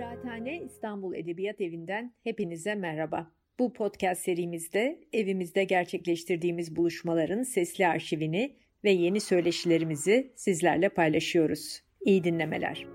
Kıraathane 0.00 0.62
İstanbul 0.62 1.14
Edebiyat 1.14 1.60
Evi'nden 1.60 2.14
hepinize 2.24 2.74
merhaba. 2.74 3.30
Bu 3.58 3.72
podcast 3.72 4.22
serimizde 4.22 5.00
evimizde 5.12 5.64
gerçekleştirdiğimiz 5.64 6.76
buluşmaların 6.76 7.42
sesli 7.42 7.86
arşivini 7.86 8.56
ve 8.84 8.90
yeni 8.90 9.20
söyleşilerimizi 9.20 10.32
sizlerle 10.36 10.88
paylaşıyoruz. 10.88 11.82
İyi 12.00 12.24
dinlemeler. 12.24 12.86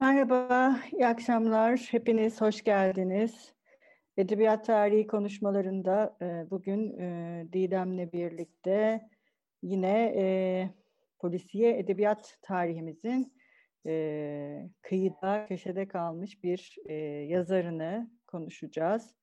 Merhaba, 0.00 0.76
iyi 0.92 1.06
akşamlar. 1.06 1.78
Hepiniz 1.90 2.40
hoş 2.40 2.62
geldiniz. 2.62 3.52
Edebiyat 4.16 4.66
tarihi 4.66 5.06
konuşmalarında 5.06 6.16
e, 6.22 6.50
bugün 6.50 6.98
e, 6.98 7.46
Didem'le 7.52 8.12
birlikte 8.12 9.00
yine 9.62 10.14
e, 10.16 10.24
polisiye 11.18 11.78
edebiyat 11.78 12.38
tarihimizin 12.42 13.32
e, 13.86 14.68
kıyıda, 14.82 15.46
köşede 15.48 15.88
kalmış 15.88 16.44
bir 16.44 16.76
e, 16.86 16.94
yazarını 17.28 18.10
konuşacağız. 18.26 19.14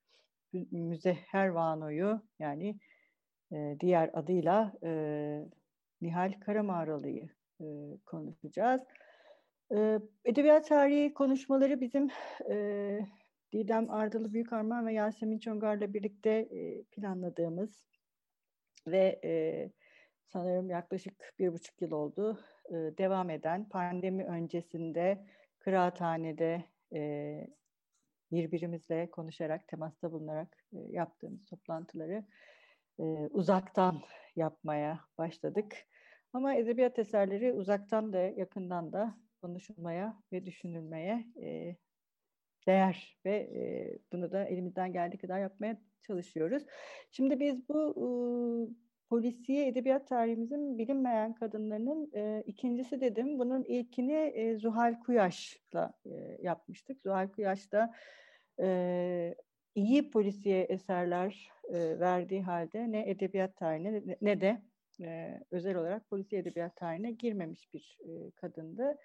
Müzehher 0.72 1.48
Vano'yu 1.48 2.22
yani 2.40 2.80
e, 3.52 3.78
diğer 3.80 4.10
adıyla 4.14 4.74
e, 4.84 4.92
Nihal 6.02 6.34
Karamağralı'yı 6.40 7.30
e, 7.62 7.66
konuşacağız. 8.06 8.82
E, 9.76 10.00
edebiyat 10.26 10.68
tarihi 10.68 11.14
konuşmaları 11.14 11.82
bizim 11.82 12.10
e, 12.50 13.00
Didem 13.54 13.92
Ardalı 13.92 14.34
Büyükarman 14.34 14.88
ve 14.88 14.94
Yasemin 14.94 15.40
Çongar'la 15.40 15.94
birlikte 15.94 16.30
e, 16.30 16.84
planladığımız 16.84 17.86
ve 18.88 19.20
e, 19.24 19.72
sanırım 20.28 20.70
yaklaşık 20.70 21.34
bir 21.40 21.54
buçuk 21.54 21.82
yıl 21.82 21.92
oldu 21.92 22.40
e, 22.70 22.74
devam 22.74 23.30
eden 23.30 23.70
pandemi 23.70 24.26
öncesinde 24.26 25.26
kıraathanede 25.60 26.64
e, 26.94 27.48
birbirimizle 28.32 29.12
konuşarak, 29.12 29.68
temasta 29.68 30.12
bulunarak 30.12 30.58
e, 30.74 30.78
yaptığımız 30.78 31.46
toplantıları 31.46 32.26
e, 33.00 33.04
uzaktan 33.32 34.02
yapmaya 34.36 35.00
başladık. 35.18 35.76
Ama 36.34 36.56
edebiyat 36.56 37.00
eserleri 37.00 37.54
uzaktan 37.54 38.14
da 38.14 38.20
yakından 38.20 38.94
da 38.94 39.18
konuşulmaya 39.42 40.22
ve 40.32 40.46
düşünülmeye 40.46 41.26
e, 41.42 41.76
değer 42.68 43.18
ve 43.26 43.36
e, 43.36 43.98
bunu 44.12 44.32
da 44.32 44.46
elimizden 44.46 44.94
geldiği 44.94 45.18
kadar 45.18 45.40
yapmaya 45.40 45.78
çalışıyoruz. 46.02 46.64
Şimdi 47.12 47.40
biz 47.40 47.70
bu 47.70 47.94
e, 47.96 48.06
polisiye 49.16 49.68
edebiyat 49.68 50.08
tarihimizin 50.08 50.78
bilinmeyen 50.78 51.34
kadınlarının 51.34 52.12
e, 52.16 52.44
ikincisi 52.46 53.02
dedim. 53.02 53.40
Bunun 53.40 53.64
ilkini 53.64 54.14
e, 54.14 54.58
Zuhal 54.58 55.00
Kuyaş'la 55.00 55.94
e, 56.06 56.38
yapmıştık. 56.42 57.02
Zuhal 57.02 57.28
Kuyaş 57.28 57.72
da 57.72 57.94
e, 58.60 59.36
iyi 59.76 60.12
polisiye 60.12 60.64
eserler 60.64 61.50
e, 61.70 62.00
verdiği 62.00 62.42
halde 62.42 62.92
ne 62.92 63.10
edebiyat 63.10 63.58
tarihine 63.58 64.18
ne, 64.22 64.42
de 64.42 64.62
e, 65.02 65.40
özel 65.52 65.76
olarak 65.76 66.10
polisiye 66.10 66.42
edebiyat 66.42 66.76
tarihine 66.76 67.12
girmemiş 67.12 67.74
bir 67.74 67.98
e, 68.04 68.32
kadındı. 68.32 68.98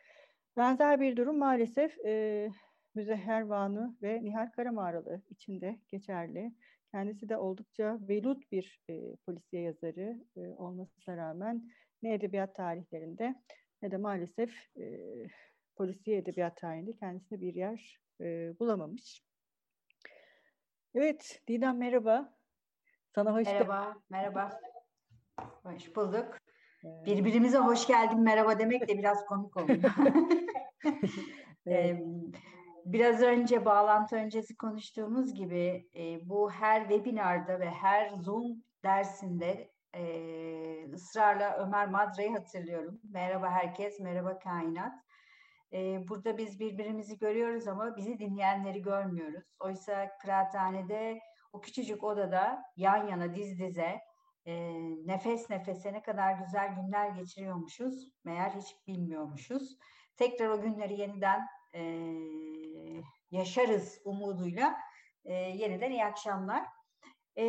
Benzer 0.56 1.00
bir 1.00 1.17
durum 1.17 1.39
maalesef 1.39 1.98
e, 2.05 2.48
Müzehher 2.95 3.41
Vanu 3.41 3.97
ve 4.02 4.24
Nihal 4.24 4.50
Karamağralı 4.50 5.22
içinde 5.30 5.78
geçerli. 5.89 6.52
Kendisi 6.92 7.28
de 7.28 7.36
oldukça 7.36 7.98
velut 8.08 8.52
bir 8.52 8.80
e, 8.88 9.16
polisiye 9.16 9.62
yazarı 9.62 10.24
e, 10.36 10.41
olmasına 10.41 11.16
rağmen 11.16 11.70
ne 12.02 12.14
edebiyat 12.14 12.55
tarihlerinde 12.55 13.34
ne 13.83 13.91
de 13.91 13.96
maalesef 13.96 14.50
e, 14.77 14.84
polisiye 15.77 16.17
edebiyat 16.18 16.56
tarihinde 16.56 16.92
kendisine 16.96 17.40
bir 17.40 17.55
yer 17.55 18.01
e, 18.20 18.58
bulamamış. 18.58 19.23
Evet, 20.95 21.42
Didem 21.48 21.78
merhaba. 21.78 22.39
Sana 23.14 23.34
hoş 23.34 23.46
Merhaba, 23.46 23.96
merhaba. 24.11 24.61
Hoş 25.62 25.96
bulduk. 25.96 26.39
Birbirimize 26.84 27.58
hoş 27.58 27.86
geldin 27.86 28.20
merhaba 28.20 28.58
demek 28.58 28.89
de 28.89 28.98
biraz 28.98 29.27
komik 29.27 29.57
oluyor. 29.57 29.83
evet. 31.67 32.02
Biraz 32.92 33.23
önce 33.23 33.64
bağlantı 33.64 34.17
öncesi 34.17 34.56
konuştuğumuz 34.56 35.34
gibi 35.34 35.89
e, 35.96 36.28
bu 36.28 36.51
her 36.51 36.80
webinarda 36.89 37.61
ve 37.61 37.70
her 37.70 38.08
Zoom 38.08 38.62
dersinde 38.84 39.70
e, 39.95 40.02
ısrarla 40.92 41.56
Ömer 41.56 41.89
Madra'yı 41.89 42.30
hatırlıyorum. 42.30 43.01
Merhaba 43.11 43.51
herkes, 43.51 44.01
merhaba 44.01 44.39
kainat. 44.39 44.92
E, 45.73 46.08
burada 46.08 46.39
biz 46.39 46.61
birbirimizi 46.61 47.18
görüyoruz 47.18 47.68
ama 47.68 47.96
bizi 47.96 48.18
dinleyenleri 48.18 48.83
görmüyoruz. 48.83 49.45
Oysa 49.61 50.08
kıraathanede 50.22 51.20
o 51.52 51.61
küçücük 51.61 52.05
odada 52.05 52.62
yan 52.77 53.07
yana 53.08 53.34
diz 53.34 53.58
dize 53.58 54.01
e, 54.46 54.72
nefes 55.07 55.51
nefese 55.51 55.92
ne 55.92 56.02
kadar 56.02 56.33
güzel 56.33 56.74
günler 56.74 57.08
geçiriyormuşuz. 57.08 58.12
Meğer 58.24 58.51
hiç 58.51 58.86
bilmiyormuşuz. 58.86 59.78
Tekrar 60.17 60.48
o 60.48 60.61
günleri 60.61 61.01
yeniden 61.01 61.46
e, 61.75 61.83
yaşarız 63.31 64.01
umuduyla 64.05 64.77
e, 65.25 65.35
yeniden 65.35 65.91
iyi 65.91 66.05
akşamlar. 66.05 66.64
E, 67.36 67.45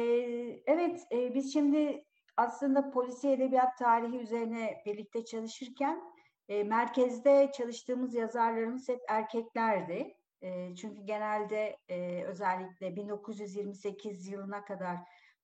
evet 0.65 1.01
e, 1.11 1.33
biz 1.33 1.53
şimdi 1.53 2.05
aslında 2.37 2.91
polisi 2.91 3.29
edebiyat 3.29 3.77
tarihi 3.77 4.17
üzerine 4.17 4.81
birlikte 4.85 5.25
çalışırken 5.25 6.01
e, 6.49 6.63
merkezde 6.63 7.51
çalıştığımız 7.57 8.13
yazarlarımız 8.13 8.89
hep 8.89 9.01
erkeklerdi. 9.07 10.15
E, 10.41 10.75
çünkü 10.75 11.01
genelde 11.01 11.77
e, 11.89 12.23
özellikle 12.23 12.95
1928 12.95 14.27
yılına 14.27 14.65
kadar 14.65 14.97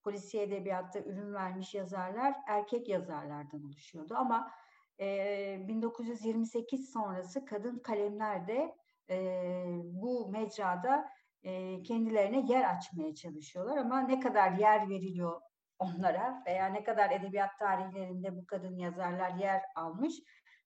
polisiye 0.04 0.44
edebiyatta 0.44 1.00
ürün 1.00 1.34
vermiş 1.34 1.74
yazarlar 1.76 2.36
erkek 2.48 2.90
yazarlardan 2.90 3.64
oluşuyordu. 3.64 4.16
Ama 4.16 4.52
e, 5.00 5.68
1928 5.68 6.92
sonrası 6.92 7.46
kadın 7.46 7.80
kalemler 7.80 8.48
de 8.48 8.76
e, 9.10 9.66
bu 9.84 10.30
mecrada 10.30 11.10
e, 11.44 11.84
kendilerine 11.84 12.46
yer 12.48 12.76
açmaya 12.76 13.16
çalışıyorlar. 13.16 13.78
Ama 13.78 14.02
ne 14.02 14.20
kadar 14.20 14.52
yer 14.52 14.90
veriliyor 14.90 15.42
onlara 15.80 16.44
veya 16.46 16.66
ne 16.66 16.84
kadar 16.84 17.12
edebiyat 17.12 17.60
tarihlerinde 17.60 18.36
bu 18.36 18.46
kadın 18.46 18.78
yazarlar 18.78 19.36
yer 19.36 19.62
almış 19.76 20.16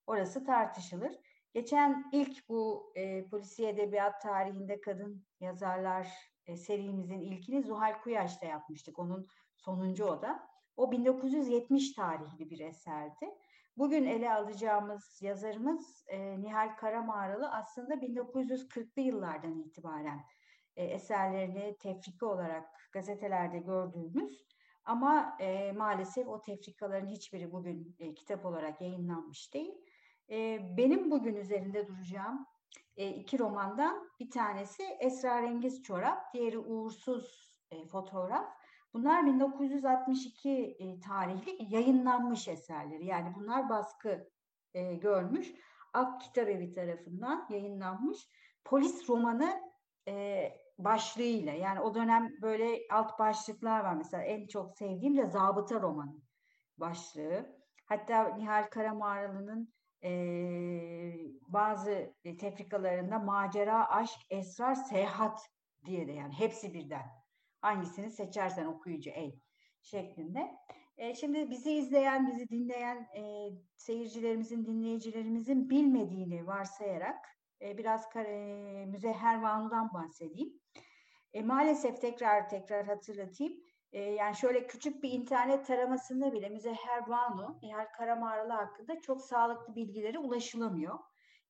orası 0.08 0.46
tartışılır. 0.46 1.12
Geçen 1.54 2.10
ilk 2.12 2.50
bu 2.50 2.94
e, 2.96 3.28
polisiye 3.28 3.70
edebiyat 3.70 4.22
tarihinde 4.22 4.82
kadın 4.82 5.26
yazarlar 5.40 6.08
e, 6.46 6.58
serimizin 6.58 7.20
ilkini 7.20 7.64
Zuhal 7.64 8.02
Kuyaş'ta 8.02 8.46
yapmıştık. 8.46 9.00
Onun 9.00 9.28
sonuncu 9.58 10.06
o 10.06 10.22
da. 10.22 10.52
O 10.78 10.92
1970 10.92 11.94
tarihli 11.94 12.50
bir 12.50 12.60
eserdi. 12.60 13.30
Bugün 13.78 14.06
ele 14.06 14.34
alacağımız 14.34 15.22
yazarımız 15.22 16.06
e, 16.08 16.42
Nihal 16.42 16.76
Karamağralı 16.76 17.52
aslında 17.52 17.94
1940'lı 17.94 19.02
yıllardan 19.02 19.60
itibaren 19.60 20.22
e, 20.76 20.86
eserlerini 20.86 21.78
tefrika 21.78 22.26
olarak 22.26 22.66
gazetelerde 22.92 23.60
gördüğümüz 23.60 24.46
ama 24.86 25.38
e, 25.40 25.72
maalesef 25.72 26.28
o 26.28 26.42
tefrikaların 26.42 27.08
hiçbiri 27.08 27.52
bugün 27.52 27.96
e, 28.00 28.14
kitap 28.14 28.46
olarak 28.46 28.82
yayınlanmış 28.82 29.54
değil. 29.54 29.74
E, 30.30 30.60
benim 30.78 31.12
bugün 31.12 31.36
üzerinde 31.36 31.88
duracağım 31.88 32.46
e, 32.98 33.10
iki 33.10 33.40
romandan 33.40 34.10
bir 34.20 34.30
tanesi 34.30 34.84
Esrarengiz 34.84 35.84
Çorap, 35.84 36.34
diğeri 36.34 36.60
Uğursuz 36.60 37.58
e, 37.72 37.86
Fotoğraf. 37.86 38.61
Bunlar 38.94 39.26
1962 39.26 40.50
e, 40.80 41.00
tarihli 41.00 41.76
yayınlanmış 41.76 42.48
eserleri. 42.48 43.06
Yani 43.06 43.34
bunlar 43.36 43.70
baskı 43.70 44.30
e, 44.74 44.96
görmüş. 44.96 45.54
Ak 45.94 46.22
Kitap 46.22 46.48
Evi 46.50 46.72
tarafından 46.72 47.48
yayınlanmış. 47.50 48.30
Polis 48.64 49.10
romanı 49.10 49.62
e, 50.08 50.48
başlığıyla. 50.78 51.54
Yani 51.54 51.80
o 51.82 51.96
dönem 51.96 52.30
böyle 52.42 52.80
alt 52.92 53.20
başlıklar 53.20 53.80
var. 53.80 53.94
Mesela 53.94 54.24
en 54.24 54.48
çok 54.48 54.78
sevdiğim 54.78 55.18
de 55.18 55.26
Zabıta 55.26 55.82
romanı 55.82 56.22
başlığı. 56.78 57.62
Hatta 57.86 58.24
Nihal 58.24 58.70
Karamağralı'nın 58.70 59.74
e, 60.04 60.12
bazı 61.48 62.14
tefrikalarında 62.40 63.20
macera, 63.20 63.90
aşk, 63.90 64.20
esrar, 64.30 64.76
seyahat 64.76 65.50
diye 65.86 66.08
de 66.08 66.12
yani 66.12 66.34
hepsi 66.34 66.74
birden 66.74 67.21
Hangisini 67.62 68.12
seçersen 68.12 68.66
okuyucu 68.66 69.10
ey 69.10 69.40
şeklinde. 69.82 70.58
E, 70.98 71.16
şimdi 71.16 71.50
bizi 71.50 71.72
izleyen, 71.72 72.28
bizi 72.28 72.50
dinleyen 72.50 72.98
e, 73.16 73.50
seyircilerimizin, 73.78 74.66
dinleyicilerimizin 74.66 75.70
bilmediğini 75.70 76.48
varsayarak 76.48 77.26
e, 77.62 77.78
biraz 77.78 78.16
e, 78.16 78.86
Müzehher 78.88 79.42
Vanu'dan 79.42 79.94
bahsedeyim. 79.94 80.54
E, 81.34 81.42
maalesef 81.42 82.02
tekrar 82.02 82.50
tekrar 82.50 82.86
hatırlatayım. 82.86 83.54
E, 83.92 84.02
yani 84.02 84.36
şöyle 84.36 84.68
küçük 84.68 85.04
bir 85.04 85.12
internet 85.12 85.68
taramasında 85.68 86.34
bile 86.34 86.50
Müzehher 86.50 87.08
Banu, 87.10 87.60
Nihal 87.62 87.88
Karamağralı 87.98 88.54
hakkında 88.54 89.02
çok 89.02 89.22
sağlıklı 89.22 89.76
bilgileri 89.76 90.20
ulaşılamıyor. 90.20 91.00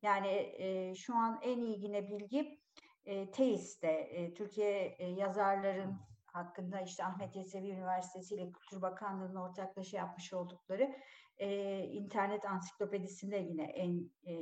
Yani 0.02 0.54
e, 0.58 0.96
şu 0.96 1.16
an 1.16 1.40
en 1.44 1.62
iyi 1.62 1.84
yine 1.84 2.10
bilgi 2.10 2.61
e, 3.06 3.32
TEİS'te, 3.32 3.88
e, 3.88 4.34
Türkiye 4.34 4.96
e, 5.00 5.08
yazarların 5.08 5.96
hakkında 6.26 6.82
işte 6.82 7.06
Ahmet 7.06 7.36
Yesevi 7.36 7.70
Üniversitesi 7.70 8.36
ile 8.36 8.52
Kültür 8.52 8.82
Bakanlığı'nın 8.82 9.36
ortaklaşa 9.36 9.98
yapmış 9.98 10.34
oldukları 10.34 10.96
e, 11.38 11.80
internet 11.84 12.46
ansiklopedisinde 12.46 13.38
yine 13.38 13.64
en 13.64 14.10
e, 14.24 14.34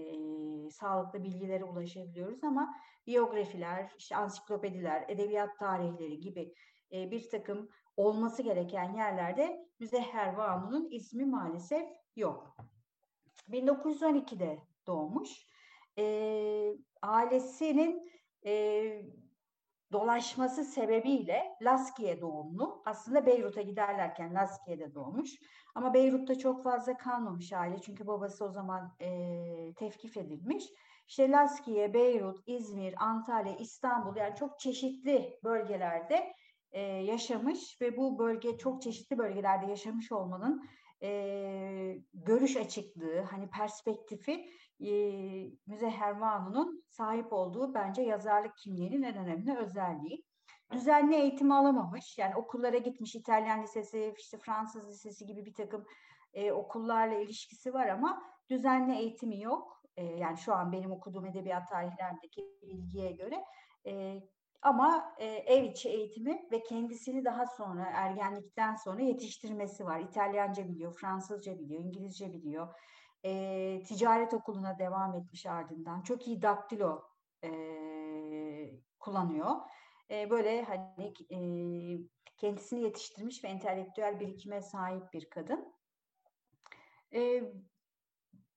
sağlıklı 0.72 1.24
bilgilere 1.24 1.64
ulaşabiliyoruz 1.64 2.44
ama 2.44 2.76
biyografiler, 3.08 3.92
işte 3.98 4.16
ansiklopediler, 4.16 5.06
edebiyat 5.08 5.60
tarihleri 5.60 6.20
gibi 6.20 6.54
e, 6.94 7.12
bir 7.12 7.30
takım 7.30 7.70
olması 7.98 8.44
gereken 8.44 8.94
yerlerde 8.94 9.70
Müzehher 9.80 10.34
Vanu'nun 10.34 10.88
ismi 10.92 11.26
maalesef 11.26 11.90
yok. 12.16 12.58
1912'de 13.50 14.60
doğmuş. 14.88 15.30
E, 15.98 16.76
ailesinin 17.02 18.12
e, 18.46 18.84
dolaşması 19.92 20.64
sebebiyle 20.64 21.44
Laskiye 21.62 22.22
doğumlu. 22.22 22.82
Aslında 22.86 23.26
Beyrut'a 23.26 23.62
giderlerken 23.62 24.36
Laskiye'de 24.36 24.94
doğmuş. 24.94 25.30
Ama 25.76 25.94
Beyrut'ta 25.94 26.38
çok 26.38 26.64
fazla 26.64 26.98
kalmamış 26.98 27.54
aile. 27.54 27.78
Çünkü 27.82 28.08
babası 28.08 28.46
o 28.46 28.50
zaman 28.50 28.96
e, 29.02 29.74
tevkif 29.74 30.18
edilmiş. 30.18 30.66
İşte 31.08 31.32
Laskiye, 31.32 31.94
Beyrut, 31.94 32.40
İzmir, 32.46 32.96
Antalya, 33.04 33.56
İstanbul 33.56 34.16
yani 34.16 34.36
çok 34.36 34.60
çeşitli 34.60 35.40
bölgelerde 35.44 36.34
e, 36.72 36.82
yaşamış 36.82 37.82
ve 37.82 37.98
bu 37.98 38.20
bölge 38.20 38.58
çok 38.58 38.82
çeşitli 38.82 39.18
bölgelerde 39.18 39.66
yaşamış 39.66 40.12
olmanın 40.12 40.70
e, 41.04 42.02
görüş 42.14 42.58
açıklığı, 42.58 43.22
hani 43.22 43.50
perspektifi 43.50 44.50
e, 44.82 44.92
Müzehher 45.68 46.20
Vanu'nun 46.20 46.84
sahip 46.90 47.34
olduğu 47.34 47.74
bence 47.74 48.02
yazarlık 48.02 48.58
kimliğinin 48.58 49.04
en 49.04 49.16
önemli 49.16 49.58
özelliği. 49.58 50.24
Düzenli 50.72 51.16
eğitim 51.16 51.52
alamamış, 51.52 52.18
yani 52.18 52.36
okullara 52.36 52.78
gitmiş, 52.78 53.16
İtalyan 53.16 53.64
lisesi, 53.64 54.14
işte 54.18 54.38
Fransız 54.38 54.90
lisesi 54.90 55.26
gibi 55.26 55.46
bir 55.46 55.54
takım 55.54 55.86
e, 56.34 56.52
okullarla 56.52 57.16
ilişkisi 57.16 57.74
var 57.74 57.88
ama 57.88 58.24
düzenli 58.50 58.96
eğitimi 58.96 59.42
yok. 59.42 59.84
E, 59.98 60.04
yani 60.06 60.38
şu 60.38 60.54
an 60.54 60.72
benim 60.72 60.92
okuduğum 60.92 61.26
edebiyat 61.26 61.70
tarihlerindeki 61.70 62.42
bilgiye 62.62 63.12
göre 63.12 63.44
e, 63.86 64.22
ama 64.62 65.16
e, 65.20 65.26
ev 65.26 65.64
içi 65.64 65.90
eğitimi 65.90 66.48
ve 66.52 66.64
kendisini 66.64 67.26
daha 67.26 67.46
sonra 67.46 67.86
ergenlikten 67.94 68.76
sonra 68.76 69.02
yetiştirmesi 69.02 69.86
var. 69.86 70.00
İtalyanca 70.00 70.68
biliyor, 70.68 70.94
Fransızca 70.94 71.60
biliyor, 71.60 71.84
İngilizce 71.84 72.34
biliyor. 72.34 72.74
E, 73.26 73.84
ticaret 73.84 74.34
okuluna 74.34 74.80
devam 74.80 75.16
etmiş 75.16 75.46
ardından. 75.46 76.02
Çok 76.02 76.28
iyi 76.28 76.42
daktilo 76.42 77.04
e, 77.44 77.50
kullanıyor. 79.00 79.56
E, 80.12 80.30
böyle 80.30 80.64
hani 80.64 81.14
e, 81.32 81.40
kendisini 82.38 82.82
yetiştirmiş 82.82 83.44
ve 83.44 83.48
entelektüel 83.48 84.20
birikime 84.20 84.62
sahip 84.62 85.14
bir 85.14 85.30
kadın. 85.30 85.74
E, 87.14 87.44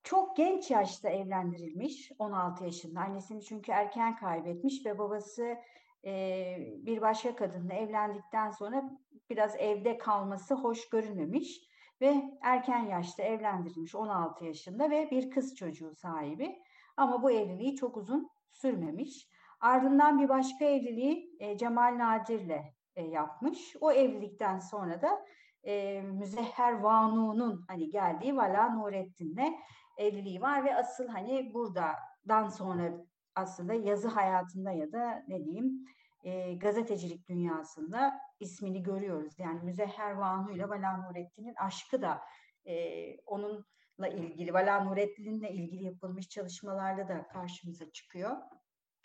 çok 0.03 0.37
genç 0.37 0.70
yaşta 0.70 1.08
evlendirilmiş, 1.08 2.12
16 2.19 2.65
yaşında. 2.65 3.00
Annesini 3.00 3.43
çünkü 3.43 3.73
erken 3.73 4.17
kaybetmiş 4.17 4.87
ve 4.87 4.99
babası 4.99 5.56
e, 6.05 6.56
bir 6.76 7.00
başka 7.00 7.37
kadınla 7.37 7.75
evlendikten 7.75 8.50
sonra 8.50 8.91
biraz 9.31 9.56
evde 9.56 9.99
kalması 9.99 10.55
hoş 10.55 10.88
görülmemiş 10.88 11.71
ve 12.02 12.38
erken 12.40 12.87
yaşta 12.87 13.22
evlendirilmiş 13.22 13.94
16 13.94 14.44
yaşında 14.44 14.90
ve 14.90 15.10
bir 15.10 15.31
kız 15.31 15.56
çocuğu 15.56 15.94
sahibi. 15.94 16.58
Ama 16.96 17.22
bu 17.22 17.31
evliliği 17.31 17.76
çok 17.76 17.96
uzun 17.96 18.31
sürmemiş. 18.50 19.28
Ardından 19.60 20.20
bir 20.20 20.28
başka 20.28 20.64
evliliği 20.64 21.37
e, 21.40 21.58
Cemal 21.58 21.99
Nadir'le 21.99 22.62
e, 22.96 23.02
yapmış. 23.02 23.76
O 23.81 23.93
evlilikten 23.93 24.58
sonra 24.58 25.02
da 25.02 25.25
e, 25.64 26.02
Müzehher 26.02 26.72
Vanu'nun 26.72 27.64
hani 27.69 27.90
geldiği 27.90 28.37
Vala 28.37 28.69
Nurettin'le 28.69 29.55
evliliği 29.98 30.40
var 30.40 30.64
ve 30.64 30.76
asıl 30.76 31.08
hani 31.08 31.55
buradan 31.55 32.48
sonra 32.48 32.93
aslında 33.34 33.75
yazı 33.75 34.08
hayatında 34.08 34.72
ya 34.72 34.93
da 34.93 35.22
ne 35.28 35.44
diyeyim 35.44 35.84
e, 36.22 36.54
gazetecilik 36.54 37.28
dünyasında 37.28 38.20
ismini 38.40 38.82
görüyoruz. 38.82 39.38
Yani 39.38 39.60
Müzehher 39.62 40.12
Vanu 40.12 40.52
ile 40.52 40.69
Vala 40.69 40.96
Nurettin'in 40.96 41.54
aşkı 41.54 42.02
da 42.02 42.20
e, 42.66 43.16
onunla 43.20 44.08
ilgili, 44.08 44.54
Vala 44.54 44.84
Nurettin'le 44.84 45.48
ilgili 45.50 45.84
yapılmış 45.84 46.28
çalışmalarda 46.28 47.08
da 47.08 47.28
karşımıza 47.28 47.92
çıkıyor. 47.92 48.36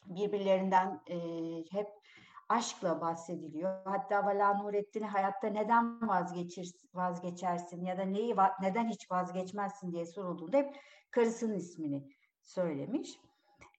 Birbirlerinden 0.05 1.01
e, 1.09 1.17
hep 1.71 1.87
aşkla 2.49 3.01
bahsediliyor. 3.01 3.85
Hatta 3.85 4.25
Vala 4.25 4.53
Nurettin'i 4.53 5.05
hayatta 5.05 5.47
neden 5.47 6.07
vazgeçir, 6.07 6.75
vazgeçersin 6.93 7.85
ya 7.85 7.97
da 7.97 8.03
neyi 8.03 8.35
neden 8.61 8.89
hiç 8.89 9.11
vazgeçmezsin 9.11 9.91
diye 9.91 10.05
sorulduğunda 10.05 10.57
hep 10.57 10.75
karısının 11.11 11.55
ismini 11.55 12.09
söylemiş. 12.41 13.19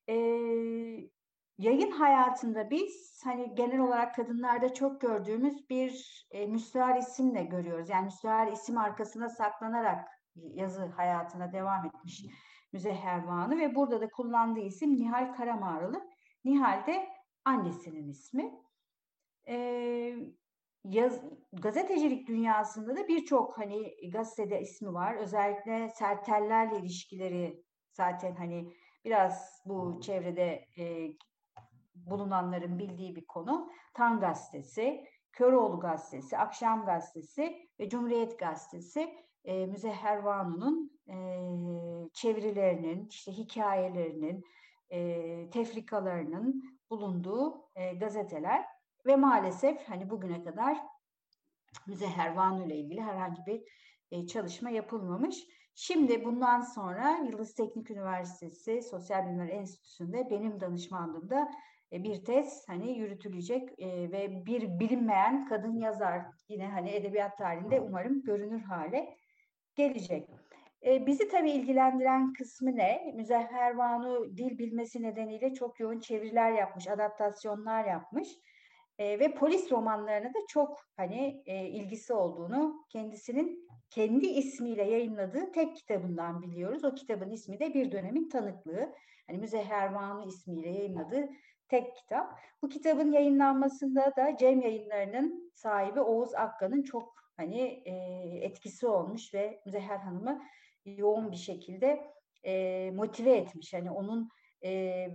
Ee, 0.09 1.11
yayın 1.59 1.91
hayatında 1.91 2.71
biz 2.71 3.21
hani 3.25 3.55
genel 3.55 3.79
olarak 3.79 4.15
kadınlarda 4.15 4.75
çok 4.75 5.01
gördüğümüz 5.01 5.71
bir 5.71 6.27
e, 6.31 6.47
müstahar 6.47 6.97
isimle 6.97 7.45
görüyoruz. 7.45 7.89
Yani 7.89 8.05
müstahar 8.05 8.53
isim 8.53 8.79
arkasına 8.79 9.29
saklanarak 9.29 10.09
yazı 10.35 10.87
hayatına 10.87 11.53
devam 11.53 11.87
etmiş 11.87 12.25
Müzehher 12.73 13.25
Vanı 13.25 13.59
ve 13.59 13.75
burada 13.75 14.01
da 14.01 14.09
kullandığı 14.09 14.61
isim 14.61 14.97
Nihal 14.97 15.35
Karamağralı. 15.35 16.11
Nihal 16.45 16.87
de 16.87 17.09
annesinin 17.45 18.09
ismi. 18.09 18.55
Ee, 19.49 20.17
yaz, 20.85 21.23
gazetecilik 21.53 22.29
dünyasında 22.29 22.97
da 22.97 23.09
birçok 23.09 23.59
hani 23.59 24.11
gazetede 24.13 24.61
ismi 24.61 24.93
var. 24.93 25.15
Özellikle 25.15 25.89
sertellerle 25.89 26.79
ilişkileri 26.79 27.65
zaten 27.93 28.35
hani 28.35 28.73
biraz 29.05 29.63
bu 29.65 30.01
çevrede 30.01 30.65
e, 30.79 31.09
bulunanların 32.07 32.79
bildiği 32.79 33.17
bir 33.17 33.27
konu. 33.27 33.71
Tan 33.95 34.21
Gazetesi, 34.21 35.05
Köroğlu 35.33 35.81
Gazetesi, 35.81 36.39
Akşam 36.39 36.85
Gazetesi 36.85 37.69
ve 37.81 37.89
Cumhuriyet 37.89 38.39
Gazetesi 38.39 39.15
e, 39.45 39.67
Müzehher 39.67 40.17
Vanu'nun 40.17 41.01
e, 41.09 41.17
çevirilerinin, 42.13 43.09
işte 43.09 43.33
hikayelerinin, 43.33 44.45
e, 44.91 45.51
tefrikalarının 45.51 46.79
bulunduğu 46.91 47.69
e, 47.75 47.95
gazeteler 47.95 48.65
ve 49.07 49.17
maalesef 49.17 49.89
hani 49.89 50.11
bugüne 50.11 50.45
kadar 50.45 50.79
Müzehher 51.87 52.35
Vanu 52.35 52.67
ile 52.67 52.77
ilgili 52.77 53.03
herhangi 53.03 53.47
bir 53.47 53.63
e, 54.11 54.27
çalışma 54.27 54.71
yapılmamış. 54.71 55.47
Şimdi 55.75 56.25
bundan 56.25 56.61
sonra 56.61 57.17
Yıldız 57.17 57.55
Teknik 57.55 57.91
Üniversitesi 57.91 58.83
Sosyal 58.83 59.27
Bilimler 59.27 59.49
Enstitüsü'nde 59.49 60.31
benim 60.31 60.61
danışmanlığımda 60.61 61.51
bir 61.93 62.25
tez 62.25 62.69
hani 62.69 62.99
yürütülecek 62.99 63.81
e, 63.81 64.13
ve 64.13 64.47
bir 64.47 64.81
bilinmeyen 64.81 65.47
kadın 65.47 65.77
yazar 65.77 66.23
yine 66.49 66.69
hani 66.69 66.91
edebiyat 66.91 67.39
tarihinde 67.39 67.81
umarım 67.81 68.23
görünür 68.23 68.63
hale 68.63 69.17
gelecek. 69.75 70.29
E, 70.87 71.07
bizi 71.07 71.29
tabii 71.29 71.51
ilgilendiren 71.51 72.33
kısmı 72.33 72.77
ne? 72.77 73.13
Müzehher 73.15 73.79
Banu 73.79 74.37
dil 74.37 74.59
bilmesi 74.59 75.03
nedeniyle 75.03 75.55
çok 75.55 75.81
yoğun 75.81 76.01
çeviriler 76.01 76.53
yapmış, 76.53 76.89
adaptasyonlar 76.89 77.85
yapmış. 77.85 78.29
E, 78.99 79.19
ve 79.19 79.35
polis 79.35 79.73
romanlarına 79.73 80.29
da 80.29 80.39
çok 80.49 80.81
hani 80.97 81.43
e, 81.47 81.67
ilgisi 81.67 82.13
olduğunu 82.13 82.85
kendisinin 82.89 83.69
kendi 83.91 84.27
ismiyle 84.27 84.91
yayınladığı 84.91 85.53
tek 85.53 85.77
kitabından 85.77 86.43
biliyoruz. 86.43 86.85
O 86.85 86.95
kitabın 86.95 87.31
ismi 87.31 87.61
de 87.61 87.75
Bir 87.75 87.93
Dönemin 87.93 88.29
Tanıklığı. 88.29 88.95
Hani 89.27 89.39
Müzehher 89.39 89.95
Banu 89.95 90.29
ismiyle 90.29 90.71
yayınladığı 90.71 91.29
tek 91.69 91.97
kitap. 91.97 92.39
Bu 92.63 92.69
kitabın 92.69 93.13
yayınlanmasında 93.13 94.13
da 94.17 94.37
Cem 94.37 94.61
Yayınları'nın 94.61 95.53
sahibi 95.55 96.01
Oğuz 96.01 96.35
Akkan'ın 96.35 96.83
çok 96.83 97.15
hani 97.37 97.61
e, 97.85 97.93
etkisi 98.43 98.87
olmuş 98.87 99.35
ve 99.35 99.63
Müzehher 99.67 99.99
Hanım'ı 99.99 100.43
yoğun 100.85 101.33
bir 101.33 101.37
şekilde 101.37 102.13
e, 102.45 102.91
motive 102.91 103.37
etmiş. 103.37 103.75
Hani 103.75 103.91
onun 103.91 104.29
e, 104.65 105.07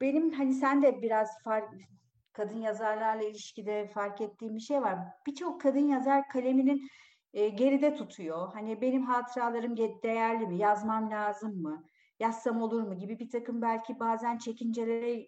benim 0.00 0.32
hani 0.32 0.54
sen 0.54 0.82
de 0.82 1.02
biraz 1.02 1.42
fark, 1.42 1.74
kadın 2.32 2.60
yazarlarla 2.60 3.22
ilişkide 3.22 3.86
fark 3.86 4.20
ettiğim 4.20 4.54
bir 4.54 4.60
şey 4.60 4.82
var. 4.82 4.98
Birçok 5.26 5.60
kadın 5.60 5.88
yazar 5.88 6.28
kaleminin 6.28 6.88
e, 7.32 7.48
geride 7.48 7.94
tutuyor. 7.94 8.52
Hani 8.52 8.80
benim 8.80 9.02
hatıralarım 9.02 9.76
değerli 9.76 10.46
mi? 10.46 10.58
Yazmam 10.58 11.10
lazım 11.10 11.62
mı? 11.62 11.84
Yazsam 12.20 12.62
olur 12.62 12.82
mu? 12.82 12.98
Gibi 12.98 13.18
bir 13.18 13.30
takım 13.30 13.62
belki 13.62 14.00
bazen 14.00 14.38
çekincelere 14.38 15.26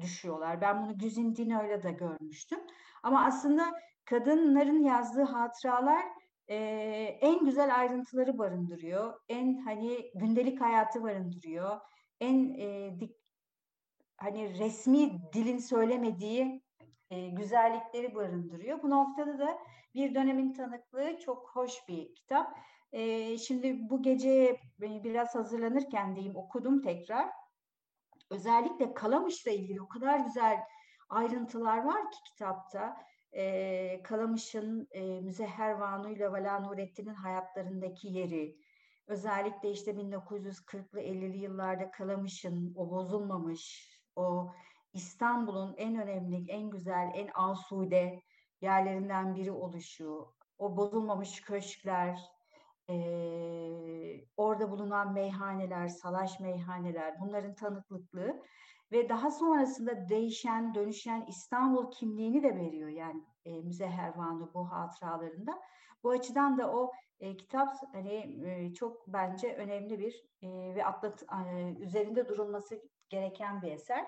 düşüyorlar. 0.00 0.60
Ben 0.60 0.82
bunu 0.82 0.98
Güzin 0.98 1.36
Dino'yla 1.36 1.82
da 1.82 1.90
görmüştüm. 1.90 2.60
Ama 3.02 3.24
aslında 3.24 3.72
kadınların 4.04 4.84
yazdığı 4.84 5.22
hatıralar 5.22 6.04
e, 6.48 6.56
en 7.20 7.44
güzel 7.44 7.76
ayrıntıları 7.76 8.38
barındırıyor. 8.38 9.20
En 9.28 9.56
hani 9.56 10.10
gündelik 10.14 10.60
hayatı 10.60 11.02
barındırıyor. 11.02 11.80
En 12.20 12.54
e, 12.58 13.00
dik, 13.00 13.16
hani 14.16 14.58
resmi 14.58 15.32
dilin 15.32 15.58
söylemediği 15.58 16.62
e, 17.10 17.28
güzellikleri 17.28 18.14
barındırıyor. 18.14 18.82
Bu 18.82 18.90
noktada 18.90 19.38
da 19.38 19.58
bir 19.94 20.14
dönemin 20.14 20.52
tanıklığı 20.52 21.18
çok 21.18 21.50
hoş 21.50 21.88
bir 21.88 22.14
kitap. 22.14 22.58
Şimdi 23.46 23.90
bu 23.90 24.02
gece 24.02 24.60
biraz 24.78 25.34
hazırlanırken 25.34 26.16
diyeyim 26.16 26.36
okudum 26.36 26.82
tekrar. 26.82 27.30
Özellikle 28.30 28.94
Kalamış'la 28.94 29.50
ilgili 29.50 29.82
o 29.82 29.88
kadar 29.88 30.18
güzel 30.18 30.58
ayrıntılar 31.08 31.84
var 31.84 32.10
ki 32.10 32.18
kitapta. 32.24 32.96
Kalamış'ın 34.02 34.88
e, 34.90 35.20
Müzehher 35.20 35.72
Vanu 35.72 36.10
ile 36.10 36.32
Vala 36.32 36.60
Nurettin'in 36.60 37.14
hayatlarındaki 37.14 38.08
yeri, 38.08 38.56
özellikle 39.06 39.70
işte 39.70 39.90
1940'lı 39.90 41.00
50'li 41.00 41.38
yıllarda 41.38 41.90
Kalamış'ın 41.90 42.74
o 42.76 42.90
bozulmamış, 42.90 43.90
o 44.16 44.52
İstanbul'un 44.92 45.74
en 45.76 46.02
önemli, 46.02 46.50
en 46.50 46.70
güzel, 46.70 47.10
en 47.14 47.30
asude 47.34 48.22
yerlerinden 48.60 49.34
biri 49.34 49.52
oluşu, 49.52 50.34
o 50.58 50.76
bozulmamış 50.76 51.40
köşkler, 51.40 52.20
e, 52.90 52.96
orada 54.36 54.70
bulunan 54.70 55.12
meyhaneler, 55.12 55.88
salaş 55.88 56.40
meyhaneler, 56.40 57.20
bunların 57.20 57.54
tanıklıklığı 57.54 58.42
ve 58.92 59.08
daha 59.08 59.30
sonrasında 59.30 60.08
değişen, 60.08 60.74
dönüşen 60.74 61.24
İstanbul 61.28 61.90
kimliğini 61.90 62.42
de 62.42 62.56
veriyor 62.56 62.88
yani 62.88 63.22
e, 63.44 63.60
Müzehher 63.60 64.16
Vanlı 64.16 64.54
bu 64.54 64.70
hatıralarında. 64.70 65.62
Bu 66.02 66.10
açıdan 66.10 66.58
da 66.58 66.72
o 66.72 66.92
e, 67.20 67.36
kitap 67.36 67.74
hani 67.92 68.44
e, 68.46 68.74
çok 68.74 69.08
bence 69.08 69.54
önemli 69.54 69.98
bir 69.98 70.24
e, 70.42 70.74
ve 70.74 70.84
atlat 70.84 71.22
e, 71.22 71.74
üzerinde 71.80 72.28
durulması 72.28 72.82
gereken 73.08 73.62
bir 73.62 73.72
eser. 73.72 74.06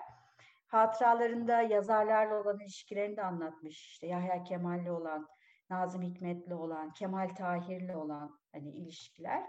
Hatıralarında 0.67 1.61
yazarlarla 1.61 2.41
olan 2.41 2.59
ilişkilerini 2.59 3.17
de 3.17 3.23
anlatmış. 3.23 3.85
İşte 3.85 4.07
Yahya 4.07 4.43
Kemal'le 4.43 4.89
olan, 4.89 5.27
Nazım 5.69 6.01
Hikmet'le 6.01 6.51
olan, 6.51 6.93
Kemal 6.93 7.29
Tahir'le 7.29 7.95
olan 7.95 8.39
hani 8.51 8.69
ilişkiler. 8.69 9.43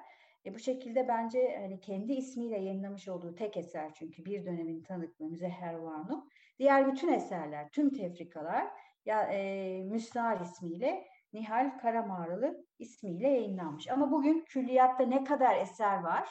E 0.47 0.55
bu 0.55 0.59
şekilde 0.59 1.09
bence 1.09 1.59
hani 1.61 1.81
kendi 1.81 2.13
ismiyle 2.13 2.57
yayınlamış 2.57 3.09
olduğu 3.09 3.35
tek 3.35 3.57
eser 3.57 3.95
çünkü 3.95 4.25
bir 4.25 4.45
dönemin 4.45 4.83
tanıklığı 4.83 5.29
Müzehher 5.29 5.75
Vanu. 5.75 6.29
Diğer 6.59 6.93
bütün 6.93 7.13
eserler, 7.13 7.69
tüm 7.71 7.91
tefrikalar 7.91 8.67
ya 9.07 9.23
e, 9.23 9.83
Müstahar 9.85 10.41
ismiyle 10.41 11.05
Nihal 11.33 11.79
Karamağralı 11.79 12.67
ismiyle 12.79 13.29
yayınlanmış. 13.29 13.89
Ama 13.89 14.11
bugün 14.11 14.45
külliyatta 14.45 15.05
ne 15.05 15.25
kadar 15.25 15.57
eser 15.57 16.03
var? 16.03 16.29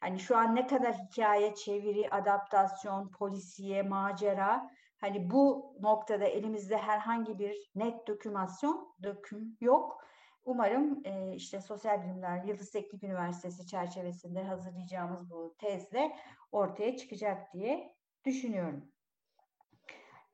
Hani 0.00 0.18
şu 0.18 0.36
an 0.36 0.56
ne 0.56 0.66
kadar 0.66 0.94
hikaye, 0.94 1.54
çeviri, 1.54 2.10
adaptasyon, 2.10 3.10
polisiye, 3.10 3.82
macera 3.82 4.70
hani 5.00 5.30
bu 5.30 5.74
noktada 5.80 6.24
elimizde 6.24 6.76
herhangi 6.76 7.38
bir 7.38 7.70
net 7.74 8.06
dokümasyon, 8.06 8.94
döküm 9.02 9.56
yok. 9.60 10.04
Umarım 10.44 11.00
e, 11.04 11.34
işte 11.34 11.60
Sosyal 11.60 12.02
Bilimler 12.02 12.44
Yıldız 12.44 12.70
Teknik 12.70 13.02
Üniversitesi 13.02 13.66
çerçevesinde 13.66 14.42
hazırlayacağımız 14.42 15.30
bu 15.30 15.54
tezle 15.58 16.16
ortaya 16.52 16.96
çıkacak 16.96 17.52
diye 17.52 17.94
düşünüyorum. 18.24 18.92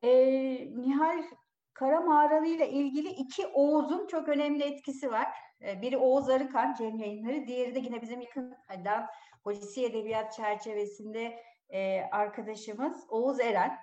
E, 0.01 0.09
Nihal 0.81 1.23
Karamağralı 1.73 2.47
ile 2.47 2.69
ilgili 2.69 3.09
iki 3.09 3.47
Oğuz'un 3.47 4.07
çok 4.07 4.29
önemli 4.29 4.63
etkisi 4.63 5.11
var. 5.11 5.27
E, 5.61 5.81
biri 5.81 5.97
Oğuz 5.97 6.29
Arıkan, 6.29 6.73
Cem 6.73 6.95
Yayınları, 6.95 7.47
diğeri 7.47 7.75
de 7.75 7.79
yine 7.79 8.01
bizim 8.01 8.21
yakından 8.21 9.07
polisi 9.43 9.85
edebiyat 9.85 10.33
çerçevesinde 10.33 11.39
e, 11.69 12.01
arkadaşımız 12.11 13.05
Oğuz 13.09 13.39
Eren. 13.39 13.77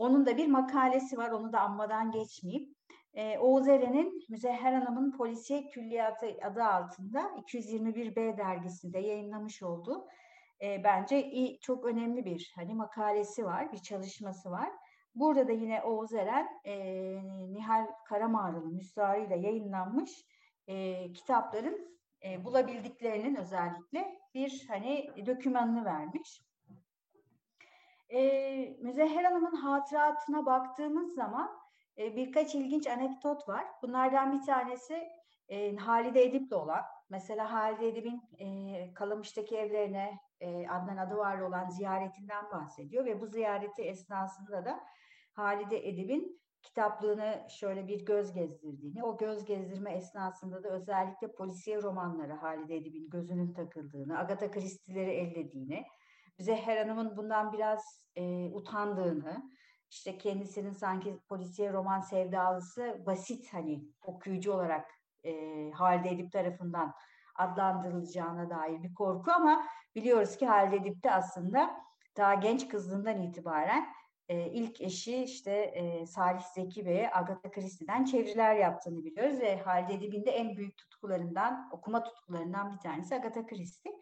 Onun 0.00 0.26
da 0.26 0.36
bir 0.36 0.48
makalesi 0.48 1.18
var, 1.18 1.30
onu 1.30 1.52
da 1.52 1.60
anmadan 1.60 2.10
geçmeyeyim. 2.10 2.74
E, 3.14 3.38
Oğuz 3.38 3.68
Eren'in 3.68 4.24
Müzehher 4.28 4.72
Hanım'ın 4.72 5.12
Polisiye 5.12 5.66
Külliyatı 5.66 6.26
adı 6.42 6.64
altında 6.64 7.20
221B 7.20 8.38
dergisinde 8.38 8.98
yayınlamış 8.98 9.62
olduğu 9.62 10.06
e, 10.62 10.84
bence 10.84 11.30
iyi, 11.30 11.60
çok 11.60 11.84
önemli 11.84 12.24
bir 12.24 12.52
hani 12.54 12.74
makalesi 12.74 13.44
var, 13.44 13.72
bir 13.72 13.78
çalışması 13.78 14.50
var. 14.50 14.70
Burada 15.14 15.48
da 15.48 15.52
yine 15.52 15.82
Oğuz 15.82 16.14
Eren 16.14 16.48
e, 16.64 16.74
Nihal 17.52 17.86
Karamağrılı 18.08 18.70
müstahariyle 18.70 19.36
yayınlanmış 19.36 20.24
e, 20.66 21.06
kitapların 21.12 21.98
e, 22.24 22.44
bulabildiklerinin 22.44 23.34
özellikle 23.34 24.18
bir 24.34 24.66
hani 24.68 25.26
dokümanını 25.26 25.84
vermiş. 25.84 26.49
E, 28.12 28.76
Müzehher 28.80 29.24
Hanım'ın 29.24 29.56
hatıratına 29.56 30.46
baktığımız 30.46 31.14
zaman 31.14 31.50
e, 31.98 32.16
birkaç 32.16 32.54
ilginç 32.54 32.86
anekdot 32.86 33.48
var. 33.48 33.64
Bunlardan 33.82 34.32
bir 34.32 34.46
tanesi 34.46 35.08
e, 35.48 35.76
Halide 35.76 36.22
Edip'le 36.22 36.52
olan. 36.52 36.82
Mesela 37.10 37.52
Halide 37.52 37.88
Edip'in 37.88 38.22
e, 38.38 38.94
Kalamış'taki 38.94 39.56
evlerine 39.56 40.18
e, 40.40 40.68
Adnan 40.68 40.96
Adıvar'la 40.96 41.48
olan 41.48 41.68
ziyaretinden 41.68 42.50
bahsediyor 42.52 43.04
ve 43.04 43.20
bu 43.20 43.26
ziyareti 43.26 43.82
esnasında 43.82 44.64
da 44.64 44.80
Halide 45.32 45.88
Edip'in 45.88 46.40
kitaplığını 46.62 47.46
şöyle 47.50 47.88
bir 47.88 48.06
göz 48.06 48.32
gezdirdiğini, 48.32 49.04
o 49.04 49.16
göz 49.16 49.44
gezdirme 49.44 49.92
esnasında 49.92 50.64
da 50.64 50.68
özellikle 50.68 51.32
polisiye 51.32 51.82
romanları 51.82 52.32
Halide 52.32 52.76
Edip'in 52.76 53.10
gözünün 53.10 53.52
takıldığını, 53.52 54.18
Agatha 54.18 54.50
Christie'leri 54.50 55.10
ellediğini, 55.10 55.84
Zehra 56.40 56.80
Hanım'ın 56.80 57.16
bundan 57.16 57.52
biraz 57.52 58.04
e, 58.16 58.50
utandığını, 58.52 59.50
işte 59.90 60.18
kendisinin 60.18 60.72
sanki 60.72 61.18
polisiye 61.28 61.72
roman 61.72 62.00
sevdalısı 62.00 63.02
basit 63.06 63.52
hani 63.52 63.84
okuyucu 64.02 64.52
olarak 64.52 64.90
e, 65.24 65.32
Halide 65.70 66.08
Edip 66.08 66.32
tarafından 66.32 66.94
adlandırılacağına 67.34 68.50
dair 68.50 68.82
bir 68.82 68.94
korku 68.94 69.32
ama 69.32 69.66
biliyoruz 69.94 70.36
ki 70.36 70.46
Halide 70.46 70.76
Edip 70.76 71.04
de 71.04 71.12
aslında 71.12 71.80
daha 72.16 72.34
genç 72.34 72.68
kızlığından 72.68 73.22
itibaren 73.22 73.86
e, 74.28 74.50
ilk 74.50 74.80
eşi 74.80 75.22
işte 75.22 75.52
e, 75.52 76.06
Salih 76.06 76.42
Zeki 76.54 76.86
Bey'e 76.86 77.10
Agatha 77.14 77.50
Christie'den 77.50 78.04
çeviriler 78.04 78.54
yaptığını 78.54 79.04
biliyoruz 79.04 79.40
ve 79.40 79.60
Halide 79.60 79.94
Edip'in 79.94 80.24
de 80.24 80.30
en 80.30 80.56
büyük 80.56 80.78
tutkularından, 80.78 81.68
okuma 81.72 82.02
tutkularından 82.02 82.72
bir 82.72 82.78
tanesi 82.78 83.14
Agatha 83.14 83.46
Christie. 83.46 83.92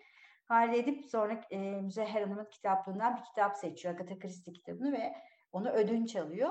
Halide 0.49 0.78
Edip 0.78 1.05
sonra 1.05 1.40
e, 1.50 1.59
Müzehher 1.59 2.23
Hanım'ın 2.23 2.49
kitaplığından 2.50 3.17
bir 3.17 3.25
kitap 3.25 3.57
seçiyor, 3.57 3.95
Agatha 3.95 4.19
Christie 4.19 4.52
kitabını 4.52 4.93
ve 4.93 5.14
onu 5.52 5.71
ödünç 5.71 6.17
alıyor. 6.17 6.50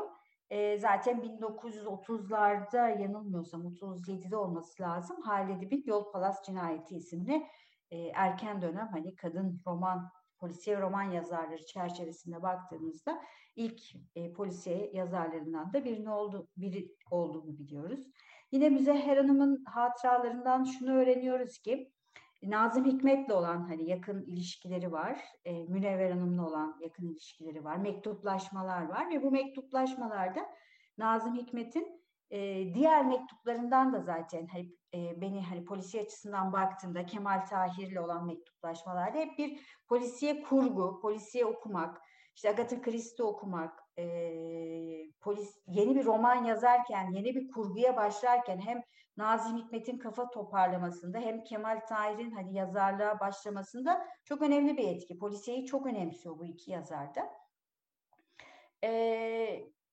E, 0.50 0.78
zaten 0.78 1.20
1930'larda 1.20 3.02
yanılmıyorsam 3.02 3.62
37'de 3.62 4.38
olması 4.38 4.84
lazım. 4.84 5.22
Halide 5.22 5.54
Edip'in 5.54 5.84
Yol 5.86 6.12
Palas 6.12 6.46
Cinayeti 6.46 6.96
isimli 6.96 7.48
e, 7.92 7.98
erken 7.98 8.62
dönem 8.62 8.90
hani 8.92 9.16
kadın 9.16 9.62
roman 9.68 10.10
polisiye 10.40 10.82
roman 10.82 11.12
yazarları 11.12 11.66
çerçevesinde 11.66 12.42
baktığımızda 12.42 13.22
ilk 13.56 13.82
e, 14.16 14.34
polisiye 14.34 14.92
yazarlarından 14.94 15.74
da 15.74 15.86
birini 15.86 16.10
oldu, 16.10 16.48
biri 16.58 16.96
olduğunu 17.12 17.60
biliyoruz. 17.60 18.00
Yine 18.52 18.70
Müzehher 18.70 19.18
Hanım'ın 19.18 19.64
hatıralarından 19.66 20.64
şunu 20.64 20.92
öğreniyoruz 20.92 21.58
ki 21.58 21.92
Nazım 22.44 22.86
Hikmet'le 22.86 23.30
olan 23.30 23.70
hani 23.70 23.90
yakın 23.90 24.22
ilişkileri 24.22 24.92
var. 24.92 25.20
E, 25.46 25.64
Münevver 25.64 26.12
Hanım'la 26.12 26.48
olan 26.48 26.78
yakın 26.82 27.08
ilişkileri 27.08 27.64
var. 27.64 27.78
Mektuplaşmalar 27.78 28.90
var 28.90 29.10
ve 29.10 29.24
bu 29.24 29.32
mektuplaşmalarda 29.32 30.46
Nazım 30.98 31.36
Hikmet'in 31.36 32.02
e, 32.30 32.74
diğer 32.74 33.06
mektuplarından 33.06 33.94
da 33.94 34.02
zaten 34.02 34.48
hep 34.48 34.78
e, 34.94 35.22
beni 35.22 35.42
hani 35.42 35.66
polisiye 35.66 36.04
açısından 36.04 36.54
baktığımda 36.54 37.06
Kemal 37.06 37.46
Tahir'le 37.46 37.98
olan 37.98 38.26
mektuplaşmalarda 38.26 39.18
hep 39.18 39.38
bir 39.38 39.60
polisiye 39.88 40.44
kurgu, 40.44 41.00
polisiye 41.02 41.46
okumak, 41.46 42.02
işte 42.36 42.50
Agatha 42.50 42.82
Christie 42.82 43.26
okumak, 43.26 43.87
e, 44.00 44.06
polis 45.22 45.58
yeni 45.68 45.96
bir 45.96 46.06
roman 46.06 46.44
yazarken, 46.44 47.12
yeni 47.12 47.36
bir 47.36 47.52
kurguya 47.52 47.96
başlarken 47.96 48.60
hem 48.60 48.84
Nazım 49.18 49.58
Hikmet'in 49.58 49.98
kafa 49.98 50.30
toparlamasında 50.30 51.20
hem 51.20 51.44
Kemal 51.44 51.80
Tahir'in 51.90 52.32
hani 52.32 52.54
yazarlığa 52.54 53.20
başlamasında 53.20 54.08
çok 54.26 54.42
önemli 54.42 54.78
bir 54.78 54.88
etki. 54.88 55.18
Polisiyeyi 55.18 55.66
çok 55.66 55.86
önemsiyor 55.86 56.40
bu 56.40 56.46
iki 56.46 56.72
yazarda. 56.72 57.30
E, 58.84 58.92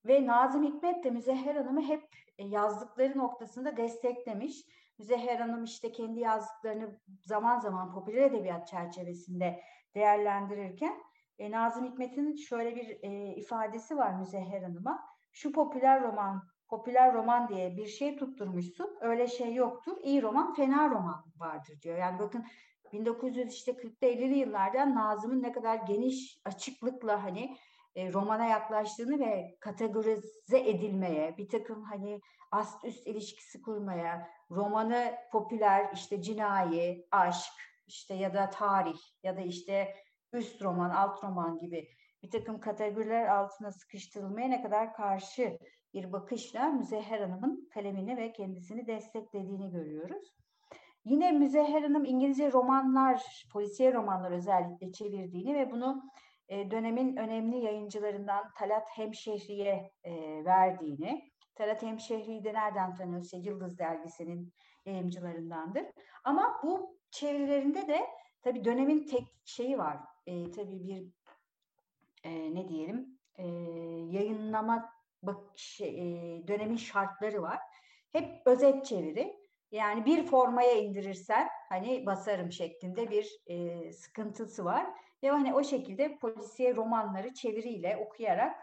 ve 0.04 0.26
Nazım 0.26 0.64
Hikmet 0.64 1.04
de 1.04 1.10
Müzehher 1.10 1.54
Hanım'ı 1.54 1.82
hep 1.82 2.08
yazdıkları 2.38 3.18
noktasında 3.18 3.76
desteklemiş. 3.76 4.64
Müzehher 4.98 5.36
Hanım 5.36 5.64
işte 5.64 5.92
kendi 5.92 6.20
yazdıklarını 6.20 7.00
zaman 7.22 7.60
zaman 7.60 7.92
popüler 7.92 8.22
edebiyat 8.22 8.68
çerçevesinde 8.68 9.60
değerlendirirken 9.94 11.00
e, 11.38 11.50
Nazım 11.50 11.84
Hikmet'in 11.86 12.36
şöyle 12.36 12.76
bir 12.76 12.98
e, 13.02 13.34
ifadesi 13.34 13.96
var 13.96 14.14
Müzehher 14.14 14.62
Hanım'a. 14.62 15.04
Şu 15.32 15.52
popüler 15.52 16.02
roman 16.02 16.42
popüler 16.68 17.14
roman 17.14 17.48
diye 17.48 17.76
bir 17.76 17.86
şey 17.86 18.16
tutturmuşsun. 18.16 18.96
Öyle 19.00 19.26
şey 19.26 19.54
yoktur. 19.54 19.96
İyi 20.02 20.22
roman, 20.22 20.54
fena 20.54 20.90
roman 20.90 21.24
vardır 21.36 21.80
diyor. 21.82 21.98
Yani 21.98 22.18
bakın 22.18 22.44
1940'lı 22.92 24.08
50'li 24.08 24.38
yıllarda 24.38 24.94
Nazım'ın 24.94 25.42
ne 25.42 25.52
kadar 25.52 25.76
geniş 25.76 26.40
açıklıkla 26.44 27.24
hani 27.24 27.56
e, 27.94 28.12
romana 28.12 28.44
yaklaştığını 28.44 29.20
ve 29.20 29.56
kategorize 29.60 30.58
edilmeye, 30.58 31.36
bir 31.38 31.48
takım 31.48 31.82
hani 31.82 32.20
ast 32.52 32.84
üst 32.84 33.06
ilişkisi 33.06 33.62
kurmaya, 33.62 34.30
romanı 34.50 35.14
popüler 35.32 35.90
işte 35.94 36.22
cinayi, 36.22 37.06
aşk 37.10 37.52
işte 37.86 38.14
ya 38.14 38.34
da 38.34 38.50
tarih 38.50 38.98
ya 39.22 39.36
da 39.36 39.40
işte 39.40 39.94
üst 40.34 40.62
roman, 40.62 40.90
alt 40.90 41.24
roman 41.24 41.58
gibi 41.58 41.88
bir 42.22 42.30
takım 42.30 42.60
kategoriler 42.60 43.26
altına 43.26 43.72
sıkıştırılmaya 43.72 44.48
ne 44.48 44.62
kadar 44.62 44.94
karşı 44.94 45.58
bir 45.94 46.12
bakışla 46.12 46.68
Müzehher 46.68 47.20
Hanım'ın 47.20 47.68
kalemini 47.74 48.16
ve 48.16 48.32
kendisini 48.32 48.86
desteklediğini 48.86 49.70
görüyoruz. 49.70 50.34
Yine 51.04 51.32
Müzehher 51.32 51.82
Hanım 51.82 52.04
İngilizce 52.04 52.52
romanlar, 52.52 53.44
polisiye 53.52 53.94
romanlar 53.94 54.30
özellikle 54.30 54.92
çevirdiğini 54.92 55.54
ve 55.54 55.70
bunu 55.70 56.02
e, 56.48 56.70
dönemin 56.70 57.16
önemli 57.16 57.56
yayıncılarından 57.56 58.44
Talat 58.58 58.88
Hemşehri'ye 58.88 59.90
e, 60.04 60.44
verdiğini, 60.44 61.30
Talat 61.54 61.82
Hemşehri'yi 61.82 62.44
de 62.44 62.54
nereden 62.54 62.94
tanıyorsa 62.94 63.36
Yıldız 63.36 63.78
Dergisi'nin 63.78 64.52
yayıncılarındandır. 64.86 65.84
Ama 66.24 66.60
bu 66.62 66.98
çevirilerinde 67.10 67.88
de 67.88 68.06
tabii 68.44 68.64
dönemin 68.64 69.06
tek 69.06 69.24
şeyi 69.44 69.78
var. 69.78 69.98
E, 70.26 70.50
tabii 70.50 70.86
bir 70.86 71.06
e, 72.24 72.54
ne 72.54 72.68
diyelim 72.68 73.18
e, 73.38 73.46
yayınlama 74.10 74.90
bak, 75.22 75.40
şey, 75.56 75.88
e, 75.88 76.48
dönemin 76.48 76.76
şartları 76.76 77.42
var. 77.42 77.58
Hep 78.12 78.46
özet 78.46 78.84
çeviri. 78.86 79.44
Yani 79.70 80.04
bir 80.04 80.26
formaya 80.26 80.72
indirirsen 80.72 81.48
hani 81.68 82.06
basarım 82.06 82.52
şeklinde 82.52 83.10
bir 83.10 83.40
e, 83.46 83.92
sıkıntısı 83.92 84.64
var. 84.64 84.86
Ve 85.22 85.30
hani 85.30 85.54
o 85.54 85.64
şekilde 85.64 86.18
polisiye 86.18 86.76
romanları 86.76 87.34
çeviriyle 87.34 87.96
okuyarak 87.96 88.56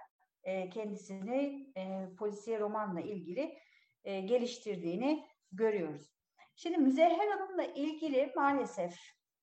e, 0.43 0.69
kendisini 0.69 1.67
e, 1.77 2.15
polisiye 2.17 2.59
romanla 2.59 3.01
ilgili 3.01 3.57
e, 4.03 4.21
geliştirdiğini 4.21 5.27
görüyoruz. 5.51 6.11
Şimdi 6.55 6.77
Müzehher 6.77 7.27
Hanım'la 7.27 7.63
ilgili 7.63 8.31
maalesef 8.35 8.95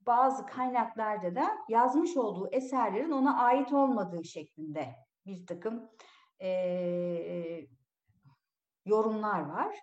bazı 0.09 0.47
kaynaklarda 0.47 1.35
da 1.35 1.59
yazmış 1.69 2.17
olduğu 2.17 2.49
eserlerin 2.53 3.11
ona 3.11 3.38
ait 3.38 3.73
olmadığı 3.73 4.25
şeklinde 4.25 4.95
bir 5.27 5.47
takım 5.47 5.91
e, 6.41 6.49
yorumlar 8.85 9.41
var. 9.41 9.75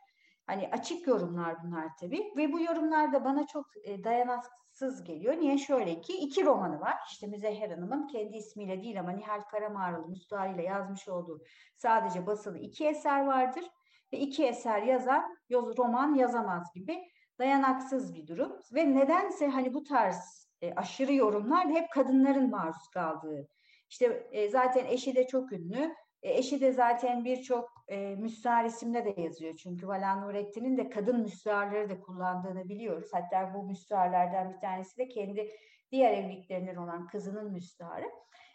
Hani 0.47 0.69
açık 0.71 1.07
yorumlar 1.07 1.63
bunlar 1.63 1.89
tabii 1.99 2.33
ve 2.37 2.53
bu 2.53 2.59
yorumlar 2.59 3.13
da 3.13 3.25
bana 3.25 3.47
çok 3.47 3.65
e, 3.83 4.03
dayanaksız 4.03 5.03
geliyor. 5.03 5.33
Niye? 5.33 5.57
Şöyle 5.57 6.01
ki 6.01 6.17
iki 6.17 6.45
romanı 6.45 6.79
var. 6.79 6.95
İşte 7.11 7.27
Müzehher 7.27 7.69
Hanım'ın 7.69 8.07
kendi 8.07 8.37
ismiyle 8.37 8.83
değil 8.83 8.99
ama 8.99 9.11
Nihal 9.11 9.41
Karamağralı 9.41 10.07
müstahıyla 10.07 10.63
yazmış 10.63 11.07
olduğu 11.07 11.43
sadece 11.77 12.27
basılı 12.27 12.57
iki 12.57 12.87
eser 12.87 13.25
vardır. 13.25 13.65
Ve 14.13 14.17
iki 14.17 14.45
eser 14.45 14.81
yazan 14.81 15.37
roman 15.51 16.15
yazamaz 16.15 16.73
gibi 16.75 17.03
dayanaksız 17.39 18.15
bir 18.15 18.27
durum. 18.27 18.59
Ve 18.73 18.95
nedense 18.95 19.47
hani 19.47 19.73
bu 19.73 19.83
tarz 19.83 20.49
e, 20.61 20.73
aşırı 20.73 21.13
yorumlar 21.13 21.69
hep 21.69 21.91
kadınların 21.91 22.49
maruz 22.49 22.89
kaldığı. 22.93 23.47
İşte 23.89 24.27
e, 24.31 24.49
zaten 24.49 24.85
eşi 24.85 25.15
de 25.15 25.27
çok 25.27 25.51
ünlü 25.51 25.95
e, 26.25 26.37
eşi 26.37 26.61
de 26.61 26.71
zaten 26.71 27.25
birçok 27.25 27.69
e, 27.87 28.15
müstahar 28.15 28.65
isimle 28.65 29.05
de 29.05 29.21
yazıyor. 29.21 29.55
Çünkü 29.55 29.87
Vala 29.87 30.15
Nurettin'in 30.15 30.77
de 30.77 30.89
kadın 30.89 31.21
müstaharları 31.21 31.89
da 31.89 31.99
kullandığını 31.99 32.69
biliyoruz. 32.69 33.09
Hatta 33.11 33.53
bu 33.53 33.63
müstaharlardan 33.63 34.53
bir 34.53 34.59
tanesi 34.59 34.97
de 34.97 35.07
kendi 35.07 35.51
diğer 35.91 36.11
evliliklerinden 36.11 36.75
olan 36.75 37.07
kızının 37.07 37.51
müstaharı. 37.51 38.05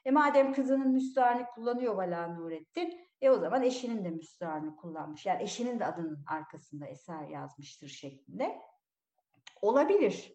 E 0.04 0.10
madem 0.10 0.52
kızının 0.52 0.92
müstaharını 0.92 1.46
kullanıyor 1.46 1.94
Vala 1.94 2.26
Nurettin, 2.26 3.09
e 3.20 3.30
o 3.30 3.38
zaman 3.38 3.62
eşinin 3.62 4.04
de 4.04 4.10
müstaharını 4.10 4.76
kullanmış. 4.76 5.26
Yani 5.26 5.42
eşinin 5.42 5.80
de 5.80 5.86
adının 5.86 6.24
arkasında 6.26 6.86
eser 6.86 7.28
yazmıştır 7.28 7.88
şeklinde. 7.88 8.60
Olabilir. 9.62 10.32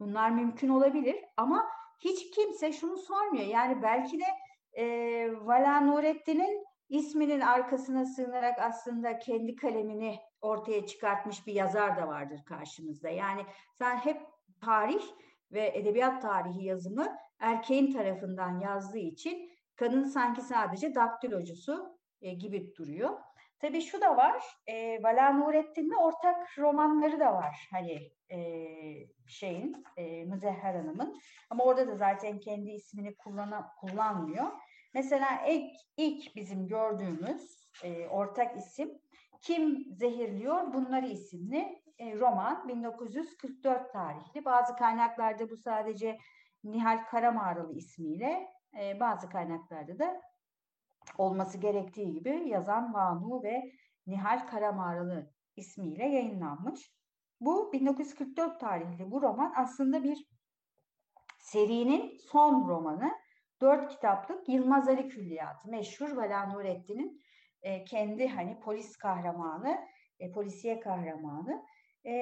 Bunlar 0.00 0.30
mümkün 0.30 0.68
olabilir 0.68 1.16
ama 1.36 1.66
hiç 1.98 2.30
kimse 2.30 2.72
şunu 2.72 2.96
sormuyor. 2.96 3.46
Yani 3.46 3.82
belki 3.82 4.18
de 4.18 4.24
e, 4.72 4.84
Vala 5.32 5.80
Nurettin'in 5.80 6.66
isminin 6.88 7.40
arkasına 7.40 8.04
sığınarak 8.04 8.58
aslında 8.58 9.18
kendi 9.18 9.56
kalemini 9.56 10.18
ortaya 10.40 10.86
çıkartmış 10.86 11.46
bir 11.46 11.52
yazar 11.52 11.96
da 11.96 12.08
vardır 12.08 12.40
karşımızda. 12.46 13.08
Yani 13.08 13.46
sen 13.72 13.96
hep 13.96 14.22
tarih 14.60 15.02
ve 15.52 15.72
edebiyat 15.74 16.22
tarihi 16.22 16.64
yazımı 16.64 17.16
erkeğin 17.38 17.92
tarafından 17.92 18.60
yazdığı 18.60 18.98
için 18.98 19.50
kadın 19.76 20.04
sanki 20.04 20.42
sadece 20.42 20.94
daktilocusu 20.94 21.98
e, 22.20 22.34
gibi 22.34 22.74
duruyor. 22.76 23.18
Tabii 23.58 23.80
şu 23.80 24.00
da 24.00 24.16
var, 24.16 24.42
e, 24.66 25.02
Vala 25.02 25.32
Nurettin'le 25.32 25.96
ortak 26.00 26.58
romanları 26.58 27.20
da 27.20 27.34
var. 27.34 27.68
Hani 27.70 28.12
e, 28.30 28.38
şeyin, 29.26 29.84
e, 29.96 30.24
Müzehher 30.24 30.74
Hanım'ın. 30.74 31.20
Ama 31.50 31.64
orada 31.64 31.88
da 31.88 31.96
zaten 31.96 32.40
kendi 32.40 32.70
ismini 32.70 33.16
kullana, 33.16 33.70
kullanmıyor. 33.80 34.46
Mesela 34.94 35.46
ilk, 35.48 35.70
ilk 35.96 36.36
bizim 36.36 36.66
gördüğümüz 36.66 37.68
e, 37.84 38.08
ortak 38.08 38.56
isim 38.56 38.98
Kim 39.40 39.84
Zehirliyor 39.94 40.72
Bunları 40.72 41.06
isimli 41.06 41.82
e, 41.98 42.18
roman 42.18 42.68
1944 42.68 43.92
tarihli. 43.92 44.44
Bazı 44.44 44.76
kaynaklarda 44.76 45.50
bu 45.50 45.56
sadece 45.56 46.18
Nihal 46.64 47.04
Karamağralı 47.04 47.74
ismiyle 47.74 48.48
e, 48.80 49.00
bazı 49.00 49.28
kaynaklarda 49.28 49.98
da 49.98 50.20
olması 51.18 51.58
gerektiği 51.58 52.12
gibi 52.12 52.48
yazan 52.48 52.94
Vanu 52.94 53.42
ve 53.42 53.72
Nihal 54.06 54.46
Karamağralı 54.46 55.30
ismiyle 55.56 56.04
yayınlanmış. 56.04 56.94
Bu 57.40 57.72
1944 57.72 58.60
tarihli 58.60 59.10
bu 59.10 59.22
roman 59.22 59.52
aslında 59.56 60.04
bir 60.04 60.26
serinin 61.38 62.18
son 62.18 62.68
romanı 62.68 63.12
dört 63.60 63.90
kitaplık 63.90 64.48
Yılmaz 64.48 64.88
Ali 64.88 65.08
Külliyatı 65.08 65.68
meşhur 65.68 66.16
Vala 66.16 66.46
Nurettin'in 66.46 67.22
e, 67.62 67.84
kendi 67.84 68.28
hani 68.28 68.60
polis 68.60 68.96
kahramanı, 68.96 69.78
e, 70.18 70.32
polisiye 70.32 70.80
kahramanı. 70.80 71.62
E, 72.06 72.14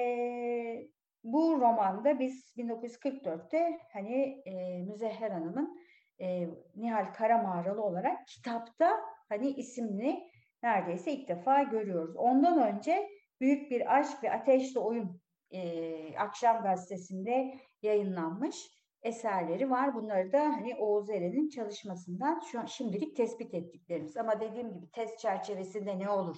bu 1.23 1.61
romanda 1.61 2.19
biz 2.19 2.53
1944'te 2.57 3.79
hani 3.93 4.41
e, 4.45 4.83
Müzehher 4.83 5.31
Hanım'ın 5.31 5.82
e, 6.21 6.47
Nihal 6.75 7.13
Karamağralı 7.13 7.83
olarak 7.83 8.27
kitapta 8.27 8.99
hani 9.29 9.49
isimli 9.49 10.19
neredeyse 10.63 11.11
ilk 11.11 11.29
defa 11.29 11.63
görüyoruz. 11.63 12.15
Ondan 12.15 12.75
önce 12.75 13.09
Büyük 13.39 13.71
Bir 13.71 13.97
Aşk 13.97 14.23
ve 14.23 14.31
Ateşli 14.31 14.79
Oyun 14.79 15.21
e, 15.51 16.17
Akşam 16.17 16.63
Gazetesi'nde 16.63 17.59
yayınlanmış 17.81 18.55
eserleri 19.03 19.69
var. 19.69 19.95
Bunları 19.95 20.33
da 20.33 20.41
hani 20.41 20.75
Oğuz 20.75 21.09
Eren'in 21.09 21.49
çalışmasından 21.49 22.39
şu 22.51 22.59
an 22.59 22.65
şimdilik 22.65 23.15
tespit 23.15 23.53
ettiklerimiz. 23.53 24.17
Ama 24.17 24.41
dediğim 24.41 24.73
gibi 24.73 24.91
test 24.91 25.19
çerçevesinde 25.19 25.99
ne 25.99 26.09
olur? 26.09 26.37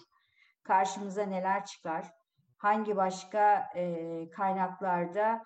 Karşımıza 0.64 1.24
neler 1.24 1.66
çıkar? 1.66 2.12
Hangi 2.58 2.96
başka 2.96 3.66
e, 3.76 4.30
kaynaklarda 4.30 5.42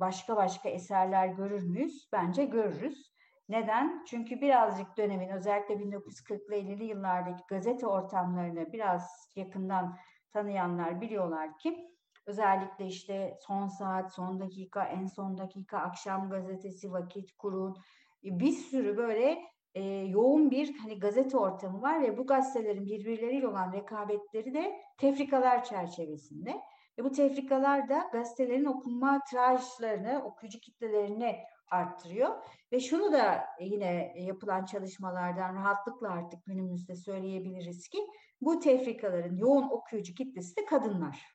başka 0.00 0.36
başka 0.36 0.68
eserler 0.68 1.26
görür 1.26 1.62
müyüz? 1.62 2.08
Bence 2.12 2.44
görürüz. 2.44 3.12
Neden? 3.48 4.04
Çünkü 4.04 4.40
birazcık 4.40 4.96
dönemin 4.96 5.28
özellikle 5.28 5.74
1940'lı 5.74 6.54
50'li 6.54 6.84
yıllardaki 6.84 7.42
gazete 7.48 7.86
ortamlarını 7.86 8.72
biraz 8.72 9.32
yakından 9.36 9.96
tanıyanlar 10.32 11.00
biliyorlar 11.00 11.58
ki 11.58 11.90
Özellikle 12.30 12.86
işte 12.86 13.38
son 13.40 13.68
saat, 13.68 14.14
son 14.14 14.40
dakika, 14.40 14.84
en 14.84 15.06
son 15.06 15.38
dakika, 15.38 15.78
akşam 15.78 16.30
gazetesi, 16.30 16.92
vakit 16.92 17.32
kurun. 17.32 17.76
E, 18.24 18.40
bir 18.40 18.52
sürü 18.52 18.96
böyle 18.96 19.38
e, 19.74 19.82
yoğun 19.84 20.50
bir 20.50 20.78
hani 20.78 20.98
gazete 20.98 21.36
ortamı 21.36 21.82
var 21.82 22.02
ve 22.02 22.18
bu 22.18 22.26
gazetelerin 22.26 22.86
birbirleriyle 22.86 23.48
olan 23.48 23.72
rekabetleri 23.72 24.54
de 24.54 24.80
tefrikalar 24.98 25.64
çerçevesinde. 25.64 26.60
Ve 27.00 27.04
bu 27.04 27.12
tefrikalar 27.12 27.88
da 27.88 28.08
gazetelerin 28.12 28.64
okunma 28.64 29.20
tirajlarını, 29.30 30.22
okuyucu 30.24 30.60
kitlelerini 30.60 31.36
arttırıyor. 31.70 32.36
Ve 32.72 32.80
şunu 32.80 33.12
da 33.12 33.44
yine 33.60 34.14
yapılan 34.16 34.64
çalışmalardan 34.64 35.54
rahatlıkla 35.54 36.10
artık 36.10 36.44
günümüzde 36.46 36.96
söyleyebiliriz 36.96 37.88
ki 37.88 37.98
bu 38.40 38.60
tefrikaların 38.60 39.36
yoğun 39.36 39.70
okuyucu 39.70 40.14
kitlesi 40.14 40.56
de 40.56 40.64
kadınlar. 40.64 41.26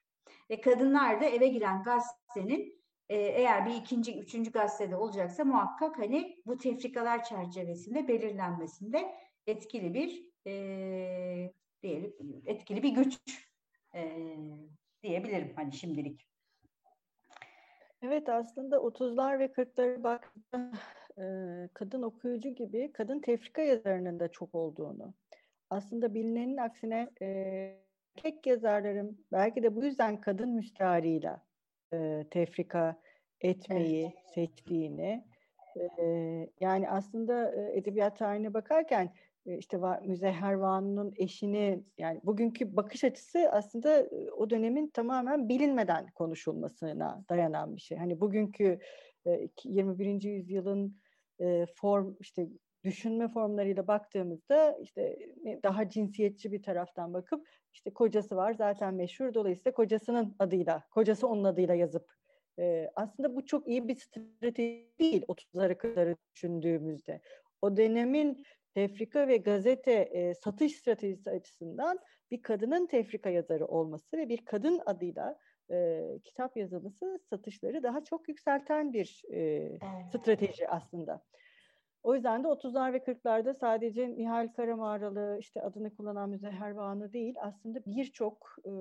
Ve 0.49 0.61
kadınlar 0.61 1.21
da 1.21 1.25
eve 1.25 1.47
giren 1.47 1.83
gazetenin 1.83 2.83
e, 3.09 3.17
eğer 3.17 3.65
bir 3.65 3.73
ikinci, 3.73 4.19
üçüncü 4.19 4.51
gazetede 4.51 4.95
olacaksa 4.95 5.43
muhakkak 5.45 5.99
hani 5.99 6.35
bu 6.45 6.57
tefrikalar 6.57 7.23
çerçevesinde 7.23 8.07
belirlenmesinde 8.07 9.15
etkili 9.47 9.93
bir 9.93 10.29
e, 10.47 11.53
diyelim 11.83 12.13
etkili 12.45 12.83
bir 12.83 12.89
güç 12.89 13.19
e, 13.95 14.17
diyebilirim 15.05 15.53
hani 15.55 15.73
şimdilik. 15.73 16.27
Evet 18.01 18.29
aslında 18.29 18.75
30'lar 18.75 19.39
ve 19.39 19.45
40'lara 19.45 20.03
baktığımda 20.03 20.71
kadın 21.73 22.01
okuyucu 22.01 22.49
gibi 22.49 22.91
kadın 22.91 23.19
tefrika 23.19 23.61
yazarının 23.61 24.19
da 24.19 24.27
çok 24.27 24.55
olduğunu. 24.55 25.13
Aslında 25.69 26.13
bilinenin 26.13 26.57
aksine 26.57 27.09
tek 28.15 28.47
yazarların 28.47 29.25
belki 29.31 29.63
de 29.63 29.75
bu 29.75 29.83
yüzden 29.83 30.21
kadın 30.21 30.49
müstahariyle 30.49 31.41
tefrika 32.31 32.95
etmeyi 33.41 34.05
evet. 34.05 34.33
seçtiğini 34.33 35.25
yani 36.59 36.89
aslında 36.89 37.51
edebiyat 37.71 38.17
tarihine 38.17 38.53
bakarken 38.53 39.13
işte 39.45 39.79
Müzehher 40.01 40.53
Vanu'nun 40.53 41.13
eşini 41.17 41.83
yani 41.97 42.21
bugünkü 42.23 42.75
bakış 42.75 43.03
açısı 43.03 43.49
aslında 43.51 44.09
o 44.37 44.49
dönemin 44.49 44.87
tamamen 44.87 45.49
bilinmeden 45.49 46.07
konuşulmasına 46.11 47.23
dayanan 47.29 47.75
bir 47.75 47.81
şey. 47.81 47.97
Hani 47.97 48.19
bugünkü 48.19 48.79
21. 49.63 50.23
yüzyılın 50.23 50.97
form 51.75 52.15
işte 52.19 52.47
düşünme 52.83 53.27
formlarıyla 53.27 53.87
baktığımızda 53.87 54.77
işte 54.81 55.17
daha 55.63 55.89
cinsiyetçi 55.89 56.51
bir 56.51 56.63
taraftan 56.63 57.13
bakıp 57.13 57.47
işte 57.73 57.93
kocası 57.93 58.35
var 58.35 58.53
zaten 58.53 58.93
meşhur 58.93 59.33
dolayısıyla 59.33 59.73
kocasının 59.73 60.35
adıyla 60.39 60.83
kocası 60.91 61.27
onun 61.27 61.43
adıyla 61.43 61.75
yazıp 61.75 62.11
aslında 62.95 63.35
bu 63.35 63.45
çok 63.45 63.67
iyi 63.67 63.87
bir 63.87 63.95
strateji 63.95 64.89
değil 64.99 65.23
30'ları 65.27 65.73
40'ları 65.73 66.15
düşündüğümüzde. 66.35 67.21
O 67.61 67.77
dönemin 67.77 68.43
tefrika 68.75 69.27
ve 69.27 69.37
gazete 69.37 69.91
e, 69.91 70.33
satış 70.33 70.75
stratejisi 70.75 71.29
açısından 71.29 71.99
bir 72.31 72.41
kadının 72.41 72.87
tefrika 72.87 73.29
yazarı 73.29 73.65
olması 73.65 74.17
ve 74.17 74.29
bir 74.29 74.45
kadın 74.45 74.81
adıyla 74.85 75.39
e, 75.71 76.01
kitap 76.23 76.57
yazılması 76.57 77.19
satışları 77.29 77.83
daha 77.83 78.03
çok 78.03 78.29
yükselten 78.29 78.93
bir 78.93 79.23
e, 79.33 79.71
strateji 80.09 80.69
aslında. 80.69 81.23
O 82.03 82.15
yüzden 82.15 82.43
de 82.43 82.47
30'lar 82.47 82.93
ve 82.93 82.97
40'larda 82.97 83.53
sadece 83.53 84.09
Nihal 84.09 84.53
Karamağralı 84.53 85.37
işte 85.39 85.61
adını 85.61 85.95
kullanan 85.95 86.29
Müzehher 86.29 86.71
Vanı 86.71 87.13
değil 87.13 87.35
aslında 87.39 87.85
birçok 87.85 88.55
e, 88.65 88.71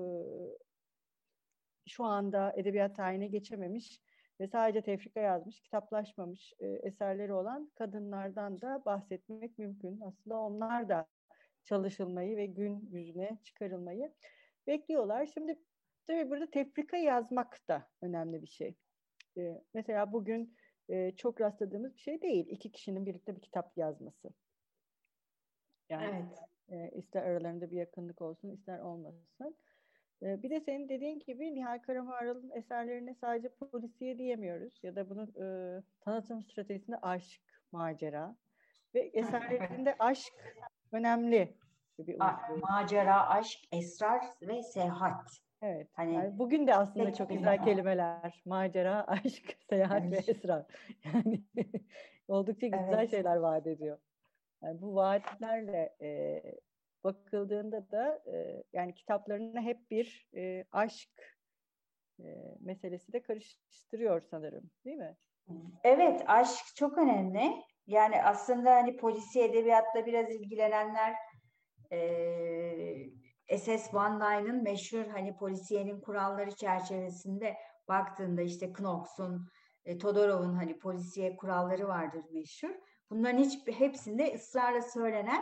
şu 1.87 2.03
anda 2.03 2.53
edebiyat 2.55 2.95
tarihine 2.95 3.27
geçememiş 3.27 4.01
ve 4.39 4.47
sadece 4.47 4.81
tefrika 4.81 5.19
yazmış, 5.19 5.59
kitaplaşmamış 5.59 6.53
e, 6.59 6.67
eserleri 6.67 7.33
olan 7.33 7.71
kadınlardan 7.75 8.61
da 8.61 8.85
bahsetmek 8.85 9.57
mümkün. 9.59 10.01
Aslında 10.01 10.37
onlar 10.37 10.89
da 10.89 11.07
çalışılmayı 11.63 12.37
ve 12.37 12.45
gün 12.45 12.89
yüzüne 12.91 13.37
çıkarılmayı 13.43 14.13
bekliyorlar. 14.67 15.25
Şimdi 15.25 15.59
tabii 16.07 16.29
burada 16.29 16.49
tefrika 16.51 16.97
yazmak 16.97 17.67
da 17.67 17.87
önemli 18.01 18.41
bir 18.41 18.47
şey. 18.47 18.75
E, 19.37 19.61
mesela 19.73 20.13
bugün 20.13 20.57
e, 20.89 21.11
çok 21.15 21.41
rastladığımız 21.41 21.95
bir 21.95 21.99
şey 21.99 22.21
değil. 22.21 22.45
İki 22.49 22.71
kişinin 22.71 23.05
birlikte 23.05 23.35
bir 23.35 23.41
kitap 23.41 23.77
yazması. 23.77 24.29
Yani 25.89 26.25
evet. 26.69 26.91
e, 26.93 26.97
ister 26.97 27.23
aralarında 27.23 27.71
bir 27.71 27.77
yakınlık 27.77 28.21
olsun, 28.21 28.49
ister 28.49 28.79
olmasın. 28.79 29.57
Bir 30.21 30.49
de 30.49 30.59
senin 30.59 30.89
dediğin 30.89 31.19
gibi 31.19 31.55
Nihal 31.55 31.79
Karamaral'ın 31.79 32.49
eserlerine 32.49 33.13
sadece 33.13 33.49
polisiye 33.49 34.17
diyemiyoruz 34.17 34.79
ya 34.83 34.95
da 34.95 35.09
bunun 35.09 35.27
e, 35.27 35.81
tanıtım 36.01 36.43
stratejisinde 36.43 36.97
aşk, 36.97 37.41
macera 37.71 38.35
ve 38.95 38.99
eserlerinde 38.99 39.95
aşk 39.99 40.33
önemli 40.91 41.57
bir 41.99 42.17
Macera, 42.61 43.29
aşk, 43.29 43.59
esrar 43.71 44.21
ve 44.41 44.63
seyahat. 44.63 45.45
Evet. 45.61 45.87
Hani 45.93 46.13
yani 46.13 46.37
bugün 46.39 46.67
de 46.67 46.75
aslında 46.75 47.13
çok 47.13 47.29
güzel 47.29 47.63
kelimeler. 47.63 48.41
Macera, 48.45 49.07
aşk, 49.07 49.57
seyahat 49.69 50.03
evet. 50.03 50.27
ve 50.27 50.31
esrar. 50.31 50.65
Yani 51.05 51.43
oldukça 52.27 52.67
güzel 52.67 52.93
evet. 52.93 53.11
şeyler 53.11 53.35
vaat 53.35 53.67
ediyor. 53.67 53.97
Yani 54.63 54.81
bu 54.81 54.95
vaatlerle 54.95 55.95
e, 56.01 56.41
bakıldığında 57.05 57.91
da 57.91 58.23
e, 58.33 58.63
yani 58.73 58.93
kitaplarına 58.93 59.61
hep 59.61 59.91
bir 59.91 60.29
e, 60.35 60.65
aşk 60.71 61.09
e, 62.19 62.25
meselesi 62.59 63.13
de 63.13 63.21
karıştırıyor 63.21 64.21
sanırım 64.21 64.69
değil 64.85 64.97
mi? 64.97 65.15
Evet 65.83 66.23
aşk 66.27 66.75
çok 66.75 66.97
önemli. 66.97 67.51
Yani 67.87 68.23
aslında 68.23 68.75
hani 68.75 68.97
polisi 68.97 69.41
edebiyatla 69.41 70.05
biraz 70.05 70.29
ilgilenenler 70.29 71.15
SS 73.57 73.93
Van 73.93 74.19
Dyne'ın 74.19 74.63
meşhur 74.63 75.05
hani 75.07 75.37
polisiyenin 75.37 76.01
kuralları 76.01 76.55
çerçevesinde 76.55 77.57
baktığında 77.87 78.41
işte 78.41 78.73
Knox'un, 78.73 79.49
Todorov'un 80.01 80.53
hani 80.53 80.79
polisiye 80.79 81.35
kuralları 81.35 81.87
vardır 81.87 82.23
meşhur. 82.31 82.75
Bunların 83.09 83.37
hiç 83.37 83.67
hepsinde 83.67 84.33
ısrarla 84.35 84.81
söylenen 84.81 85.41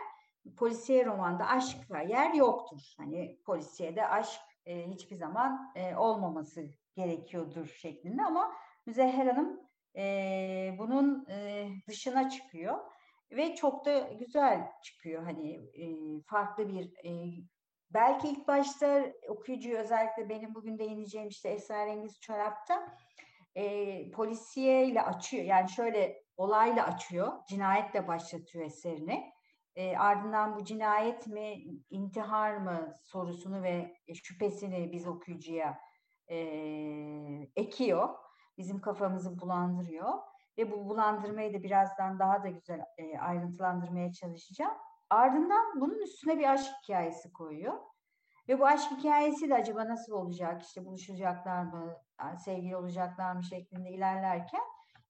polisiye 0.58 1.06
romanda 1.06 1.48
aşkla 1.48 2.00
yer 2.02 2.34
yoktur. 2.34 2.94
Hani 2.98 3.40
polisiyede 3.46 4.08
aşk 4.08 4.42
e, 4.66 4.88
hiçbir 4.88 5.16
zaman 5.16 5.72
e, 5.76 5.96
olmaması 5.96 6.70
gerekiyordur 6.96 7.66
şeklinde 7.66 8.24
ama 8.24 8.54
Müzehher 8.86 9.26
Hanım 9.26 9.62
e, 9.98 10.76
bunun 10.80 11.26
e, 11.30 11.68
dışına 11.88 12.30
çıkıyor 12.30 12.78
ve 13.32 13.56
çok 13.56 13.86
da 13.86 14.00
güzel 14.00 14.72
çıkıyor. 14.84 15.24
Hani 15.24 15.54
e, 15.56 15.86
farklı 16.28 16.70
bir 16.70 16.86
e, 17.06 17.12
belki 17.90 18.28
ilk 18.28 18.48
başta 18.48 19.06
okuyucuyu 19.30 19.78
özellikle 19.78 20.30
benim 20.30 20.56
bugün 20.56 20.80
değineceğim 20.80 21.28
işte 21.28 21.50
Esrarengiz 21.50 22.20
Çorap'ta 22.20 22.96
e, 23.56 24.12
polisiye 24.12 24.88
ile 24.88 25.02
açıyor. 25.02 25.44
Yani 25.44 25.70
şöyle 25.70 26.24
olayla 26.38 26.86
açıyor 26.86 27.32
cinayetle 27.48 28.08
başlatıyor 28.08 28.66
eserini 28.66 29.34
e, 29.76 29.98
ardından 29.98 30.56
bu 30.56 30.64
cinayet 30.64 31.28
mi, 31.28 31.64
intihar 31.90 32.58
mı 32.58 32.94
sorusunu 33.04 33.64
ve 33.64 33.98
şüphesini 34.24 34.92
biz 34.92 35.08
okuyucuya 35.08 35.80
e, 36.28 36.38
ekiyor. 37.56 38.10
Bizim 38.58 38.82
kafamızı 38.82 39.40
bulandırıyor. 39.40 40.14
Ve 40.58 40.72
bu 40.72 40.90
bulandırmayı 40.90 41.54
da 41.54 41.64
birazdan 41.64 42.20
daha 42.20 42.44
da 42.44 42.50
güzel 42.50 42.82
e, 42.98 43.18
ayrıntılandırmaya 43.20 44.12
çalışacağım. 44.14 44.74
Ardından 45.10 45.82
bunun 45.82 46.02
üstüne 46.02 46.40
bir 46.40 46.54
aşk 46.54 46.72
hikayesi 46.84 47.34
koyuyor. 47.34 47.74
Ve 48.50 48.60
bu 48.60 48.66
aşk 48.66 48.92
hikayesi 48.92 49.50
de 49.50 49.56
acaba 49.56 49.88
nasıl 49.88 50.14
olacak, 50.14 50.64
işte 50.64 50.86
buluşacaklar 50.86 51.64
mı, 51.64 51.98
sevgili 52.46 52.76
olacaklar 52.76 53.34
mı 53.34 53.44
şeklinde 53.44 53.90
ilerlerken 53.90 54.62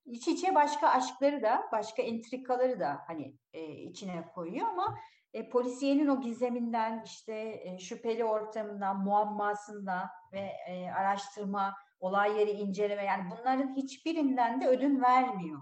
iç 0.05 0.27
içe 0.27 0.55
başka 0.55 0.87
aşkları 0.87 1.41
da, 1.41 1.63
başka 1.71 2.01
entrikaları 2.01 2.79
da 2.79 2.99
hani 3.07 3.35
e, 3.53 3.65
içine 3.67 4.25
koyuyor 4.35 4.67
ama 4.67 4.97
e, 5.33 5.49
polisiyenin 5.49 6.07
o 6.07 6.21
gizeminden, 6.21 7.03
işte 7.05 7.61
e, 7.63 7.79
şüpheli 7.79 8.25
ortamından, 8.25 9.03
muammasından 9.03 10.09
ve 10.31 10.51
e, 10.67 10.91
araştırma, 10.91 11.73
olay 11.99 12.39
yeri 12.39 12.51
inceleme 12.51 13.03
yani 13.03 13.23
bunların 13.31 13.75
hiçbirinden 13.75 14.61
de 14.61 14.67
ödün 14.67 15.01
vermiyor. 15.01 15.61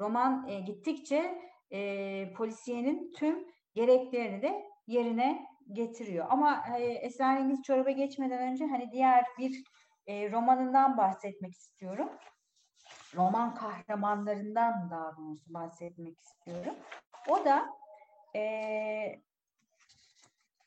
Roman 0.00 0.48
e, 0.48 0.60
gittikçe 0.60 1.38
e, 1.70 2.32
polisiyenin 2.32 3.12
tüm 3.12 3.46
gereklerini 3.74 4.42
de 4.42 4.62
yerine 4.86 5.46
getiriyor. 5.72 6.26
Ama 6.30 6.64
e, 6.78 6.84
Esrarengiz 6.84 7.62
Çorab'a 7.62 7.90
geçmeden 7.90 8.52
önce 8.52 8.66
hani 8.66 8.92
diğer 8.92 9.24
bir 9.38 9.64
e, 10.06 10.30
romanından 10.32 10.96
bahsetmek 10.96 11.52
istiyorum 11.52 12.10
roman 13.14 13.54
kahramanlarından 13.54 14.90
daha 14.90 15.16
doğrusu 15.16 15.54
bahsetmek 15.54 16.20
istiyorum. 16.20 16.74
O 17.28 17.44
da 17.44 17.66
e, 18.36 18.42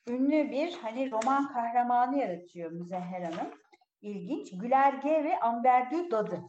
ünlü 0.08 0.52
bir 0.52 0.78
hani 0.82 1.12
roman 1.12 1.54
kahramanı 1.54 2.18
yaratıyor 2.18 2.72
Müzehher 2.72 3.22
Hanım. 3.22 3.52
İlginç. 4.02 4.52
Gülerge 4.58 5.24
ve 5.24 5.40
Amberdü 5.40 6.12
Dadı. 6.12 6.42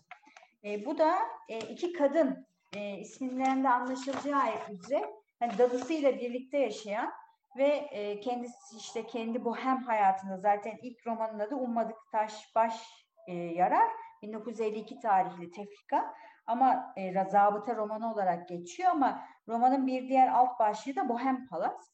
E, 0.64 0.87
bu 0.87 0.98
da 0.98 1.18
e, 1.48 1.59
iki 1.59 1.92
kadın 1.92 2.46
e, 2.76 2.98
isminden 2.98 3.64
de 3.64 3.68
anlaşılacağı 3.68 4.42
üzere 4.70 5.14
hani 5.38 5.59
dadısıyla 5.59 6.16
birlikte 6.16 6.59
yaşayan 6.59 7.12
ve 7.57 7.66
e, 7.66 8.20
kendisi 8.20 8.76
işte 8.76 9.07
kendi 9.07 9.44
bohem 9.44 9.83
hayatında 9.83 10.38
zaten 10.38 10.78
ilk 10.83 11.07
romanın 11.07 11.38
adı 11.38 11.54
Ummadık 11.54 11.96
Taş 12.12 12.54
Baş 12.54 12.83
e, 13.26 13.35
Yarar 13.35 13.90
1952 14.28 15.00
tarihli 15.00 15.50
Tefrika 15.50 16.14
ama 16.46 16.92
e, 16.96 17.24
zabıta 17.30 17.76
romanı 17.76 18.12
olarak 18.12 18.48
geçiyor 18.48 18.90
ama 18.90 19.24
romanın 19.48 19.87
bir 19.87 20.08
diğer 20.08 20.28
alt 20.28 20.58
başlığı 20.58 20.96
da 20.96 21.08
Bohem 21.08 21.46
Palas. 21.46 21.90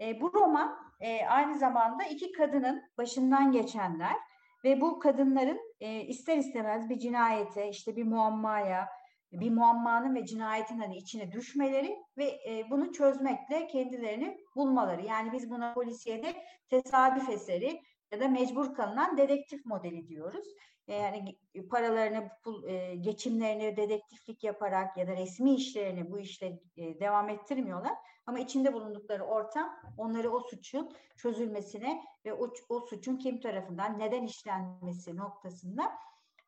E, 0.00 0.20
bu 0.20 0.32
roman 0.32 0.78
e, 1.00 1.26
aynı 1.26 1.58
zamanda 1.58 2.04
iki 2.04 2.32
kadının 2.32 2.82
başından 2.98 3.52
geçenler 3.52 4.16
ve 4.64 4.80
bu 4.80 4.98
kadınların 4.98 5.60
e, 5.80 6.00
ister 6.00 6.36
istemez 6.36 6.88
bir 6.88 6.98
cinayete, 6.98 7.68
işte 7.68 7.96
bir 7.96 8.04
muammaya, 8.04 8.88
bir 9.32 9.50
muammanın 9.50 10.14
ve 10.14 10.26
cinayetin 10.26 10.78
hani 10.78 10.96
içine 10.96 11.32
düşmeleri 11.32 11.96
ve 12.16 12.24
e, 12.24 12.70
bunu 12.70 12.92
çözmekle 12.92 13.66
kendilerini 13.66 14.38
bulmaları. 14.56 15.06
Yani 15.06 15.32
biz 15.32 15.50
buna 15.50 15.74
polisiyede 15.74 16.34
tesadüf 16.70 17.28
eseri 17.28 17.80
ya 18.12 18.20
da 18.20 18.28
mecbur 18.28 18.74
kalınan 18.74 19.16
dedektif 19.16 19.66
modeli 19.66 20.08
diyoruz. 20.08 20.46
E, 20.88 20.94
yani 20.94 21.38
paralarını, 21.70 22.30
pul, 22.44 22.64
e, 22.64 22.94
geçimlerini 22.94 23.76
dedektiflik 23.76 24.44
yaparak 24.44 24.96
ya 24.96 25.08
da 25.08 25.16
resmi 25.16 25.54
işlerini 25.54 26.10
bu 26.10 26.18
işle 26.18 26.60
e, 26.76 27.00
devam 27.00 27.28
ettirmiyorlar. 27.28 27.92
Ama 28.26 28.38
içinde 28.38 28.72
bulundukları 28.72 29.24
ortam 29.24 29.76
onları 29.96 30.30
o 30.30 30.40
suçun 30.40 30.92
çözülmesine 31.16 32.02
ve 32.24 32.32
o, 32.32 32.50
o 32.68 32.80
suçun 32.80 33.16
kim 33.16 33.40
tarafından 33.40 33.98
neden 33.98 34.22
işlenmesi 34.22 35.16
noktasında 35.16 35.92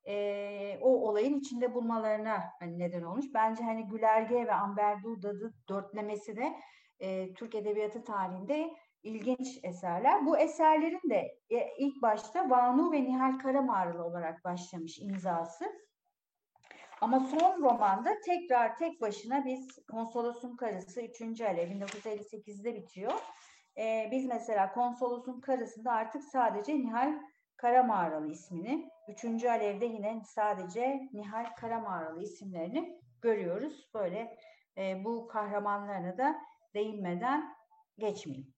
e, 0.07 0.79
o 0.81 1.09
olayın 1.09 1.41
içinde 1.41 1.75
bulmalarına 1.75 2.43
hani 2.59 2.79
neden 2.79 3.03
olmuş. 3.03 3.27
Bence 3.35 3.65
hani 3.65 3.87
Gülerge 3.87 4.47
ve 4.47 4.55
Amber 4.55 5.03
Dudad'ı 5.03 5.55
dörtlemesi 5.69 6.37
de 6.37 6.57
e, 7.01 7.35
Türk 7.35 7.55
Edebiyatı 7.55 8.05
tarihinde 8.05 8.75
ilginç 9.03 9.61
eserler. 9.63 10.27
Bu 10.27 10.39
eserlerin 10.39 11.11
de 11.11 11.39
e, 11.51 11.77
ilk 11.79 12.03
başta 12.03 12.51
Banu 12.51 12.93
ve 12.93 13.05
Nihal 13.05 13.39
Karamağrılı 13.39 14.05
olarak 14.05 14.45
başlamış 14.45 14.99
imzası. 14.99 15.65
Ama 17.01 17.21
son 17.21 17.63
romanda 17.63 18.21
tekrar 18.25 18.77
tek 18.77 19.01
başına 19.01 19.45
biz 19.45 19.79
Konsolosun 19.91 20.57
Karısı 20.57 21.03
3. 21.03 21.41
Alev 21.41 21.71
1958'de 21.71 22.75
bitiyor. 22.75 23.13
Ee, 23.79 24.09
biz 24.11 24.27
mesela 24.27 24.73
Konsolosun 24.73 25.41
Karısı'nda 25.41 25.93
artık 25.93 26.25
sadece 26.25 26.79
Nihal 26.79 27.21
Karamağralı 27.57 28.31
ismini, 28.31 28.91
3. 29.25 29.45
Alev'de 29.45 29.85
yine 29.85 30.23
sadece 30.25 31.09
Nihal 31.13 31.47
Karamağralı 31.57 32.23
isimlerini 32.23 33.01
görüyoruz. 33.21 33.91
Böyle 33.95 34.39
e, 34.79 35.05
bu 35.05 35.29
kahramanlarına 35.29 36.19
da 36.19 36.41
değinmeden 36.75 37.55
geçmeyeyim. 37.99 38.55